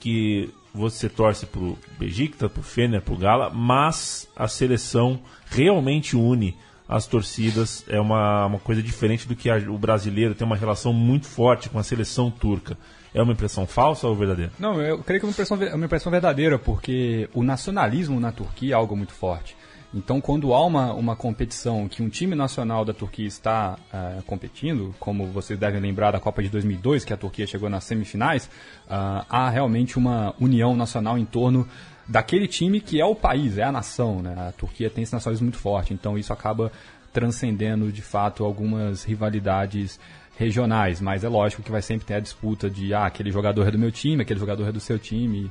que 0.00 0.52
você 0.74 1.08
torce 1.08 1.46
pro 1.46 1.78
Besiktas, 1.98 2.50
pro 2.50 2.60
Fener, 2.62 3.00
pro 3.02 3.16
Gala, 3.16 3.50
mas 3.50 4.28
a 4.36 4.48
seleção 4.48 5.20
realmente 5.48 6.16
une 6.16 6.56
as 6.88 7.06
torcidas, 7.06 7.84
é 7.88 8.00
uma, 8.00 8.46
uma 8.46 8.58
coisa 8.58 8.82
diferente 8.82 9.28
do 9.28 9.36
que 9.36 9.48
a- 9.48 9.58
o 9.68 9.78
brasileiro 9.78 10.34
tem 10.34 10.44
uma 10.44 10.56
relação 10.56 10.92
muito 10.92 11.26
forte 11.26 11.68
com 11.68 11.78
a 11.78 11.84
seleção 11.84 12.32
turca. 12.32 12.76
É 13.14 13.22
uma 13.22 13.32
impressão 13.32 13.64
falsa 13.64 14.08
ou 14.08 14.14
verdadeira? 14.16 14.50
Não, 14.58 14.80
eu 14.82 14.98
creio 14.98 15.20
que 15.20 15.24
é 15.26 15.28
uma 15.28 15.32
impressão, 15.32 15.62
é 15.62 15.74
uma 15.76 15.84
impressão 15.86 16.10
verdadeira, 16.10 16.58
porque 16.58 17.28
o 17.32 17.44
nacionalismo 17.44 18.18
na 18.18 18.32
Turquia 18.32 18.72
é 18.72 18.76
algo 18.76 18.96
muito 18.96 19.12
forte. 19.12 19.56
Então, 19.92 20.20
quando 20.20 20.54
há 20.54 20.64
uma, 20.64 20.92
uma 20.92 21.16
competição 21.16 21.88
que 21.88 22.00
um 22.00 22.08
time 22.08 22.36
nacional 22.36 22.84
da 22.84 22.92
Turquia 22.92 23.26
está 23.26 23.76
eh, 23.92 24.18
competindo, 24.24 24.94
como 25.00 25.26
vocês 25.26 25.58
devem 25.58 25.80
lembrar 25.80 26.12
da 26.12 26.20
Copa 26.20 26.40
de 26.42 26.48
2002, 26.48 27.04
que 27.04 27.12
a 27.12 27.16
Turquia 27.16 27.44
chegou 27.44 27.68
nas 27.68 27.82
semifinais, 27.82 28.48
ah, 28.88 29.26
há 29.28 29.50
realmente 29.50 29.98
uma 29.98 30.32
união 30.38 30.76
nacional 30.76 31.18
em 31.18 31.24
torno 31.24 31.68
daquele 32.06 32.46
time 32.46 32.80
que 32.80 33.00
é 33.00 33.04
o 33.04 33.16
país, 33.16 33.58
é 33.58 33.64
a 33.64 33.72
nação. 33.72 34.22
Né? 34.22 34.32
A 34.48 34.52
Turquia 34.52 34.88
tem 34.88 35.02
esse 35.02 35.12
nacionalismo 35.12 35.46
muito 35.46 35.58
forte, 35.58 35.92
então 35.92 36.16
isso 36.16 36.32
acaba 36.32 36.70
transcendendo 37.12 37.90
de 37.90 38.00
fato 38.00 38.44
algumas 38.44 39.02
rivalidades 39.02 39.98
regionais, 40.38 41.00
mas 41.00 41.24
é 41.24 41.28
lógico 41.28 41.62
que 41.62 41.70
vai 41.70 41.82
sempre 41.82 42.06
ter 42.06 42.14
a 42.14 42.20
disputa 42.20 42.70
de 42.70 42.94
ah, 42.94 43.06
aquele 43.06 43.32
jogador 43.32 43.66
é 43.66 43.70
do 43.72 43.78
meu 43.78 43.90
time, 43.90 44.22
aquele 44.22 44.38
jogador 44.38 44.68
é 44.68 44.72
do 44.72 44.80
seu 44.80 45.00
time, 45.00 45.50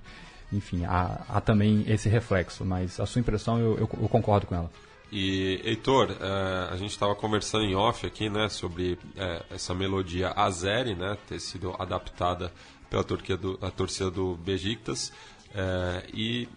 enfim, 0.52 0.86
há, 0.86 1.22
há 1.30 1.42
também 1.42 1.84
esse 1.88 2.10
reflexo, 2.10 2.66
mas 2.66 3.00
a 3.00 3.06
sua 3.06 3.20
impressão 3.20 3.60
eu, 3.60 3.78
eu- 3.78 3.90
eu 4.02 4.10
concordo 4.10 4.48
com 4.48 4.56
ela. 4.56 4.72
E, 5.12 5.60
Heitor, 5.64 6.12
eh, 6.22 6.68
a 6.72 6.76
gente 6.78 6.92
estava 6.92 7.16
conversando 7.16 7.66
em 7.66 7.74
off 7.76 8.06
aqui, 8.06 8.30
né, 8.30 8.48
sobre 8.48 8.98
eh, 9.16 9.44
essa 9.50 9.74
melodia 9.74 10.32
Azeri, 10.36 10.94
né, 10.94 11.18
ter 11.28 11.40
sido 11.40 11.76
adaptada 11.80 12.52
pela 12.92 13.04
Turquia 13.04 13.36
do, 13.36 13.58
a 13.62 13.72
torcida 13.72 14.12
do 14.12 14.36
Besiktas. 14.36 15.12
Eh, 15.56 16.04
e 16.14 16.50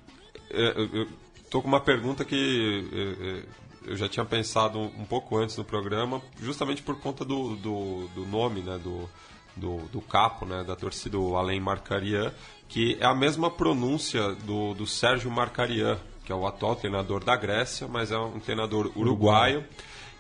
eu, 0.51 1.09
tô 1.51 1.63
com 1.63 1.69
uma 1.69 1.81
pergunta 1.81 2.25
que 2.27 3.47
eu 3.87 3.97
já 3.97 4.07
tinha 4.09 4.25
pensado 4.25 4.79
um 4.79 5.05
pouco 5.07 5.37
antes 5.39 5.57
no 5.57 5.65
programa, 5.65 6.21
justamente 6.41 6.83
por 6.83 6.99
conta 7.01 7.25
do, 7.25 7.57
do, 7.57 8.09
do 8.15 8.27
nome, 8.27 8.61
né, 8.61 8.79
do, 8.83 9.09
do, 9.57 9.79
do 9.89 10.01
capo, 10.03 10.45
né, 10.45 10.63
da 10.63 10.77
torcida, 10.77 11.19
o 11.19 11.37
Alain 11.37 11.59
Marcarian, 11.61 12.33
que 12.73 12.97
é 12.99 13.05
a 13.05 13.15
mesma 13.15 13.51
pronúncia 13.51 14.33
do, 14.47 14.73
do 14.73 14.87
Sérgio 14.87 15.31
Marcarian, 15.31 15.99
que 16.25 16.33
é 16.33 16.35
o 16.35 16.47
atual 16.47 16.75
treinador 16.75 17.23
da 17.23 17.37
Grécia, 17.37 17.87
mas 17.87 18.11
é 18.11 18.17
um 18.17 18.41
treinador 18.41 18.91
uruguaio. 18.97 19.63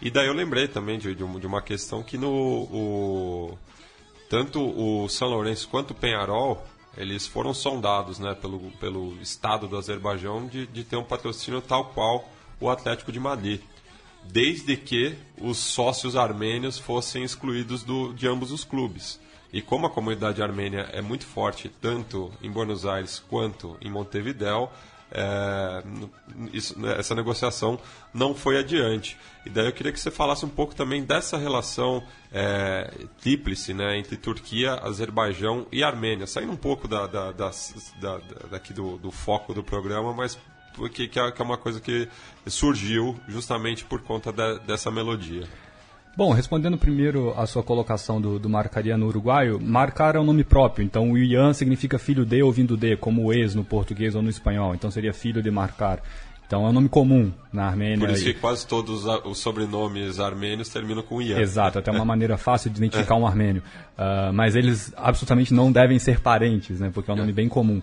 E 0.03 0.11
daí 0.11 0.27
eu 0.27 0.35
lembrei 0.35 0.69
também 0.69 0.99
de, 0.99 1.15
de, 1.15 1.25
uma, 1.25 1.63
questão 1.63 2.03
que 2.03 2.19
no 2.19 2.29
o, 2.31 3.59
tanto 4.29 4.61
o 4.61 5.09
São 5.09 5.29
Lourenço 5.29 5.67
quanto 5.67 5.93
o 5.93 5.95
Penharol 5.95 6.63
eles 6.95 7.27
foram 7.27 7.55
sondados 7.55 8.19
né, 8.19 8.35
pelo, 8.35 8.61
pelo 8.73 9.15
Estado 9.23 9.67
do 9.67 9.79
Azerbaijão 9.79 10.47
de, 10.47 10.67
de 10.67 10.85
ter 10.85 10.97
um 10.97 11.05
patrocínio 11.05 11.63
tal 11.63 11.87
qual 11.87 12.29
o 12.61 12.69
Atlético 12.69 13.11
de 13.11 13.19
Madrid, 13.19 13.63
desde 14.25 14.77
que 14.77 15.17
os 15.41 15.57
sócios 15.57 16.17
armênios 16.17 16.79
fossem 16.79 17.25
excluídos 17.25 17.83
do, 17.83 18.13
de 18.13 18.29
ambos 18.29 18.53
os 18.53 18.63
clubes. 18.63 19.19
E 19.53 19.61
como 19.61 19.87
a 19.87 19.91
comunidade 19.91 20.43
armênia 20.43 20.89
é 20.93 21.03
muito 21.03 21.27
forte, 21.27 21.69
tanto 21.81 22.33
em 22.43 22.51
Buenos 22.51 22.87
Aires 22.87 23.23
quanto 23.29 23.77
em 23.83 23.91
Montevideo, 23.91 24.69
é, 25.15 25.83
isso- 26.55 26.79
né, 26.81 26.99
essa 26.99 27.15
negociação 27.15 27.79
não 28.15 28.35
foi 28.35 28.57
adiante. 28.59 29.17
E 29.45 29.51
daí 29.51 29.67
eu 29.67 29.73
queria 29.73 29.93
que 29.93 30.01
você 30.01 30.11
falasse 30.11 30.47
um 30.47 30.49
pouco 30.49 30.75
também 30.75 31.05
dessa 31.05 31.37
relação 31.37 32.03
é, 32.33 32.91
tríplice 33.21 33.75
né, 33.75 33.99
entre 33.99 34.17
Turquia, 34.17 34.73
Azerbaijão 34.83 35.67
e 35.71 35.85
Armênia, 35.85 36.27
saindo 36.27 36.53
um 36.53 36.57
pouco 36.57 36.89
da, 36.89 37.07
da- 37.07 37.31
da- 37.33 37.51
da- 38.01 38.21
daqui 38.53 38.73
do, 38.73 38.97
do 38.97 39.11
foco 39.11 39.53
do 39.53 39.63
programa, 39.63 40.15
mas 40.15 40.39
é, 40.83 40.89
que 40.89 41.19
é 41.19 41.45
uma 41.45 41.59
coisa 41.59 41.79
que 41.79 42.09
surgiu 42.47 43.21
justamente 43.29 43.85
por 43.85 44.01
conta 44.01 44.33
de- 44.33 44.61
dessa 44.61 44.91
melodia. 44.91 45.47
Bom, 46.15 46.33
respondendo 46.33 46.77
primeiro 46.77 47.33
a 47.39 47.47
sua 47.47 47.63
colocação 47.63 48.21
do, 48.21 48.39
do 48.39 48.49
marcariano 48.49 49.07
uruguaio, 49.07 49.59
marcar 49.59 50.15
é 50.15 50.21
um 50.21 50.25
nome 50.25 50.45
próprio, 50.45 50.85
então 50.85 51.11
o 51.11 51.19
Ian 51.19 51.55
significa 51.55 51.99
filho 51.99 52.27
de 52.27 52.43
ou 52.43 52.53
vindo 52.53 52.77
de, 52.77 52.97
como 52.97 53.33
ex 53.33 53.55
no 53.55 53.65
português 53.65 54.15
ou 54.15 54.21
no 54.21 54.29
espanhol, 54.29 54.75
então 54.75 54.91
seria 54.91 55.15
filho 55.15 55.43
de 55.43 55.51
marcar. 55.51 56.03
Então 56.47 56.67
é 56.67 56.69
um 56.69 56.73
nome 56.73 56.91
comum 56.91 57.33
na 57.51 57.67
Armênia. 57.67 57.99
Por 57.99 58.11
isso 58.11 58.25
que 58.25 58.35
quase 58.35 58.67
todos 58.67 59.07
os 59.07 59.39
sobrenomes 59.39 60.21
armênios 60.21 60.69
terminam 60.69 61.03
com 61.03 61.23
Ian. 61.23 61.41
Exato, 61.41 61.79
até 61.79 61.91
uma 61.91 62.05
maneira 62.05 62.37
fácil 62.37 62.71
de 62.71 62.77
identificar 62.77 63.15
um 63.15 63.27
armênio. 63.27 63.63
Ah, 63.97 64.31
mas 64.35 64.55
eles 64.55 64.93
absolutamente 64.99 65.55
não 65.55 65.73
devem 65.73 65.99
ser 65.99 66.21
parentes, 66.21 66.79
né, 66.79 66.91
porque 66.93 67.11
é 67.11 67.15
um 67.15 67.17
nome 67.17 67.33
bem 67.33 67.49
comum. 67.49 67.81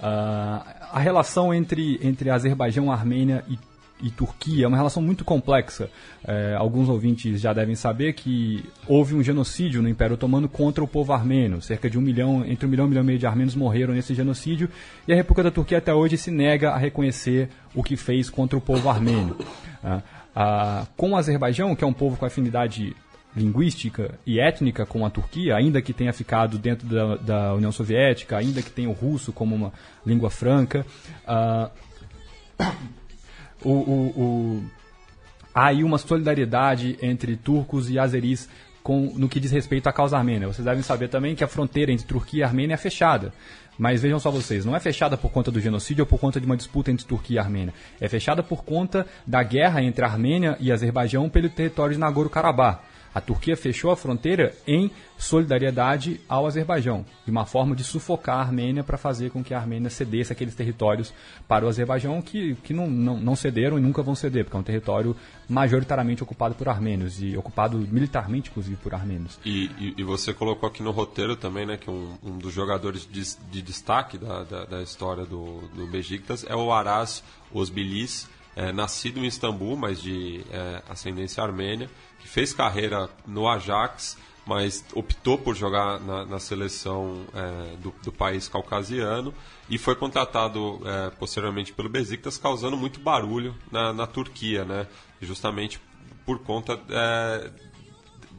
Ah, 0.00 0.64
a 0.92 1.00
relação 1.00 1.52
entre, 1.52 1.98
entre 2.00 2.30
Azerbaijão, 2.30 2.92
Armênia 2.92 3.42
e, 3.48 3.58
e 4.02 4.10
Turquia 4.10 4.64
é 4.64 4.68
uma 4.68 4.76
relação 4.76 5.00
muito 5.00 5.24
complexa. 5.24 5.88
Eh, 6.26 6.54
alguns 6.58 6.88
ouvintes 6.88 7.40
já 7.40 7.52
devem 7.52 7.76
saber 7.76 8.12
que 8.14 8.64
houve 8.86 9.14
um 9.14 9.22
genocídio 9.22 9.80
no 9.80 9.88
Império 9.88 10.14
Otomano 10.14 10.48
contra 10.48 10.82
o 10.82 10.88
povo 10.88 11.12
armênio. 11.12 11.62
Cerca 11.62 11.88
de 11.88 11.96
um 11.96 12.00
milhão, 12.00 12.44
entre 12.44 12.66
um 12.66 12.68
milhão 12.68 12.84
e 12.84 12.86
um 12.86 12.90
milhão 12.90 13.04
e 13.04 13.06
meio 13.06 13.18
de 13.18 13.26
armênios 13.26 13.54
morreram 13.54 13.94
nesse 13.94 14.14
genocídio. 14.14 14.68
E 15.06 15.12
a 15.12 15.16
República 15.16 15.44
da 15.44 15.50
Turquia 15.52 15.78
até 15.78 15.94
hoje 15.94 16.18
se 16.18 16.30
nega 16.30 16.72
a 16.72 16.76
reconhecer 16.76 17.48
o 17.74 17.82
que 17.82 17.96
fez 17.96 18.28
contra 18.28 18.58
o 18.58 18.60
povo 18.60 18.88
armênio. 18.88 19.36
Ah, 19.82 20.02
ah, 20.34 20.86
com 20.96 21.12
o 21.12 21.16
Azerbaijão, 21.16 21.74
que 21.76 21.84
é 21.84 21.86
um 21.86 21.92
povo 21.92 22.16
com 22.16 22.24
afinidade 22.24 22.96
linguística 23.36 24.18
e 24.26 24.38
étnica 24.38 24.84
com 24.84 25.06
a 25.06 25.10
Turquia, 25.10 25.56
ainda 25.56 25.80
que 25.80 25.92
tenha 25.92 26.12
ficado 26.12 26.58
dentro 26.58 26.86
da, 26.86 27.16
da 27.16 27.54
União 27.54 27.72
Soviética, 27.72 28.36
ainda 28.36 28.60
que 28.60 28.70
tenha 28.70 28.90
o 28.90 28.92
russo 28.92 29.32
como 29.32 29.54
uma 29.54 29.72
língua 30.04 30.28
franca, 30.28 30.84
ah, 31.26 31.70
o, 33.64 33.70
o- 33.70 34.22
o- 34.22 34.62
há 35.54 35.66
aí 35.66 35.82
uma 35.84 35.98
solidariedade 35.98 36.96
entre 37.02 37.36
turcos 37.36 37.90
e 37.90 37.98
azeris 37.98 38.48
com, 38.82 39.12
no 39.16 39.28
que 39.28 39.38
diz 39.38 39.50
respeito 39.52 39.86
à 39.88 39.92
causa 39.92 40.16
armênia. 40.16 40.48
Vocês 40.48 40.64
devem 40.64 40.82
saber 40.82 41.08
também 41.08 41.34
que 41.34 41.44
a 41.44 41.48
fronteira 41.48 41.92
entre 41.92 42.06
Turquia 42.06 42.40
e 42.40 42.42
Armênia 42.42 42.74
é 42.74 42.76
fechada. 42.76 43.32
Mas 43.78 44.02
vejam 44.02 44.18
só 44.20 44.30
vocês, 44.30 44.64
não 44.66 44.76
é 44.76 44.80
fechada 44.80 45.16
por 45.16 45.30
conta 45.30 45.50
do 45.50 45.58
genocídio 45.58 46.02
ou 46.02 46.06
por 46.06 46.18
conta 46.20 46.38
de 46.38 46.44
uma 46.46 46.56
disputa 46.56 46.90
entre 46.90 47.06
Turquia 47.06 47.36
e 47.36 47.38
Armênia. 47.38 47.72
É 48.00 48.08
fechada 48.08 48.42
por 48.42 48.64
conta 48.64 49.06
da 49.26 49.42
guerra 49.42 49.82
entre 49.82 50.04
Armênia 50.04 50.56
e 50.60 50.70
Azerbaijão 50.70 51.28
pelo 51.28 51.48
território 51.48 51.94
de 51.94 52.00
Nagorno-Karabakh. 52.00 52.80
A 53.14 53.20
Turquia 53.20 53.56
fechou 53.56 53.90
a 53.90 53.96
fronteira 53.96 54.54
em 54.66 54.90
solidariedade 55.18 56.20
ao 56.28 56.46
Azerbaijão, 56.46 57.04
de 57.24 57.30
uma 57.30 57.44
forma 57.46 57.74
de 57.74 57.82
sufocar 57.84 58.36
a 58.38 58.40
Armênia 58.42 58.82
para 58.84 58.96
fazer 58.98 59.30
com 59.30 59.42
que 59.42 59.52
a 59.54 59.58
Armênia 59.58 59.90
cedesse 59.90 60.32
aqueles 60.32 60.54
territórios 60.54 61.12
para 61.48 61.64
o 61.64 61.68
Azerbaijão, 61.68 62.20
que, 62.22 62.54
que 62.56 62.72
não, 62.72 62.88
não, 62.88 63.18
não 63.18 63.36
cederam 63.36 63.78
e 63.78 63.82
nunca 63.82 64.02
vão 64.02 64.14
ceder, 64.14 64.44
porque 64.44 64.56
é 64.56 64.60
um 64.60 64.62
território 64.62 65.16
majoritariamente 65.48 66.22
ocupado 66.22 66.54
por 66.54 66.68
armênios 66.68 67.22
e 67.22 67.36
ocupado 67.36 67.76
militarmente, 67.78 68.50
inclusive, 68.50 68.76
por 68.76 68.94
armênios. 68.94 69.38
E, 69.44 69.64
e- 69.78 69.94
e 69.98 70.04
você 70.04 70.32
colocou 70.32 70.68
aqui 70.68 70.82
no 70.82 70.90
roteiro 70.90 71.36
também, 71.36 71.66
né, 71.66 71.76
que 71.76 71.90
um, 71.90 72.16
um 72.22 72.38
dos 72.38 72.52
jogadores 72.52 73.06
de, 73.10 73.22
de 73.50 73.62
destaque 73.62 74.16
da, 74.18 74.44
da, 74.44 74.64
da 74.64 74.82
história 74.82 75.24
do, 75.24 75.60
do 75.74 75.86
Besiktas 75.86 76.44
é 76.48 76.54
o 76.56 76.72
Aras 76.72 77.22
Osbilis, 77.52 78.28
é, 78.54 78.70
nascido 78.70 79.18
em 79.18 79.26
Istambul, 79.26 79.76
mas 79.76 80.00
de 80.02 80.44
é, 80.50 80.82
ascendência 80.88 81.42
armênia, 81.42 81.88
que 82.22 82.28
fez 82.28 82.52
carreira 82.54 83.10
no 83.26 83.46
Ajax, 83.48 84.16
mas 84.46 84.84
optou 84.94 85.36
por 85.38 85.54
jogar 85.54 86.00
na, 86.00 86.24
na 86.24 86.38
seleção 86.40 87.24
é, 87.34 87.76
do, 87.76 87.94
do 88.02 88.10
país 88.10 88.48
caucasiano 88.48 89.32
e 89.68 89.78
foi 89.78 89.94
contratado 89.94 90.80
é, 90.84 91.10
posteriormente 91.10 91.72
pelo 91.72 91.88
Besiktas, 91.88 92.38
causando 92.38 92.76
muito 92.76 92.98
barulho 92.98 93.54
na, 93.70 93.92
na 93.92 94.06
Turquia, 94.06 94.64
né, 94.64 94.86
justamente 95.20 95.80
por 96.26 96.38
conta 96.40 96.80
é, 96.88 97.50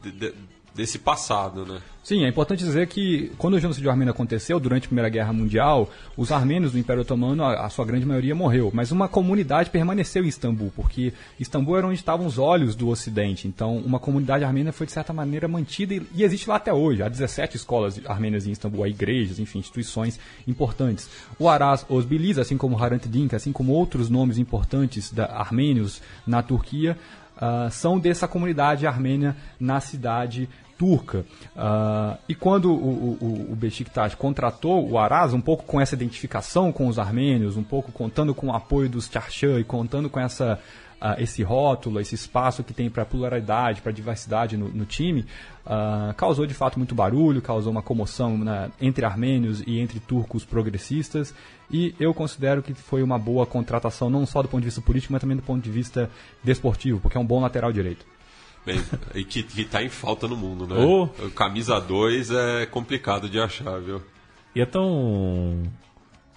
de- 0.02 0.12
de- 0.12 0.34
desse 0.74 0.98
passado, 0.98 1.64
né? 1.64 1.80
Sim, 2.02 2.24
é 2.24 2.28
importante 2.28 2.62
dizer 2.62 2.86
que 2.86 3.32
quando 3.38 3.54
o 3.54 3.60
genocídio 3.60 3.90
armênio 3.90 4.12
aconteceu, 4.12 4.60
durante 4.60 4.84
a 4.84 4.88
Primeira 4.88 5.08
Guerra 5.08 5.32
Mundial, 5.32 5.88
os 6.18 6.30
armênios 6.30 6.72
do 6.72 6.78
Império 6.78 7.00
Otomano, 7.00 7.42
a, 7.42 7.64
a 7.64 7.70
sua 7.70 7.86
grande 7.86 8.04
maioria 8.04 8.34
morreu. 8.34 8.70
Mas 8.74 8.92
uma 8.92 9.08
comunidade 9.08 9.70
permaneceu 9.70 10.22
em 10.22 10.28
Istambul, 10.28 10.70
porque 10.76 11.14
Istambul 11.40 11.78
era 11.78 11.86
onde 11.86 11.96
estavam 11.96 12.26
os 12.26 12.36
olhos 12.36 12.76
do 12.76 12.88
Ocidente. 12.88 13.48
Então, 13.48 13.78
uma 13.78 13.98
comunidade 13.98 14.44
armênia 14.44 14.70
foi, 14.70 14.84
de 14.86 14.92
certa 14.92 15.14
maneira, 15.14 15.48
mantida 15.48 15.94
e, 15.94 16.06
e 16.14 16.22
existe 16.22 16.46
lá 16.46 16.56
até 16.56 16.74
hoje. 16.74 17.02
Há 17.02 17.08
17 17.08 17.56
escolas 17.56 17.98
armênias 18.04 18.46
em 18.46 18.50
Istambul, 18.50 18.84
há 18.84 18.88
igrejas, 18.88 19.38
enfim, 19.38 19.60
instituições 19.60 20.20
importantes. 20.46 21.08
O 21.38 21.48
Aras 21.48 21.86
Osbilis, 21.88 22.36
assim 22.36 22.58
como 22.58 22.76
Harant 22.76 23.06
Dink, 23.06 23.34
assim 23.34 23.50
como 23.50 23.72
outros 23.72 24.10
nomes 24.10 24.36
importantes 24.36 25.10
da, 25.10 25.24
armênios 25.24 26.02
na 26.26 26.42
Turquia, 26.42 26.98
ah, 27.36 27.68
são 27.70 27.98
dessa 27.98 28.28
comunidade 28.28 28.86
armênia 28.86 29.36
na 29.58 29.80
cidade 29.80 30.48
turca. 30.78 31.24
Ah, 31.56 32.18
e 32.28 32.34
quando 32.34 32.72
o, 32.72 33.16
o, 33.20 33.52
o 33.52 33.56
Beşiktaş 33.56 34.14
contratou 34.14 34.88
o 34.88 34.98
Aras, 34.98 35.32
um 35.32 35.40
pouco 35.40 35.64
com 35.64 35.80
essa 35.80 35.94
identificação 35.94 36.72
com 36.72 36.88
os 36.88 36.98
armênios, 36.98 37.56
um 37.56 37.62
pouco 37.62 37.92
contando 37.92 38.34
com 38.34 38.48
o 38.48 38.54
apoio 38.54 38.88
dos 38.88 39.08
Charchan 39.08 39.60
e 39.60 39.64
contando 39.64 40.10
com 40.10 40.20
essa, 40.20 40.58
ah, 41.00 41.16
esse 41.20 41.42
rótulo, 41.42 42.00
esse 42.00 42.14
espaço 42.14 42.64
que 42.64 42.72
tem 42.72 42.88
para 42.88 43.04
pluralidade, 43.04 43.82
para 43.82 43.92
diversidade 43.92 44.56
no, 44.56 44.68
no 44.68 44.84
time, 44.84 45.26
ah, 45.66 46.14
causou 46.16 46.46
de 46.46 46.54
fato 46.54 46.78
muito 46.78 46.94
barulho, 46.94 47.42
causou 47.42 47.70
uma 47.70 47.82
comoção 47.82 48.38
né, 48.38 48.70
entre 48.80 49.04
armênios 49.04 49.62
e 49.66 49.78
entre 49.78 50.00
turcos 50.00 50.44
progressistas. 50.44 51.34
E 51.70 51.94
eu 51.98 52.12
considero 52.12 52.62
que 52.62 52.74
foi 52.74 53.02
uma 53.02 53.18
boa 53.18 53.46
contratação, 53.46 54.10
não 54.10 54.26
só 54.26 54.42
do 54.42 54.48
ponto 54.48 54.60
de 54.60 54.66
vista 54.66 54.80
político, 54.80 55.12
mas 55.12 55.20
também 55.20 55.36
do 55.36 55.42
ponto 55.42 55.62
de 55.62 55.70
vista 55.70 56.10
desportivo, 56.42 57.00
porque 57.00 57.16
é 57.16 57.20
um 57.20 57.26
bom 57.26 57.40
lateral 57.40 57.72
direito. 57.72 58.13
Bem, 58.66 58.80
e 59.14 59.24
que, 59.24 59.42
que 59.42 59.64
tá 59.64 59.82
em 59.82 59.88
falta 59.90 60.26
no 60.26 60.36
mundo, 60.36 60.66
né? 60.66 60.74
Oh. 60.82 61.04
O 61.24 61.30
Camisa 61.30 61.78
2 61.80 62.30
é 62.30 62.66
complicado 62.66 63.28
de 63.28 63.38
achar, 63.38 63.78
viu? 63.80 64.00
E 64.54 64.60
é 64.60 64.66
tão. 64.66 65.62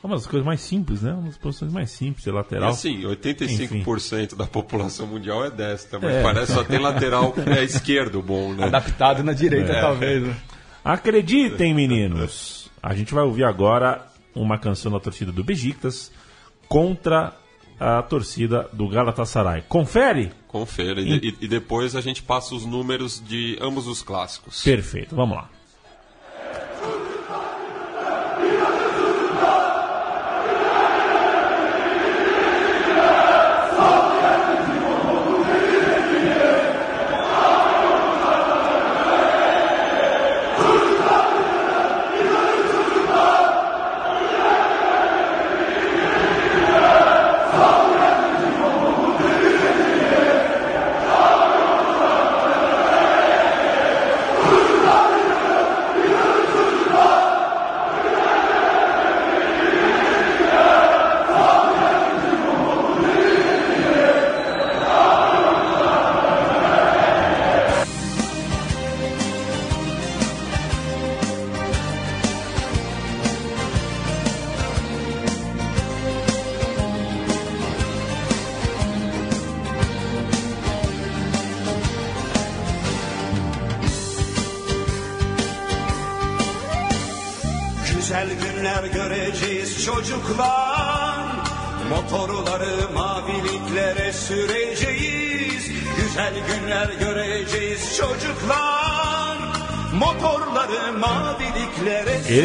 É 0.03 0.05
uma 0.05 0.15
das 0.15 0.27
coisas 0.27 0.45
mais 0.45 0.59
simples, 0.61 1.01
né? 1.01 1.13
Uma 1.13 1.23
das 1.27 1.37
posições 1.37 1.71
mais 1.71 1.89
simples 1.89 2.23
de 2.23 2.29
E 2.29 2.33
lateral. 2.33 2.69
assim, 2.69 3.01
85% 3.03 4.35
da 4.35 4.45
população 4.45 5.07
mundial 5.07 5.43
é 5.45 5.49
desta, 5.49 5.99
mas 5.99 6.15
É. 6.15 6.21
parece 6.23 6.47
que 6.47 6.53
só 6.53 6.63
tem 6.63 6.79
lateral 6.79 7.33
é, 7.57 7.63
esquerdo 7.63 8.21
bom, 8.21 8.53
né? 8.53 8.65
Adaptado 8.65 9.23
na 9.23 9.33
direita, 9.33 9.71
É. 9.71 9.81
talvez. 9.81 10.23
né? 10.23 10.35
Acreditem, 10.83 11.73
meninos! 11.73 12.69
A 12.81 12.93
gente 12.93 13.13
vai 13.13 13.23
ouvir 13.23 13.43
agora 13.43 14.05
uma 14.35 14.57
canção 14.57 14.91
da 14.91 14.99
torcida 14.99 15.31
do 15.31 15.43
Besiktas 15.43 16.11
contra 16.67 17.33
a 17.79 18.01
torcida 18.01 18.67
do 18.73 18.87
Galatasaray. 18.87 19.63
Confere? 19.67 20.31
Confere. 20.47 21.01
E, 21.01 21.19
de- 21.19 21.37
e 21.41 21.47
depois 21.47 21.95
a 21.95 22.01
gente 22.01 22.23
passa 22.23 22.55
os 22.55 22.65
números 22.65 23.21
de 23.25 23.57
ambos 23.61 23.87
os 23.87 24.01
clássicos. 24.01 24.63
Perfeito, 24.63 25.15
vamos 25.15 25.37
lá. 25.37 25.49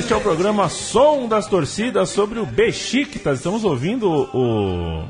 Este 0.03 0.13
é 0.13 0.17
o 0.17 0.21
programa 0.21 0.69
Som 0.69 1.29
das 1.29 1.47
Torcidas 1.47 2.09
sobre 2.09 2.41
o 2.41 2.45
Besiktas. 2.45 3.39
Estamos 3.39 3.63
ouvindo 3.63 4.11
o 4.11 5.05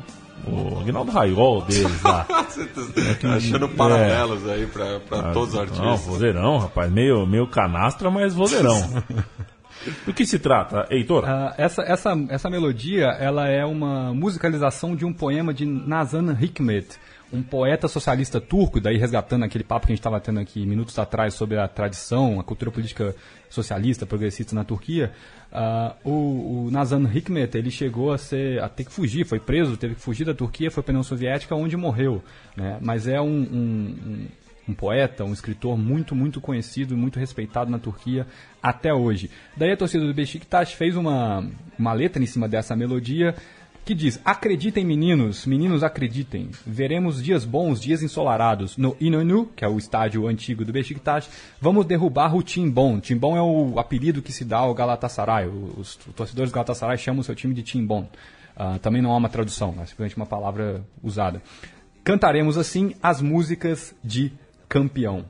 O 0.46 0.80
Aguinaldo 0.80 1.10
Raiol 1.10 1.62
deles 1.62 2.02
lá. 2.02 2.26
Você 2.46 2.66
tá 3.14 3.32
achando 3.36 3.70
paralelos 3.70 4.46
aí 4.50 4.66
pra, 4.66 5.00
pra 5.00 5.32
todos 5.32 5.48
os 5.48 5.54
Não, 5.54 5.62
artistas. 5.62 6.00
vozeirão, 6.04 6.58
rapaz. 6.58 6.92
Meio, 6.92 7.26
meio 7.26 7.46
canastra, 7.46 8.10
mas 8.10 8.34
vozeirão. 8.34 9.02
Do 10.04 10.12
que 10.12 10.26
se 10.26 10.38
trata, 10.38 10.86
Heitor? 10.90 11.24
Ah, 11.26 11.54
essa, 11.56 11.82
essa, 11.82 12.12
essa 12.28 12.50
melodia 12.50 13.06
ela 13.18 13.48
é 13.48 13.64
uma 13.64 14.12
musicalização 14.12 14.94
de 14.94 15.06
um 15.06 15.12
poema 15.12 15.54
de 15.54 15.64
Nazan 15.64 16.36
Hikmet, 16.38 16.98
um 17.32 17.42
poeta 17.42 17.88
socialista 17.88 18.40
turco, 18.40 18.80
daí 18.80 18.96
resgatando 18.98 19.44
aquele 19.44 19.64
papo 19.64 19.86
que 19.86 19.92
a 19.92 19.94
gente 19.94 20.00
estava 20.00 20.20
tendo 20.20 20.38
aqui 20.38 20.66
minutos 20.66 20.98
atrás 20.98 21.34
sobre 21.34 21.58
a 21.58 21.66
tradição, 21.66 22.38
a 22.38 22.44
cultura 22.44 22.70
política 22.70 23.14
socialista, 23.48 24.04
progressista 24.04 24.54
na 24.54 24.64
Turquia. 24.64 25.12
Ah, 25.50 25.94
o, 26.04 26.66
o 26.66 26.68
Nazan 26.70 27.08
Hikmet 27.12 27.56
ele 27.56 27.70
chegou 27.70 28.12
a, 28.12 28.18
ser, 28.18 28.62
a 28.62 28.68
ter 28.68 28.84
que 28.84 28.92
fugir, 28.92 29.24
foi 29.24 29.40
preso, 29.40 29.76
teve 29.76 29.94
que 29.94 30.00
fugir 30.00 30.24
da 30.26 30.34
Turquia, 30.34 30.70
foi 30.70 30.82
para 30.82 30.92
a 30.92 30.94
União 30.94 31.02
Soviética, 31.02 31.54
onde 31.54 31.76
morreu. 31.76 32.22
Né? 32.56 32.78
Mas 32.80 33.06
é 33.08 33.20
um- 33.20 33.26
um- 33.26 33.98
um 34.06 34.26
um 34.68 34.74
poeta, 34.74 35.24
um 35.24 35.32
escritor 35.32 35.76
muito, 35.76 36.14
muito 36.14 36.40
conhecido, 36.40 36.96
muito 36.96 37.18
respeitado 37.18 37.68
na 37.68 37.80
Turquia 37.80 38.24
até 38.62 38.94
hoje. 38.94 39.28
Daí 39.56 39.72
a 39.72 39.76
torcida 39.76 40.06
do 40.06 40.14
Beşiktaş 40.14 40.76
fez 40.76 40.94
uma, 40.96 41.44
uma 41.76 41.92
letra 41.92 42.22
em 42.22 42.26
cima 42.26 42.48
dessa 42.48 42.76
melodia 42.76 43.34
que 43.84 43.94
diz: 43.94 44.20
Acreditem, 44.24 44.84
meninos, 44.84 45.46
meninos 45.46 45.82
acreditem. 45.82 46.50
Veremos 46.66 47.22
dias 47.22 47.44
bons, 47.44 47.80
dias 47.80 48.02
ensolarados. 48.02 48.76
No 48.76 48.96
Inonu, 49.00 49.46
que 49.46 49.64
é 49.64 49.68
o 49.68 49.78
estádio 49.78 50.26
antigo 50.26 50.64
do 50.64 50.72
Beşiktaş, 50.72 51.28
vamos 51.60 51.86
derrubar 51.86 52.34
o 52.34 52.42
Timbom. 52.42 53.00
Timbom 53.00 53.36
é 53.36 53.42
o 53.42 53.78
apelido 53.78 54.22
que 54.22 54.32
se 54.32 54.44
dá 54.44 54.58
ao 54.58 54.74
Galatasaray. 54.74 55.48
Os, 55.48 55.96
torcedores 55.96 56.50
do 56.50 56.54
Galatasaray 56.54 56.98
chamam 56.98 57.20
o 57.20 57.24
seu 57.24 57.34
time 57.34 57.54
de 57.54 57.62
Timbom. 57.62 58.08
Ah, 58.56 58.78
também 58.80 59.00
não 59.00 59.12
há 59.12 59.16
uma 59.16 59.28
tradução, 59.28 59.74
é 59.80 59.86
simplesmente 59.86 60.16
uma 60.16 60.26
palavra 60.26 60.84
usada. 61.02 61.42
Cantaremos 62.04 62.58
assim 62.58 62.94
as 63.02 63.22
músicas 63.22 63.94
de 64.04 64.32
campeão. 64.68 65.24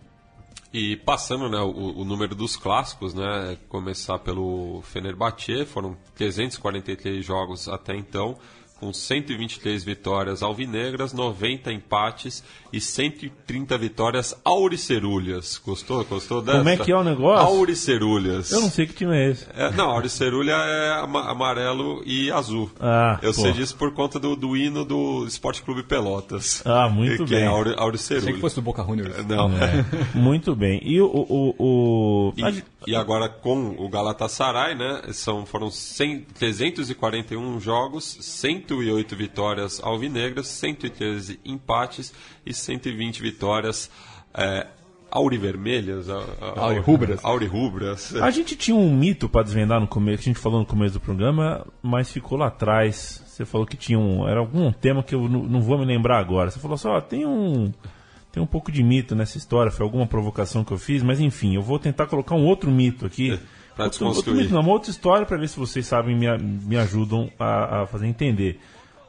E 0.72 0.96
passando 0.96 1.50
né, 1.50 1.58
o, 1.58 2.00
o 2.00 2.04
número 2.04 2.34
dos 2.34 2.56
clássicos, 2.56 3.12
né, 3.12 3.58
começar 3.68 4.18
pelo 4.18 4.80
Fenerbahçe, 4.82 5.66
foram 5.66 5.96
343 6.14 7.22
jogos 7.24 7.68
até 7.68 7.94
então, 7.94 8.38
com 8.82 8.92
123 8.92 9.84
vitórias 9.84 10.42
alvinegras, 10.42 11.12
90 11.12 11.72
empates 11.72 12.42
e 12.72 12.80
130 12.80 13.78
vitórias 13.78 14.34
auricerulhas. 14.44 15.60
Gostou? 15.64 16.04
Gostou 16.04 16.42
dessa? 16.42 16.58
Como 16.58 16.68
é 16.68 16.76
que 16.76 16.90
é 16.90 16.96
o 16.96 17.04
negócio? 17.04 17.46
Auricerulhas. 17.46 18.50
Eu 18.50 18.60
não 18.60 18.68
sei 18.70 18.86
que 18.88 18.92
time 18.94 19.14
é 19.16 19.30
esse. 19.30 19.46
É, 19.54 19.70
não, 19.70 19.90
auricerulha 19.90 20.50
é 20.52 21.00
ama- 21.00 21.30
amarelo 21.30 22.02
e 22.04 22.28
azul. 22.32 22.68
Ah, 22.80 23.20
Eu 23.22 23.32
pô. 23.32 23.40
sei 23.40 23.52
disso 23.52 23.76
por 23.76 23.92
conta 23.94 24.18
do, 24.18 24.34
do 24.34 24.56
hino 24.56 24.84
do 24.84 25.24
Esporte 25.28 25.62
Clube 25.62 25.84
Pelotas. 25.84 26.60
Ah, 26.66 26.88
muito 26.88 27.24
que 27.24 27.30
bem. 27.30 27.44
é 27.44 27.46
auri, 27.46 27.60
Achei 27.70 27.76
que 27.76 27.80
auricerulha. 27.82 28.38
fosse 28.40 28.56
do 28.56 28.62
Boca 28.62 28.82
Juniors. 28.82 29.24
Não, 29.26 29.48
É, 29.52 29.84
muito 30.18 30.56
bem. 30.56 30.80
E 30.82 31.00
o. 31.00 31.06
o, 31.06 31.54
o, 31.56 32.32
E, 32.36 32.90
e 32.90 32.96
agora 32.96 33.28
com 33.28 33.76
o 33.78 33.88
Galatasaray, 33.88 34.74
né? 34.74 35.02
São, 35.12 35.46
foram 35.46 35.70
100, 35.70 36.26
341 36.36 37.60
jogos, 37.60 38.16
108 38.76 39.14
vitórias 39.16 39.80
alvinegras, 39.82 40.46
113 40.48 41.38
empates 41.44 42.12
e 42.44 42.54
120 42.54 43.20
vitórias 43.22 43.90
é, 44.34 44.66
aurivermelhas. 45.10 46.08
a- 46.08 46.24
a- 46.40 46.60
Aurirrubras. 46.60 47.24
Aurirrubras. 47.24 48.14
A 48.16 48.30
gente 48.30 48.56
tinha 48.56 48.76
um 48.76 48.94
mito 48.94 49.28
para 49.28 49.42
desvendar 49.42 49.80
no 49.80 49.86
começo, 49.86 50.22
que 50.22 50.30
a 50.30 50.32
gente 50.32 50.42
falou 50.42 50.60
no 50.60 50.66
começo 50.66 50.94
do 50.94 51.00
programa, 51.00 51.66
mas 51.82 52.10
ficou 52.10 52.38
lá 52.38 52.46
atrás. 52.46 53.22
Você 53.26 53.44
falou 53.44 53.66
que 53.66 53.76
tinha 53.76 53.98
um. 53.98 54.26
Era 54.26 54.40
algum 54.40 54.72
tema 54.72 55.02
que 55.02 55.14
eu 55.14 55.28
não, 55.28 55.60
vou 55.60 55.78
me 55.78 55.84
lembrar 55.84 56.18
agora. 56.18 56.50
Você 56.50 56.58
falou 56.58 56.76
só, 56.78 57.00
tem 57.00 57.26
um. 57.26 57.72
Tem 58.30 58.42
um 58.42 58.46
pouco 58.46 58.72
de 58.72 58.82
mito 58.82 59.14
nessa 59.14 59.36
história, 59.36 59.70
foi 59.70 59.84
alguma 59.84 60.06
provocação 60.06 60.64
que 60.64 60.72
eu 60.72 60.78
fiz, 60.78 61.02
mas 61.02 61.20
enfim, 61.20 61.54
eu 61.54 61.60
vou 61.60 61.78
tentar 61.78 62.06
colocar 62.06 62.34
um 62.34 62.46
outro 62.46 62.70
mito 62.70 63.04
aqui. 63.04 63.36
Pra 63.36 63.46
outro 63.78 63.90
desconstruir. 63.90 64.50
não, 64.52 64.60
uma 64.60 64.70
outra 64.72 64.90
história 64.90 65.26
para 65.26 65.36
ver 65.36 65.48
se 65.48 65.58
vocês 65.58 65.86
sabem 65.86 66.16
me, 66.16 66.26
me 66.38 66.76
ajudam 66.76 67.30
a, 67.38 67.82
a 67.82 67.86
fazer 67.86 68.06
entender. 68.06 68.60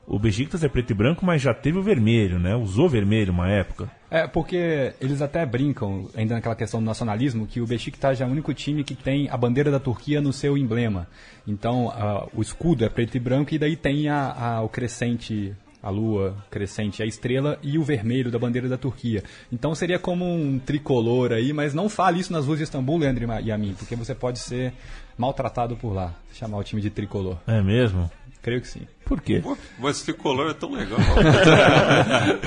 O 0.05 0.19
Besiktas 0.19 0.61
é 0.63 0.67
preto 0.67 0.91
e 0.91 0.93
branco, 0.93 1.25
mas 1.25 1.41
já 1.41 1.53
teve 1.53 1.77
o 1.77 1.81
vermelho, 1.81 2.37
né? 2.37 2.53
Usou 2.57 2.89
vermelho 2.89 3.31
uma 3.31 3.49
época. 3.49 3.89
É, 4.11 4.27
porque 4.27 4.93
eles 4.99 5.21
até 5.21 5.45
brincam, 5.45 6.09
ainda 6.13 6.35
naquela 6.35 6.55
questão 6.55 6.81
do 6.81 6.85
nacionalismo, 6.85 7.47
que 7.47 7.61
o 7.61 7.65
Beşiktaş 7.65 8.19
é 8.19 8.25
o 8.25 8.29
único 8.29 8.53
time 8.53 8.83
que 8.83 8.95
tem 8.95 9.29
a 9.29 9.37
bandeira 9.37 9.71
da 9.71 9.79
Turquia 9.79 10.19
no 10.21 10.33
seu 10.33 10.57
emblema. 10.57 11.07
Então, 11.47 11.89
ah, 11.95 12.27
o 12.35 12.41
escudo 12.41 12.83
é 12.83 12.89
preto 12.89 13.15
e 13.15 13.19
branco 13.19 13.53
e 13.55 13.57
daí 13.57 13.77
tem 13.77 14.09
a, 14.09 14.31
a- 14.57 14.61
o 14.61 14.67
crescente, 14.67 15.53
a 15.83 15.89
lua 15.89 16.35
crescente, 16.49 17.03
a 17.03 17.05
estrela 17.05 17.59
e 17.61 17.77
o 17.77 17.83
vermelho 17.83 18.31
da 18.31 18.39
bandeira 18.39 18.69
da 18.69 18.77
Turquia. 18.77 19.21
Então 19.51 19.75
seria 19.75 19.99
como 19.99 20.25
um 20.25 20.57
tricolor 20.57 21.33
aí, 21.33 21.51
mas 21.51 21.73
não 21.73 21.89
fale 21.89 22.21
isso 22.21 22.31
nas 22.31 22.45
ruas 22.45 22.57
de 22.59 22.63
Istambul, 22.63 22.97
Leandro 22.99 23.25
e 23.25 23.43
e 23.43 23.51
a 23.51 23.57
mim, 23.57 23.75
porque 23.77 23.95
você 23.95 24.15
pode 24.15 24.39
ser 24.39 24.73
maltratado 25.17 25.75
por 25.75 25.93
lá, 25.93 26.13
chamar 26.33 26.57
o 26.57 26.63
time 26.63 26.81
de 26.81 26.89
tricolor. 26.89 27.37
É 27.45 27.61
mesmo? 27.61 28.09
Creio 28.41 28.61
que 28.61 28.67
sim. 28.67 28.87
Por 29.05 29.21
quê? 29.21 29.39
Pô, 29.43 29.57
Mas 29.79 29.97
esse 29.97 30.05
tricolor 30.05 30.51
é 30.51 30.53
tão 30.53 30.71
legal. 30.71 30.99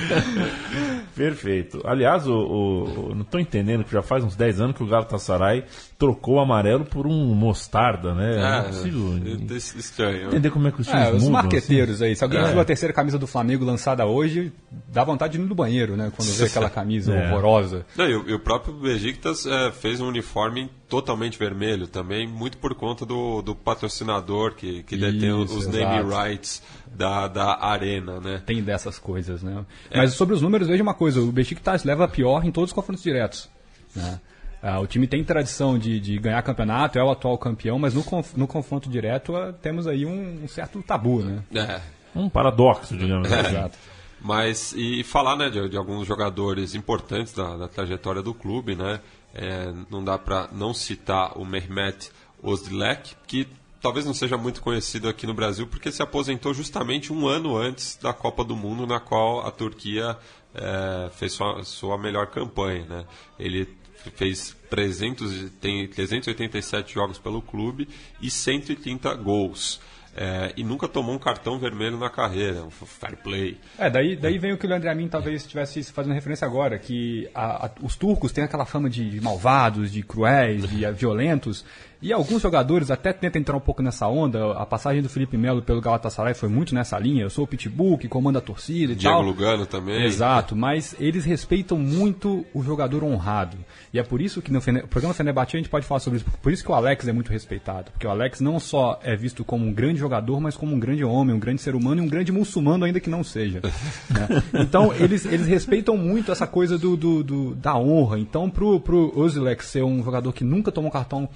Perfeito. 1.15 1.81
Aliás, 1.85 2.27
o, 2.27 2.33
o- 2.33 3.09
o- 3.11 3.15
não 3.15 3.21
estou 3.21 3.39
entendendo 3.39 3.83
que 3.83 3.91
já 3.91 4.01
faz 4.01 4.23
uns 4.23 4.35
10 4.35 4.61
anos 4.61 4.75
que 4.75 4.83
o 4.83 4.87
Galatasaray 4.87 5.63
trocou 5.97 6.35
o 6.35 6.39
amarelo 6.39 6.85
por 6.85 7.07
um 7.07 7.33
mostarda, 7.33 8.13
né? 8.13 8.35
não 8.35 8.45
é 8.47 8.59
É, 8.59 8.61
possível 8.63 9.17
é 9.17 9.53
estranho. 9.55 10.27
entender 10.27 10.51
como 10.51 10.67
é 10.67 10.71
que 10.71 10.81
os 10.81 10.87
times 10.87 11.01
É, 11.03 11.07
os 11.11 11.23
mudam. 11.23 11.31
marqueteiros 11.31 12.01
aí. 12.01 12.15
Se 12.15 12.23
alguém 12.23 12.39
É. 12.39 12.51
viu 12.51 12.59
a 12.59 12.65
terceira 12.65 12.93
camisa 12.93 13.17
do 13.17 13.25
Flamengo 13.25 13.65
lançada 13.65 14.05
hoje, 14.05 14.51
dá 14.91 15.03
vontade 15.03 15.37
de 15.37 15.43
ir 15.43 15.47
no 15.47 15.55
banheiro, 15.55 15.95
né? 15.97 16.11
Quando 16.15 16.29
vê 16.29 16.45
aquela 16.45 16.69
camisa 16.69 17.13
É. 17.17 17.27
horrorosa. 17.31 17.85
Não, 17.95 18.05
e, 18.07 18.15
o, 18.15 18.29
e 18.29 18.33
o 18.33 18.39
próprio 18.39 18.73
Besiktas 18.75 19.45
é, 19.47 19.71
fez 19.71 19.99
um 19.99 20.07
uniforme 20.07 20.69
totalmente 20.87 21.37
vermelho 21.37 21.87
também, 21.87 22.27
muito 22.27 22.57
por 22.59 22.73
conta 22.75 23.05
do, 23.05 23.41
do 23.41 23.55
patrocinador 23.55 24.53
que, 24.55 24.83
que 24.83 24.95
detém 24.95 25.31
os 25.33 25.67
name 25.67 25.99
exato. 25.99 26.23
rights 26.23 26.46
da, 26.95 27.27
da 27.27 27.63
arena, 27.65 28.19
né? 28.19 28.41
Tem 28.45 28.61
dessas 28.63 28.97
coisas, 28.99 29.41
né? 29.43 29.65
Mas 29.93 30.13
sobre 30.13 30.33
os 30.35 30.41
números, 30.41 30.67
veja 30.67 30.81
uma 30.83 30.93
coisa. 30.93 31.19
O 31.21 31.31
Besiktas 31.31 31.83
leva 31.83 32.05
a 32.05 32.07
pior 32.07 32.43
em 32.45 32.51
todos 32.51 32.69
os 32.69 32.73
confrontos 32.73 33.03
diretos. 33.03 33.49
né? 33.95 34.19
Ah, 34.61 34.79
o 34.79 34.87
time 34.87 35.05
tem 35.07 35.23
tradição 35.23 35.77
de, 35.77 35.99
de 35.99 36.17
ganhar 36.17 36.41
campeonato, 36.41 36.97
é 36.97 37.03
o 37.03 37.11
atual 37.11 37.37
campeão, 37.37 37.77
mas 37.77 37.93
no, 37.93 38.03
conf- 38.03 38.35
no 38.35 38.47
confronto 38.47 38.89
direto 38.89 39.35
ah, 39.35 39.53
temos 39.53 39.85
aí 39.87 40.05
um, 40.05 40.43
um 40.43 40.47
certo 40.47 40.81
tabu, 40.81 41.21
né? 41.23 41.43
É, 41.53 41.79
Um 42.19 42.27
paradoxo, 42.27 42.97
digamos 42.97 43.31
assim. 43.31 43.49
Exato. 43.49 43.77
Mas, 44.19 44.73
e 44.75 45.03
falar 45.03 45.35
né, 45.35 45.47
de, 45.49 45.69
de 45.69 45.77
alguns 45.77 46.07
jogadores 46.07 46.73
importantes 46.73 47.33
da, 47.33 47.55
da 47.55 47.67
trajetória 47.67 48.21
do 48.23 48.33
clube, 48.33 48.75
né? 48.75 48.99
É, 49.33 49.71
não 49.91 50.03
dá 50.03 50.17
para 50.17 50.49
não 50.51 50.73
citar 50.73 51.37
o 51.37 51.45
Mehmet 51.45 52.09
Ozdilek, 52.41 53.15
que 53.27 53.47
talvez 53.81 54.05
não 54.05 54.13
seja 54.13 54.37
muito 54.37 54.61
conhecido 54.61 55.07
aqui 55.09 55.25
no 55.27 55.33
Brasil, 55.33 55.67
porque 55.67 55.91
se 55.91 56.01
aposentou 56.01 56.53
justamente 56.53 57.11
um 57.13 57.27
ano 57.27 57.55
antes 57.57 57.97
da 58.01 58.13
Copa 58.13 58.43
do 58.43 58.55
Mundo, 58.55 58.85
na 58.87 58.99
qual 58.99 59.45
a 59.45 59.51
Turquia 59.51 60.17
é, 60.55 61.09
fez 61.11 61.33
sua, 61.33 61.63
sua 61.63 61.97
melhor 61.97 62.27
campanha. 62.27 62.85
Né? 62.85 63.05
Ele 63.39 63.67
fez 64.15 64.55
300, 64.69 65.33
e- 65.33 65.49
tem 65.49 65.87
387 65.87 66.93
jogos 66.93 67.17
pelo 67.19 67.41
clube 67.41 67.87
e 68.21 68.29
130 68.29 69.13
gols. 69.15 69.79
É, 70.19 70.51
e 70.57 70.63
nunca 70.63 70.87
tomou 70.87 71.13
um 71.13 71.19
cartão 71.19 71.59
vermelho 71.59 71.95
na 71.95 72.09
carreira, 72.09 72.63
um 72.63 72.71
fair 72.71 73.15
play. 73.17 73.55
É, 73.77 73.87
daí, 73.87 74.15
daí 74.15 74.39
vem 74.39 74.51
o 74.51 74.57
que 74.57 74.65
o 74.65 74.69
Leandro 74.69 74.89
Amin 74.89 75.07
talvez 75.07 75.43
estivesse 75.43 75.83
fazendo 75.83 76.13
referência 76.15 76.43
agora, 76.47 76.79
que 76.79 77.29
a- 77.35 77.67
a- 77.67 77.71
os 77.83 77.95
turcos 77.95 78.31
têm 78.31 78.43
aquela 78.43 78.65
fama 78.65 78.89
de, 78.89 79.07
de 79.11 79.21
malvados, 79.21 79.91
de 79.91 80.01
cruéis, 80.01 80.67
de 80.67 80.89
violentos, 80.93 81.63
e 82.01 82.13
alguns 82.13 82.41
jogadores 82.41 82.91
até 82.91 83.11
tentam 83.11 83.39
entrar 83.41 83.57
um 83.57 83.59
pouco 83.59 83.81
nessa 83.81 84.07
onda. 84.07 84.51
A 84.53 84.65
passagem 84.65 85.01
do 85.01 85.09
Felipe 85.09 85.35
Melo 85.37 85.61
pelo 85.61 85.81
Galatasaray 85.81 86.33
foi 86.33 86.47
muito 86.49 86.75
nessa 86.75 86.97
linha. 86.99 87.23
Eu 87.23 87.29
sou 87.29 87.45
o 87.45 87.47
Pitbull 87.47 87.97
que 87.97 88.07
comanda 88.07 88.39
a 88.39 88.41
torcida 88.41 88.93
e 88.93 88.95
Diego 88.95 89.15
tal. 89.15 89.23
Lugano 89.25 89.65
também. 89.65 90.03
Exato, 90.05 90.55
mas 90.55 90.95
eles 90.99 91.25
respeitam 91.25 91.77
muito 91.77 92.45
o 92.53 92.61
jogador 92.63 93.03
honrado. 93.03 93.57
E 93.93 93.97
é 93.99 94.03
por 94.03 94.21
isso 94.21 94.41
que 94.41 94.51
no 94.51 94.61
Fene- 94.61 94.83
programa 94.83 95.13
Fenerbahçe 95.13 95.55
a 95.55 95.59
gente 95.59 95.69
pode 95.69 95.85
falar 95.85 95.99
sobre 95.99 96.17
isso. 96.19 96.25
Por 96.41 96.51
isso 96.51 96.63
que 96.63 96.71
o 96.71 96.75
Alex 96.75 97.07
é 97.07 97.11
muito 97.11 97.31
respeitado. 97.31 97.91
Porque 97.91 98.05
o 98.05 98.09
Alex 98.11 98.39
não 98.41 98.59
só 98.59 98.99
é 99.03 99.15
visto 99.15 99.43
como 99.43 99.65
um 99.65 99.73
grande 99.73 99.99
jogador, 99.99 100.39
mas 100.39 100.55
como 100.55 100.75
um 100.75 100.79
grande 100.79 101.03
homem, 101.03 101.35
um 101.35 101.39
grande 101.39 101.61
ser 101.61 101.73
humano 101.75 102.01
e 102.01 102.05
um 102.05 102.07
grande 102.09 102.31
muçulmano, 102.31 102.85
ainda 102.85 102.99
que 102.99 103.09
não 103.09 103.23
seja. 103.23 103.59
né? 103.61 104.43
Então, 104.53 104.93
eles, 104.93 105.25
eles 105.25 105.47
respeitam 105.47 105.97
muito 105.97 106.31
essa 106.31 106.45
coisa 106.45 106.77
do, 106.77 106.95
do- 106.95 107.23
do- 107.23 107.55
da 107.55 107.75
honra. 107.77 108.19
Então, 108.19 108.49
pro, 108.49 108.79
pro 108.79 109.11
Ozilek 109.17 109.63
ser 109.63 109.83
um 109.83 110.03
jogador 110.03 110.31
que 110.33 110.43
nunca 110.43 110.71
tomou 110.71 110.91
cartão 110.91 111.27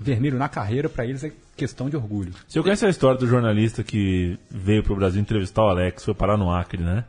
vermelho 0.00 0.38
na 0.38 0.48
carreira, 0.48 0.88
para 0.88 1.04
eles 1.04 1.22
é 1.22 1.30
questão 1.54 1.90
de 1.90 1.96
orgulho. 1.96 2.32
Você 2.48 2.60
conhece 2.62 2.86
a 2.86 2.88
história 2.88 3.18
do 3.18 3.26
jornalista 3.26 3.84
que 3.84 4.38
veio 4.50 4.82
pro 4.82 4.96
Brasil 4.96 5.20
entrevistar 5.20 5.62
o 5.62 5.68
Alex, 5.68 6.04
foi 6.04 6.14
parar 6.14 6.38
no 6.38 6.50
Acre, 6.50 6.82
né? 6.82 7.04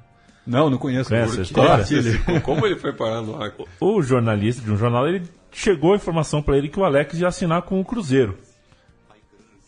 Não, 0.46 0.70
não 0.70 0.78
conheço. 0.78 1.10
Conhece 1.10 1.40
a 1.40 1.44
história? 1.44 1.86
Como 2.44 2.66
ele 2.66 2.76
foi 2.76 2.92
parar 2.92 3.22
no 3.22 3.42
Acre? 3.42 3.66
O 3.80 4.02
jornalista 4.02 4.62
de 4.62 4.70
um 4.70 4.76
jornal, 4.76 5.08
ele 5.08 5.24
chegou 5.52 5.94
a 5.94 5.96
informação 5.96 6.42
para 6.42 6.58
ele 6.58 6.68
que 6.68 6.80
o 6.80 6.84
Alex 6.84 7.18
ia 7.18 7.30
assinar 7.30 7.62
com 7.62 7.80
o 7.80 7.86
Cruzeiro. 7.86 8.38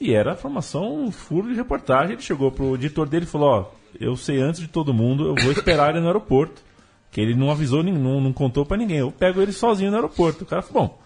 E 0.01 0.13
era 0.13 0.31
a 0.31 0.33
informação 0.33 1.05
um 1.05 1.11
furo 1.11 1.47
de 1.47 1.55
reportagem. 1.55 2.13
Ele 2.13 2.21
chegou 2.21 2.51
pro 2.51 2.75
editor 2.75 3.07
dele 3.07 3.23
e 3.23 3.27
falou: 3.27 3.49
Ó, 3.49 3.65
eu 3.97 4.17
sei 4.17 4.41
antes 4.41 4.59
de 4.59 4.67
todo 4.67 4.93
mundo, 4.93 5.27
eu 5.27 5.35
vou 5.41 5.51
esperar 5.53 5.91
ele 5.91 6.01
no 6.01 6.07
aeroporto. 6.07 6.61
Que 7.09 7.21
ele 7.21 7.35
não 7.35 7.51
avisou, 7.51 7.83
não, 7.83 8.19
não 8.19 8.33
contou 8.33 8.65
pra 8.65 8.75
ninguém. 8.75 8.97
Eu 8.97 9.11
pego 9.11 9.39
ele 9.39 9.53
sozinho 9.53 9.91
no 9.91 9.97
aeroporto. 9.97 10.43
O 10.43 10.47
cara 10.47 10.63
falou, 10.63 10.87
bom, 10.87 11.02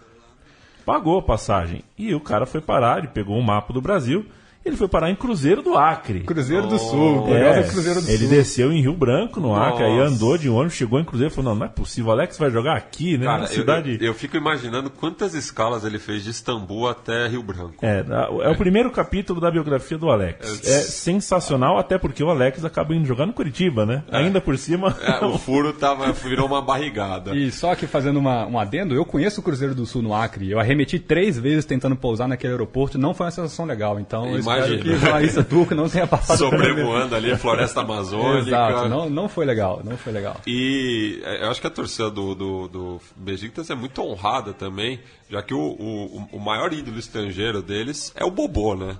pagou 0.88 1.18
a 1.18 1.22
passagem. 1.22 1.84
E 1.98 2.14
o 2.14 2.20
cara 2.20 2.46
foi 2.46 2.62
parar, 2.62 2.96
ele 2.96 3.08
pegou 3.08 3.36
um 3.36 3.42
mapa 3.42 3.74
do 3.74 3.80
Brasil, 3.82 4.24
ele 4.68 4.76
foi 4.76 4.88
parar 4.88 5.10
em 5.10 5.14
Cruzeiro 5.16 5.62
do 5.62 5.76
Acre. 5.76 6.20
Cruzeiro 6.20 6.66
do 6.66 6.78
Sul, 6.78 7.26
É, 7.34 7.62
Cruzeiro 7.64 8.00
do 8.02 8.08
ele 8.08 8.18
Sul. 8.18 8.28
desceu 8.28 8.72
em 8.72 8.80
Rio 8.80 8.94
Branco, 8.94 9.40
no 9.40 9.54
Acre, 9.54 9.84
aí 9.84 9.98
andou 10.00 10.36
de 10.38 10.48
ônibus, 10.48 10.74
chegou 10.74 11.00
em 11.00 11.04
Cruzeiro 11.04 11.32
e 11.32 11.34
falou, 11.34 11.52
não, 11.52 11.60
não 11.60 11.66
é 11.66 11.68
possível, 11.68 12.10
o 12.10 12.12
Alex 12.12 12.38
vai 12.38 12.50
jogar 12.50 12.76
aqui, 12.76 13.16
né? 13.18 13.26
Cara, 13.26 13.38
na 13.38 13.44
eu- 13.44 13.48
cidade... 13.48 13.98
eu, 14.00 14.06
eu 14.08 14.14
fico 14.14 14.36
imaginando 14.36 14.90
quantas 14.90 15.34
escalas 15.34 15.84
ele 15.84 15.98
fez 15.98 16.22
de 16.24 16.30
Istambul 16.30 16.88
até 16.88 17.26
Rio 17.28 17.42
Branco. 17.42 17.74
É, 17.82 18.04
é 18.42 18.48
o 18.50 18.56
primeiro 18.56 18.90
capítulo 18.90 19.40
da 19.40 19.50
biografia 19.50 19.98
do 19.98 20.08
Alex. 20.10 20.66
É 20.66 20.80
sensacional, 20.82 21.78
até 21.78 21.98
porque 21.98 22.22
o 22.22 22.30
Alex 22.30 22.64
acaba 22.64 22.94
indo 22.94 23.06
jogar 23.06 23.26
no 23.26 23.32
Curitiba, 23.32 23.84
né? 23.86 24.02
Ainda 24.10 24.40
por 24.40 24.56
cima. 24.58 24.96
É, 25.02 25.24
o 25.24 25.38
furo 25.38 25.72
tava, 25.72 26.12
virou 26.12 26.46
uma 26.46 26.60
barrigada. 26.62 27.34
E 27.34 27.50
só 27.50 27.74
que 27.74 27.86
fazendo 27.86 28.18
uma, 28.18 28.46
um 28.46 28.58
adendo, 28.58 28.94
eu 28.94 29.04
conheço 29.04 29.40
o 29.40 29.42
Cruzeiro 29.44 29.74
do 29.74 29.86
Sul 29.86 30.02
no 30.02 30.14
Acre. 30.14 30.50
Eu 30.50 30.58
arremeti 30.60 30.98
três 30.98 31.38
vezes 31.38 31.64
tentando 31.64 31.96
pousar 31.96 32.28
naquele 32.28 32.52
aeroporto. 32.52 32.98
Não 32.98 33.14
foi 33.14 33.26
uma 33.26 33.32
sensação 33.32 33.64
legal. 33.64 33.98
Então 33.98 34.26
eu 34.36 34.42
Imagina. 34.58 34.98
que 34.98 35.06
Larissa 35.06 35.44
Turco 35.44 35.74
não 35.74 35.88
tenha 35.88 36.06
passado 36.06 36.38
Sobrevoando 36.38 37.14
ali 37.14 37.32
a 37.32 37.38
floresta 37.38 37.80
amazônica. 37.80 38.48
Exato, 38.48 38.88
não, 38.88 39.08
não 39.08 39.28
foi 39.28 39.44
legal, 39.44 39.82
não 39.84 39.96
foi 39.96 40.12
legal. 40.12 40.36
E 40.46 41.20
é, 41.24 41.44
eu 41.44 41.50
acho 41.50 41.60
que 41.60 41.66
a 41.66 41.70
torcida 41.70 42.10
do, 42.10 42.34
do, 42.34 42.68
do 42.68 43.00
Besiktas 43.16 43.70
é 43.70 43.74
muito 43.74 44.02
honrada 44.02 44.52
também, 44.52 45.00
já 45.30 45.42
que 45.42 45.54
o, 45.54 45.58
o, 45.58 46.28
o 46.32 46.40
maior 46.40 46.72
ídolo 46.72 46.98
estrangeiro 46.98 47.62
deles 47.62 48.12
é 48.14 48.24
o 48.24 48.30
Bobô, 48.30 48.74
né? 48.74 48.96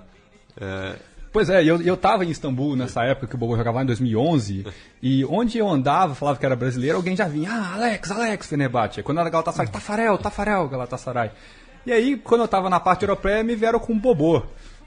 É, 0.59 0.95
Pois 1.31 1.49
é, 1.49 1.63
eu, 1.63 1.79
eu 1.81 1.95
tava 1.95 2.25
em 2.25 2.29
Istambul 2.31 2.75
nessa 2.75 3.03
época 3.03 3.27
que 3.27 3.35
o 3.35 3.37
Bobo 3.37 3.55
jogava 3.55 3.83
em 3.83 3.85
2011, 3.85 4.65
e 5.01 5.23
onde 5.25 5.59
eu 5.59 5.69
andava, 5.69 6.15
falava 6.15 6.39
que 6.39 6.45
era 6.45 6.55
brasileiro, 6.55 6.97
alguém 6.97 7.15
já 7.15 7.27
vinha, 7.27 7.51
ah, 7.51 7.75
Alex, 7.75 8.11
Alex, 8.11 8.47
Fenerbahçe. 8.47 9.03
Quando 9.03 9.19
era 9.19 9.29
Galatasaray, 9.29 9.71
Tafarel, 9.71 10.17
Tafarel, 10.17 10.67
Galatasaray. 10.67 11.31
E 11.85 11.91
aí, 11.91 12.17
quando 12.17 12.41
eu 12.41 12.47
tava 12.47 12.69
na 12.69 12.79
parte 12.79 13.03
europeia, 13.03 13.43
me 13.43 13.55
vieram 13.55 13.79
com 13.79 13.93
o 13.93 13.99
Bobô. 13.99 14.43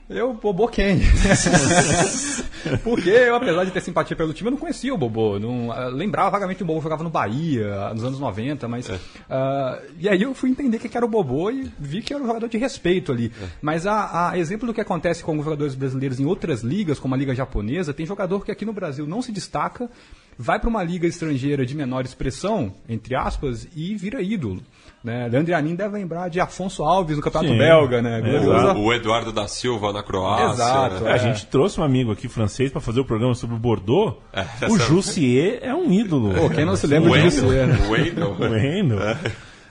Eu, 0.09 0.33
Bobô 0.33 0.67
quem? 0.67 0.99
Porque 2.83 3.09
eu, 3.09 3.35
apesar 3.35 3.63
de 3.63 3.71
ter 3.71 3.81
simpatia 3.81 4.15
pelo 4.15 4.33
time, 4.33 4.47
eu 4.47 4.51
não 4.51 4.57
conhecia 4.57 4.93
o 4.93 4.97
Bobô. 4.97 5.39
Não, 5.39 5.71
ah, 5.71 5.87
lembrava 5.87 6.29
vagamente 6.29 6.57
que 6.57 6.63
o 6.63 6.65
Bobô 6.65 6.81
jogava 6.81 7.03
no 7.03 7.09
Bahia, 7.09 7.93
nos 7.93 8.03
anos 8.03 8.19
90, 8.19 8.67
mas... 8.67 8.89
ah, 9.29 9.81
e 9.97 10.09
aí 10.09 10.21
eu 10.21 10.33
fui 10.33 10.49
entender 10.49 10.77
o 10.77 10.79
que 10.79 10.95
era 10.95 11.05
o 11.05 11.09
Bobô 11.09 11.49
e 11.49 11.71
vi 11.79 12.01
que 12.01 12.13
era 12.13 12.21
um 12.21 12.27
jogador 12.27 12.47
de 12.47 12.57
respeito 12.57 13.11
ali. 13.11 13.31
Mas 13.61 13.87
a, 13.87 14.31
a 14.31 14.37
exemplo 14.37 14.67
do 14.67 14.73
que 14.73 14.81
acontece 14.81 15.23
com 15.23 15.31
alguns 15.31 15.45
jogadores 15.45 15.73
brasileiros 15.73 16.19
em 16.19 16.25
outras 16.25 16.61
ligas, 16.61 16.99
como 16.99 17.15
a 17.15 17.17
liga 17.17 17.33
japonesa, 17.33 17.93
tem 17.93 18.05
jogador 18.05 18.43
que 18.45 18.51
aqui 18.51 18.65
no 18.65 18.73
Brasil 18.73 19.07
não 19.07 19.21
se 19.21 19.31
destaca, 19.31 19.89
vai 20.37 20.59
para 20.59 20.69
uma 20.69 20.83
liga 20.83 21.07
estrangeira 21.07 21.65
de 21.65 21.75
menor 21.75 22.03
expressão, 22.03 22.73
entre 22.89 23.15
aspas, 23.15 23.67
e 23.75 23.95
vira 23.95 24.21
ídolo. 24.21 24.61
Né? 25.03 25.27
Leandro 25.27 25.53
Anin 25.53 25.75
deve 25.75 25.95
lembrar 25.97 26.29
de 26.29 26.39
Afonso 26.39 26.81
Alves 26.81 27.17
no 27.17 27.21
Campeonato 27.21 27.51
Sim, 27.51 27.57
Belga, 27.59 28.01
né? 28.01 28.21
Glorioso 28.21 28.67
o, 28.79 28.85
o 28.85 28.93
Eduardo 28.93 29.33
da 29.33 29.47
Silva 29.49 29.91
na 29.91 30.01
Croácia. 30.01 30.53
Exato, 30.63 31.03
né? 31.03 31.11
A 31.11 31.17
gente 31.17 31.45
trouxe 31.47 31.79
um 31.81 31.83
amigo 31.83 32.11
aqui 32.11 32.29
francês 32.29 32.71
para 32.71 32.79
fazer 32.79 33.01
o 33.01 33.05
programa 33.05 33.35
sobre 33.35 33.55
o 33.55 33.59
Bordeaux. 33.59 34.15
É, 34.31 34.45
o 34.69 34.79
Jussier 34.79 35.59
é 35.61 35.75
um 35.75 35.91
ídolo. 35.91 36.33
Pô, 36.33 36.49
quem 36.49 36.63
não 36.63 36.77
se 36.77 36.87
lembra 36.87 37.11
Wendel, 37.11 37.29
disso? 37.29 37.45
né? 37.47 37.87
Wendel. 37.89 38.35
Vendo? 38.35 38.95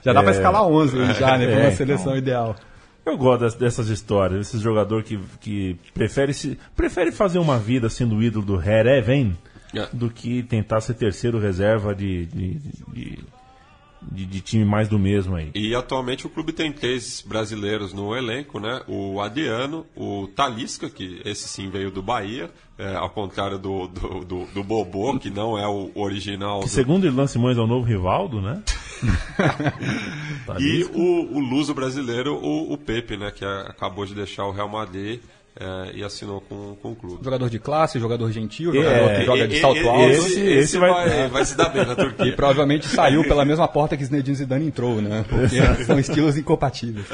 Já 0.05 0.12
dá 0.12 0.22
pra 0.22 0.33
escalar 0.33 0.64
11 0.66 1.01
aí 1.01 1.14
já, 1.14 1.39
né? 1.39 1.51
É, 1.51 1.62
uma 1.62 1.70
seleção 1.70 2.14
ideal. 2.16 2.55
Eu 3.07 3.16
gosto 3.16 3.59
dessas 3.59 3.89
histórias, 3.89 4.49
esse 4.49 4.59
jogador 4.62 5.03
que, 5.03 5.18
que 5.41 5.76
prefere, 5.95 6.35
se, 6.35 6.59
prefere 6.76 7.11
fazer 7.11 7.39
uma 7.39 7.59
vida 7.59 7.89
sendo 7.89 8.22
ídolo 8.22 8.45
do 8.45 8.62
Hereven 8.62 9.37
É. 9.74 9.89
do 9.93 10.09
que 10.11 10.43
tentar 10.43 10.80
ser 10.83 10.95
terceiro 10.95 11.39
reserva 11.41 11.95
de, 11.95 12.26
de, 12.26 12.55
de, 12.55 12.70
de- 12.93 13.24
de 14.11 14.40
time 14.40 14.64
mais 14.64 14.88
do 14.88 14.98
mesmo 14.98 15.36
aí. 15.36 15.50
E 15.55 15.74
atualmente 15.74 16.26
o 16.26 16.30
clube 16.30 16.53
tem 16.53 16.72
três 16.72 17.22
brasileiros 17.26 17.92
no 17.92 18.14
elenco, 18.16 18.59
né? 18.59 18.82
O 18.88 19.20
Adriano, 19.20 19.86
o 19.96 20.26
Talisca, 20.34 20.90
que 20.90 21.20
esse 21.24 21.48
sim 21.48 21.70
veio 21.70 21.90
do 21.90 22.03
Bahia, 22.03 22.50
é, 22.78 22.94
ao 22.96 23.11
contrário 23.11 23.59
do, 23.59 23.86
do, 23.86 24.24
do, 24.24 24.46
do 24.46 24.64
Bobô, 24.64 25.18
que 25.18 25.30
não 25.30 25.57
é 25.59 25.66
o 25.66 25.90
original. 25.94 26.61
Que 26.61 26.66
do- 26.66 26.70
segundo 26.70 27.07
Irlan 27.07 27.26
Simões 27.26 27.57
é 27.57 27.61
o 27.61 27.66
novo 27.66 27.86
Rivaldo, 27.86 28.40
né? 28.40 28.62
E 30.61 30.84
o, 30.92 31.36
o 31.36 31.40
luso 31.40 31.74
brasileiro, 31.74 32.34
o, 32.34 32.72
o 32.72 32.78
Pepe, 32.78 33.16
né? 33.16 33.30
Que 33.30 33.44
acabou 33.44 34.05
de 34.07 34.14
deixar 34.14 34.44
o 34.46 34.53
Real 34.53 34.68
Madrid 34.68 35.20
é, 35.59 35.92
e 35.96 36.03
assinou 36.03 36.40
com, 36.40 36.76
com 36.80 36.92
o 36.92 36.96
clube. 36.96 37.22
Jogador 37.22 37.50
de 37.50 37.59
classe, 37.59 37.98
jogador 38.00 38.30
gentil, 38.32 38.70
É, 38.70 38.74
jogador 38.82 39.14
que 39.18 39.24
joga 39.24 39.48
de 39.48 39.57
E- 39.57 39.61
salto 39.61 39.76
e- 39.80 39.88
alto. 39.88 40.00
Esse, 40.11 40.26
Esse- 40.26 40.40
esse 40.50 40.78
vai- 40.78 40.90
vai, 41.09 41.28
vai 41.28 41.44
se 41.44 41.57
dar 41.57 41.68
bem 41.68 41.84
na 41.86 41.92
E 41.92 41.96
Turquia. 41.96 42.32
provavelmente 42.34 42.86
saiu 42.88 43.22
pela 43.24 43.44
mesma 43.44 43.68
porta 43.68 43.96
que 43.96 44.05
Zinedine 44.05 44.34
Zidane 44.36 44.66
entrou, 44.66 45.00
né? 45.03 45.24
Porque 45.28 45.84
são 45.84 45.98
estilos 45.98 46.36
incompatíveis. 46.38 47.07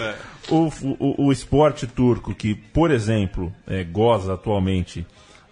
O, 0.49 0.70
o, 0.99 1.26
o 1.26 1.32
esporte 1.32 1.86
turco, 1.86 2.34
que, 2.34 2.55
por 2.55 2.91
exemplo, 2.91 3.53
é, 3.66 3.82
goza 3.84 4.34
atualmente 4.34 5.05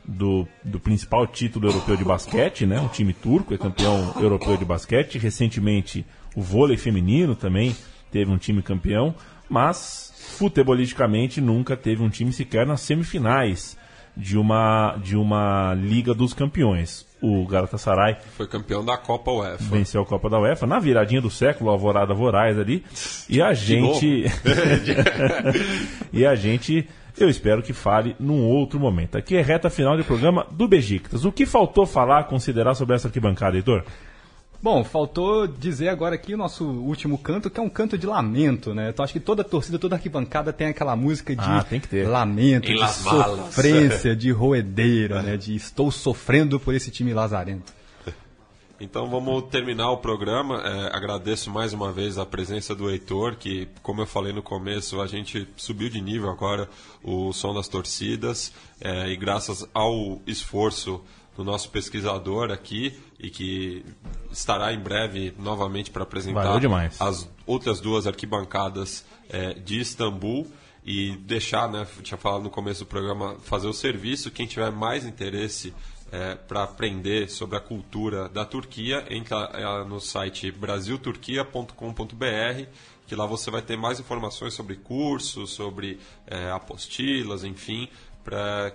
do, 0.05 0.47
do 0.62 0.78
principal 0.78 1.26
título 1.26 1.68
europeu 1.68 1.97
de 1.97 2.05
basquete, 2.05 2.64
né? 2.64 2.78
Um 2.80 2.87
time 2.89 3.12
turco 3.12 3.53
é 3.53 3.59
campeão 3.59 4.14
europeu 4.20 4.57
de 4.57 4.64
basquete. 4.64 5.18
Recentemente, 5.18 6.07
o 6.37 6.41
vôlei 6.41 6.76
feminino 6.76 7.34
também 7.34 7.74
teve 8.12 8.30
um 8.30 8.39
time 8.39 8.62
campeão, 8.62 9.12
mas 9.49 10.05
futebolisticamente 10.27 11.41
nunca 11.41 11.77
teve 11.77 12.03
um 12.03 12.09
time 12.09 12.33
sequer 12.33 12.66
nas 12.66 12.81
semifinais 12.81 13.77
de 14.16 14.39
uma, 14.39 14.97
de 15.03 15.16
uma 15.16 15.74
Liga 15.74 16.14
dos 16.14 16.33
Campeões. 16.33 17.07
O 17.20 17.47
Galatasaray 17.47 18.16
Foi 18.37 18.47
campeão 18.47 18.85
da 18.85 18.97
Copa 18.97 19.31
UEFA. 19.31 19.64
venceu 19.64 20.03
a 20.03 20.07
Copa 20.07 20.29
da 20.29 20.39
UEFA 20.39 20.66
na 20.66 20.79
viradinha 20.79 21.20
do 21.20 21.31
século, 21.31 21.70
Alvorada 21.70 22.14
Voraz 22.14 22.59
ali. 22.59 22.85
E 23.29 23.41
a 23.41 23.53
gente. 23.55 24.24
e 26.12 26.27
a 26.27 26.35
gente. 26.35 26.87
Eu 27.18 27.31
espero 27.31 27.62
que 27.62 27.72
fale 27.72 28.14
num 28.20 28.45
outro 28.45 28.79
momento. 28.79 29.16
Aqui 29.16 29.37
é 29.37 29.41
reta 29.41 29.70
final 29.70 29.97
de 29.97 30.03
programa 30.03 30.47
do 30.51 30.68
Bejictas. 30.68 31.24
O 31.24 31.33
que 31.33 31.47
faltou 31.47 31.87
falar, 31.87 32.24
considerar 32.24 32.74
sobre 32.74 32.95
essa 32.95 33.09
arquibancada, 33.09 33.57
Heitor? 33.57 33.83
Bom, 34.62 34.82
faltou 34.82 35.46
dizer 35.46 35.88
agora 35.88 36.14
aqui 36.14 36.34
o 36.34 36.36
nosso 36.36 36.64
último 36.64 37.18
canto, 37.18 37.48
que 37.50 37.61
é 37.61 37.62
um 37.62 37.68
canto 37.68 37.96
de 37.96 38.07
lamento, 38.07 38.74
né? 38.74 38.90
Então 38.90 39.04
acho 39.04 39.12
que 39.12 39.20
toda 39.20 39.44
torcida, 39.44 39.78
toda 39.78 39.94
arquibancada 39.96 40.52
tem 40.52 40.68
aquela 40.68 40.96
música 40.96 41.36
de 41.36 41.42
Ah, 41.42 41.62
tem 41.62 41.78
que 41.78 41.88
ter. 41.88 42.09
lamento, 42.09 42.70
Em 42.70 42.76
de 42.76 42.88
sofrência, 42.92 44.16
de 44.16 44.30
roedeira, 44.30 45.22
né? 45.22 45.36
De 45.36 45.54
estou 45.54 45.90
sofrendo 45.90 46.59
por 46.59 46.74
esse 46.74 46.90
time 46.90 47.12
lazarento. 47.12 47.72
Então 48.78 49.09
vamos 49.09 49.44
terminar 49.44 49.90
o 49.90 49.96
programa. 49.98 50.61
É, 50.62 50.94
agradeço 50.96 51.50
mais 51.50 51.72
uma 51.72 51.90
vez 51.90 52.18
a 52.18 52.26
presença 52.26 52.74
do 52.74 52.90
Heitor, 52.90 53.36
que, 53.36 53.68
como 53.82 54.02
eu 54.02 54.07
falei 54.07 54.34
no 54.34 54.42
começo, 54.42 55.00
a 55.00 55.07
gente 55.07 55.48
subiu 55.57 55.88
de 55.88 56.00
nível 56.00 56.28
agora 56.28 56.68
o 57.02 57.32
som 57.32 57.54
das 57.54 57.68
torcidas. 57.68 58.52
é, 58.80 59.09
e 59.09 59.16
graças 59.16 59.66
ao 59.72 60.20
esforço 60.26 61.00
do 61.37 61.45
nosso 61.45 61.70
pesquisador 61.70 62.51
aqui, 62.51 62.99
e 63.18 63.30
que 63.30 63.84
estará 64.30 64.72
em 64.72 64.78
breve 64.78 65.34
novamente 65.39 65.91
para 65.91 66.03
apresentar 66.03 66.61
as 67.01 67.28
outras 67.47 67.80
duas 67.80 68.07
arquibancadas 68.07 69.05
é, 69.28 69.55
de 69.55 69.80
Istambul 69.80 70.47
e 70.84 71.16
deixar, 71.16 71.68
né, 71.68 71.87
tinha 72.03 72.16
falado 72.16 72.43
no 72.43 72.51
começo 72.51 72.80
do 72.80 72.87
programa, 72.87 73.37
fazer 73.43 73.66
o 73.66 73.72
serviço. 73.72 74.30
Quem 74.30 74.47
tiver 74.47 74.70
mais 74.70 75.05
interesse 75.05 75.74
para 76.47 76.62
aprender 76.62 77.28
sobre 77.28 77.57
a 77.57 77.61
cultura 77.61 78.28
da 78.28 78.45
Turquia, 78.45 79.05
entra 79.11 79.51
é, 79.53 79.84
no 79.84 80.01
site 80.01 80.53
brasilturquia.com.br, 80.53 82.66
que 83.07 83.14
lá 83.14 83.26
você 83.26 83.51
vai 83.51 83.62
ter 83.62 83.76
mais 83.76 84.01
informações 84.01 84.55
sobre 84.55 84.76
cursos, 84.76 85.51
sobre 85.51 85.99
é, 86.26 86.51
apostilas, 86.51 87.45
enfim, 87.45 87.89
para 88.24 88.72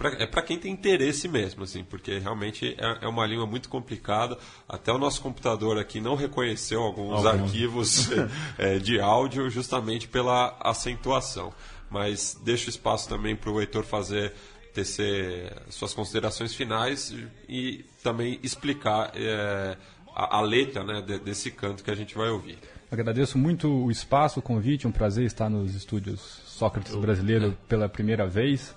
pra, 0.00 0.22
é 0.22 0.26
para 0.26 0.40
quem 0.42 0.58
tem 0.58 0.72
interesse 0.72 1.28
mesmo, 1.28 1.62
assim, 1.62 1.84
porque 1.84 2.18
realmente 2.18 2.74
é, 2.78 3.04
é 3.04 3.06
uma 3.08 3.26
língua 3.26 3.44
muito 3.46 3.68
complicada. 3.68 4.38
Até 4.66 4.90
o 4.90 4.96
nosso 4.96 5.20
computador 5.20 5.78
aqui 5.78 6.00
não 6.00 6.14
reconheceu 6.16 6.80
alguns 6.80 7.24
Alguns. 7.24 7.42
arquivos 7.42 8.08
é, 8.56 8.78
de 8.78 8.98
áudio 8.98 9.50
justamente 9.50 10.08
pela 10.08 10.56
acentuação. 10.60 11.52
Mas 11.90 12.40
deixo 12.42 12.70
espaço 12.70 13.08
também 13.08 13.36
para 13.36 13.50
o 13.50 13.60
Heitor 13.60 13.84
fazer 13.84 14.32
tecer 14.72 15.52
suas 15.68 15.92
considerações 15.92 16.54
finais 16.54 17.14
e 17.48 17.84
também 18.02 18.38
explicar 18.42 19.10
é, 19.14 19.76
a, 20.14 20.38
a 20.38 20.40
letra 20.40 20.82
né, 20.82 21.02
de- 21.02 21.18
desse 21.18 21.50
canto 21.50 21.84
que 21.84 21.90
a 21.90 21.94
gente 21.94 22.14
vai 22.14 22.30
ouvir. 22.30 22.58
Agradeço 22.90 23.36
muito 23.36 23.68
o 23.68 23.90
espaço, 23.90 24.40
o 24.40 24.42
convite, 24.42 24.86
um 24.86 24.92
prazer 24.92 25.24
estar 25.26 25.48
nos 25.50 25.74
estúdios 25.74 26.20
Sócrates 26.46 26.94
Brasileiro 26.96 27.56
pela 27.68 27.88
primeira 27.88 28.26
vez. 28.26 28.74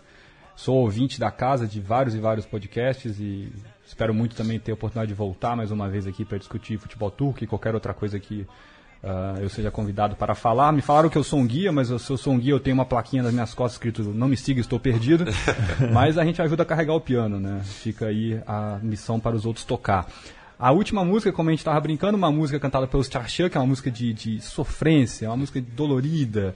Sou 0.56 0.76
ouvinte 0.78 1.20
da 1.20 1.32
casa 1.32 1.68
de 1.68 1.80
vários 1.82 2.16
e 2.16 2.20
vários 2.20 2.46
podcasts 2.46 3.20
e 3.20 3.52
espero 3.86 4.14
muito 4.14 4.36
também 4.36 4.60
ter 4.60 4.72
a 4.72 4.76
oportunidade 4.76 5.10
de 5.10 5.16
voltar 5.16 5.56
mais 5.56 5.72
uma 5.72 5.90
vez 5.90 6.06
aqui 6.08 6.24
para 6.24 6.38
discutir 6.38 6.78
futebol 6.78 7.10
turco 7.12 7.44
e 7.44 7.48
qualquer 7.48 7.74
outra 7.74 7.94
coisa 7.94 8.20
que 8.20 8.46
ah, 9.04 9.36
eu 9.42 9.50
seja 9.50 9.70
convidado 9.72 10.16
para 10.16 10.34
falar. 10.36 10.72
Me 10.72 10.82
falaram 10.82 11.10
que 11.10 11.18
eu 11.18 11.24
sou 11.24 11.40
um 11.40 11.46
guia, 11.48 11.72
mas 11.72 11.90
eu- 11.90 12.00
se 12.00 12.10
eu 12.10 12.18
sou 12.18 12.34
um 12.34 12.40
guia, 12.40 12.52
eu 12.54 12.60
tenho 12.60 12.76
uma 12.76 12.86
plaquinha 12.86 13.24
nas 13.24 13.34
minhas 13.34 13.54
costas 13.54 13.74
escrito 13.74 14.04
Não 14.14 14.28
me 14.28 14.38
siga, 14.38 14.62
estou 14.62 14.80
perdido. 14.80 15.26
mas 15.92 16.18
a 16.18 16.24
gente 16.24 16.42
ajuda 16.42 16.64
a 16.64 16.66
carregar 16.66 16.94
o 16.94 17.02
piano, 17.02 17.40
né? 17.40 17.62
Fica 17.64 18.06
aí 18.06 18.40
a 18.48 18.80
missão 18.82 19.20
para 19.20 19.36
os 19.36 19.46
outros 19.46 19.66
tocar. 19.66 20.08
A 20.58 20.72
última 20.72 21.04
música, 21.04 21.34
como 21.34 21.50
a 21.50 21.52
gente 21.52 21.60
estava 21.60 21.80
brincando, 21.82 22.16
uma 22.16 22.32
música 22.32 22.60
cantada 22.60 22.88
pelos 22.88 23.08
Charchan, 23.08 23.50
que 23.50 23.58
é 23.58 23.60
uma 23.60 23.68
música 23.68 23.90
de, 23.92 24.14
de 24.14 24.40
sofrência, 24.40 25.28
uma 25.30 25.36
música 25.36 25.60
dolorida, 25.60 26.56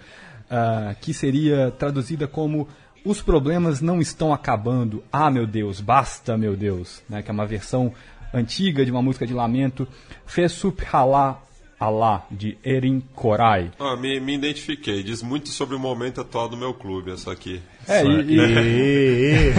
ah, 0.50 0.96
que 1.02 1.14
seria 1.14 1.72
traduzida 1.72 2.26
como 2.28 2.70
Os 3.06 3.22
problemas 3.22 3.82
não 3.82 4.00
estão 4.00 4.34
acabando. 4.34 5.04
Ah, 5.12 5.32
meu 5.32 5.48
Deus, 5.48 5.80
basta, 5.80 6.38
meu 6.38 6.56
Deus. 6.56 7.02
Né? 7.10 7.22
Que 7.22 7.30
é 7.30 7.34
uma 7.34 7.46
versão 7.46 7.94
antiga 8.34 8.86
de 8.86 8.92
uma 8.92 9.02
música 9.02 9.26
de 9.26 9.34
lamento. 9.34 9.88
Fesup 10.26 10.84
Halá 10.92 11.42
Alá, 11.80 12.26
de 12.32 12.58
Erin 12.66 13.02
Koray. 13.14 13.72
Ah, 13.80 13.96
me, 13.96 14.20
me 14.20 14.34
identifiquei. 14.34 15.04
Diz 15.04 15.22
muito 15.22 15.50
sobre 15.50 15.76
o 15.76 15.80
momento 15.80 16.20
atual 16.20 16.50
do 16.50 16.58
meu 16.58 16.74
clube, 16.74 17.12
essa 17.12 17.32
aqui. 17.32 17.62
É, 17.88 18.04
e, 18.04 18.38
e- 18.38 19.54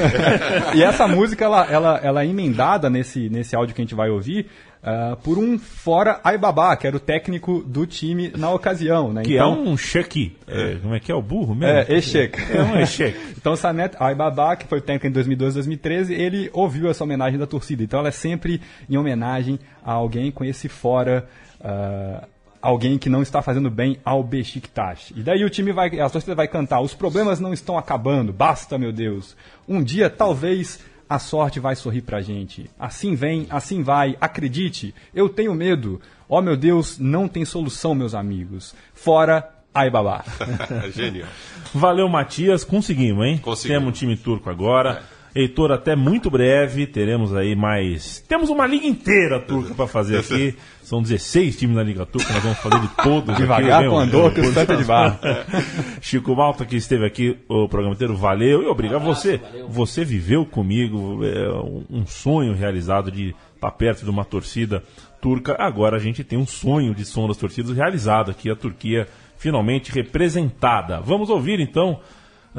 e 0.78 0.82
essa 0.82 1.08
música 1.08 1.44
ela, 1.44 1.66
ela, 1.70 2.00
ela 2.02 2.22
é 2.22 2.26
emendada 2.26 2.90
nesse, 2.90 3.28
nesse 3.28 3.56
áudio 3.56 3.74
que 3.74 3.80
a 3.80 3.84
gente 3.84 3.94
vai 3.94 4.10
ouvir 4.10 4.46
ah, 4.82 5.16
por 5.22 5.38
um 5.38 5.58
fora 5.58 6.20
Aibabá, 6.22 6.76
que 6.76 6.86
era 6.86 6.96
o 6.96 7.00
técnico 7.00 7.62
do 7.66 7.86
time 7.86 8.32
na 8.36 8.50
ocasião. 8.50 9.12
Né? 9.12 9.22
Que 9.22 9.34
então, 9.34 9.52
é 9.54 9.68
um 9.68 9.76
cheque. 9.76 10.36
É, 10.46 10.76
como 10.76 10.94
é 10.94 11.00
que 11.00 11.10
é 11.10 11.14
o 11.14 11.22
burro 11.22 11.54
mesmo? 11.54 11.92
É, 11.92 11.98
Eshek. 11.98 12.38
É 12.50 12.62
um 12.62 12.78
Eshek. 12.78 13.18
então, 13.36 13.56
Sanet 13.56 13.96
Aibabá, 13.98 14.56
que 14.56 14.66
foi 14.66 14.78
o 14.78 14.82
técnico 14.82 15.06
em 15.06 15.12
2012 15.12 15.54
2013, 15.54 16.14
ele 16.14 16.50
ouviu 16.52 16.88
essa 16.88 17.02
homenagem 17.04 17.38
da 17.38 17.46
torcida. 17.46 17.82
Então, 17.82 17.98
ela 17.98 18.08
é 18.08 18.12
sempre 18.12 18.60
em 18.88 18.96
homenagem 18.96 19.58
a 19.84 19.92
alguém 19.92 20.30
com 20.30 20.44
esse 20.44 20.68
fora. 20.68 21.28
ah, 21.60 22.26
alguém 22.60 22.98
que 22.98 23.08
não 23.08 23.22
está 23.22 23.42
fazendo 23.42 23.70
bem 23.70 23.98
ao 24.04 24.22
Besiktas. 24.22 25.12
E 25.14 25.22
daí 25.22 25.44
o 25.44 25.50
time 25.50 25.72
vai, 25.72 26.00
a 26.00 26.10
torcida 26.10 26.34
vai 26.34 26.48
cantar: 26.48 26.80
os 26.80 26.94
problemas 26.94 27.40
não 27.40 27.52
estão 27.52 27.78
acabando, 27.78 28.32
basta, 28.32 28.78
meu 28.78 28.92
Deus. 28.92 29.36
Um 29.66 29.82
dia, 29.82 30.10
talvez, 30.10 30.80
a 31.08 31.18
sorte 31.18 31.58
vai 31.58 31.74
sorrir 31.74 32.02
pra 32.02 32.20
gente. 32.20 32.70
Assim 32.78 33.14
vem, 33.14 33.46
assim 33.48 33.82
vai, 33.82 34.16
acredite, 34.20 34.94
eu 35.14 35.28
tenho 35.28 35.54
medo. 35.54 36.00
Oh, 36.28 36.42
meu 36.42 36.56
Deus, 36.56 36.98
não 36.98 37.26
tem 37.26 37.44
solução, 37.44 37.94
meus 37.94 38.14
amigos. 38.14 38.74
Fora 38.92 39.48
Aibabá. 39.74 40.24
Genial. 40.94 41.28
Valeu, 41.72 42.08
Matias. 42.08 42.64
Conseguimos, 42.64 43.24
hein? 43.24 43.38
Conseguimos. 43.38 43.80
Temos 43.80 43.88
um 43.88 43.92
time 43.92 44.16
turco 44.16 44.50
agora. 44.50 45.02
Heitor, 45.40 45.70
até 45.70 45.94
muito 45.94 46.28
breve, 46.30 46.86
teremos 46.86 47.34
aí 47.34 47.54
mais. 47.54 48.24
Temos 48.26 48.50
uma 48.50 48.66
liga 48.66 48.86
inteira 48.86 49.38
turca 49.38 49.72
para 49.74 49.86
fazer 49.86 50.18
aqui. 50.18 50.54
São 50.82 51.02
16 51.02 51.56
times 51.58 51.76
na 51.76 51.82
Liga 51.82 52.06
Turca, 52.06 52.32
nós 52.32 52.42
vamos 52.42 52.58
fazer 52.60 52.80
de 52.80 52.88
todos. 53.02 53.36
Devagar 53.36 53.80
aqui, 53.80 53.90
com 53.90 53.98
andor, 53.98 54.32
que 54.32 54.40
o 54.40 54.52
santo 54.54 54.72
é 54.72 54.76
de 54.76 54.84
barro. 54.84 55.18
Chico 56.00 56.34
Malta, 56.34 56.64
que 56.64 56.76
esteve 56.76 57.04
aqui 57.04 57.36
o 57.46 57.68
programa 57.68 57.94
inteiro, 57.94 58.16
valeu. 58.16 58.62
E 58.62 58.66
obrigado. 58.66 59.02
Você, 59.04 59.38
você 59.68 60.02
viveu 60.02 60.46
comigo 60.46 61.20
é, 61.22 61.50
um- 61.60 61.84
um 61.90 62.06
sonho 62.06 62.54
realizado 62.54 63.10
de 63.12 63.34
estar 63.54 63.70
perto 63.72 64.02
de 64.02 64.08
uma 64.10 64.24
torcida 64.24 64.82
turca. 65.20 65.54
Agora 65.58 65.96
a 65.96 66.00
gente 66.00 66.24
tem 66.24 66.38
um 66.38 66.46
sonho 66.46 66.94
de 66.94 67.04
som 67.04 67.28
das 67.28 67.36
torcidas 67.36 67.76
realizado 67.76 68.30
aqui, 68.30 68.50
a 68.50 68.56
Turquia 68.56 69.06
finalmente 69.36 69.92
representada. 69.92 71.00
Vamos 71.02 71.28
ouvir 71.28 71.60
então 71.60 72.00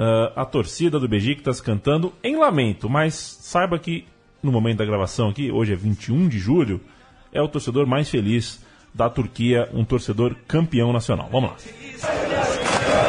ah, 0.01 0.31
a 0.33 0.45
torcida 0.45 0.97
do 0.97 1.09
Besiktas 1.09 1.59
cantando 1.59 2.13
em 2.23 2.37
lamento, 2.37 2.89
mas 2.89 3.15
saiba 3.15 3.77
que 3.77 4.05
no 4.41 4.49
momento 4.49 4.77
da 4.77 4.85
gravação 4.85 5.27
aqui, 5.27 5.51
hoje 5.51 5.73
é 5.73 5.75
21 5.75 6.29
de 6.29 6.39
julho, 6.39 6.79
é 7.33 7.41
o 7.41 7.49
torcedor 7.49 7.85
mais 7.85 8.09
feliz 8.09 8.63
da 8.93 9.09
Turquia, 9.09 9.67
um 9.73 9.83
torcedor 9.83 10.37
campeão 10.47 10.93
nacional. 10.93 11.27
Vamos 11.29 11.51
lá. 11.51 13.08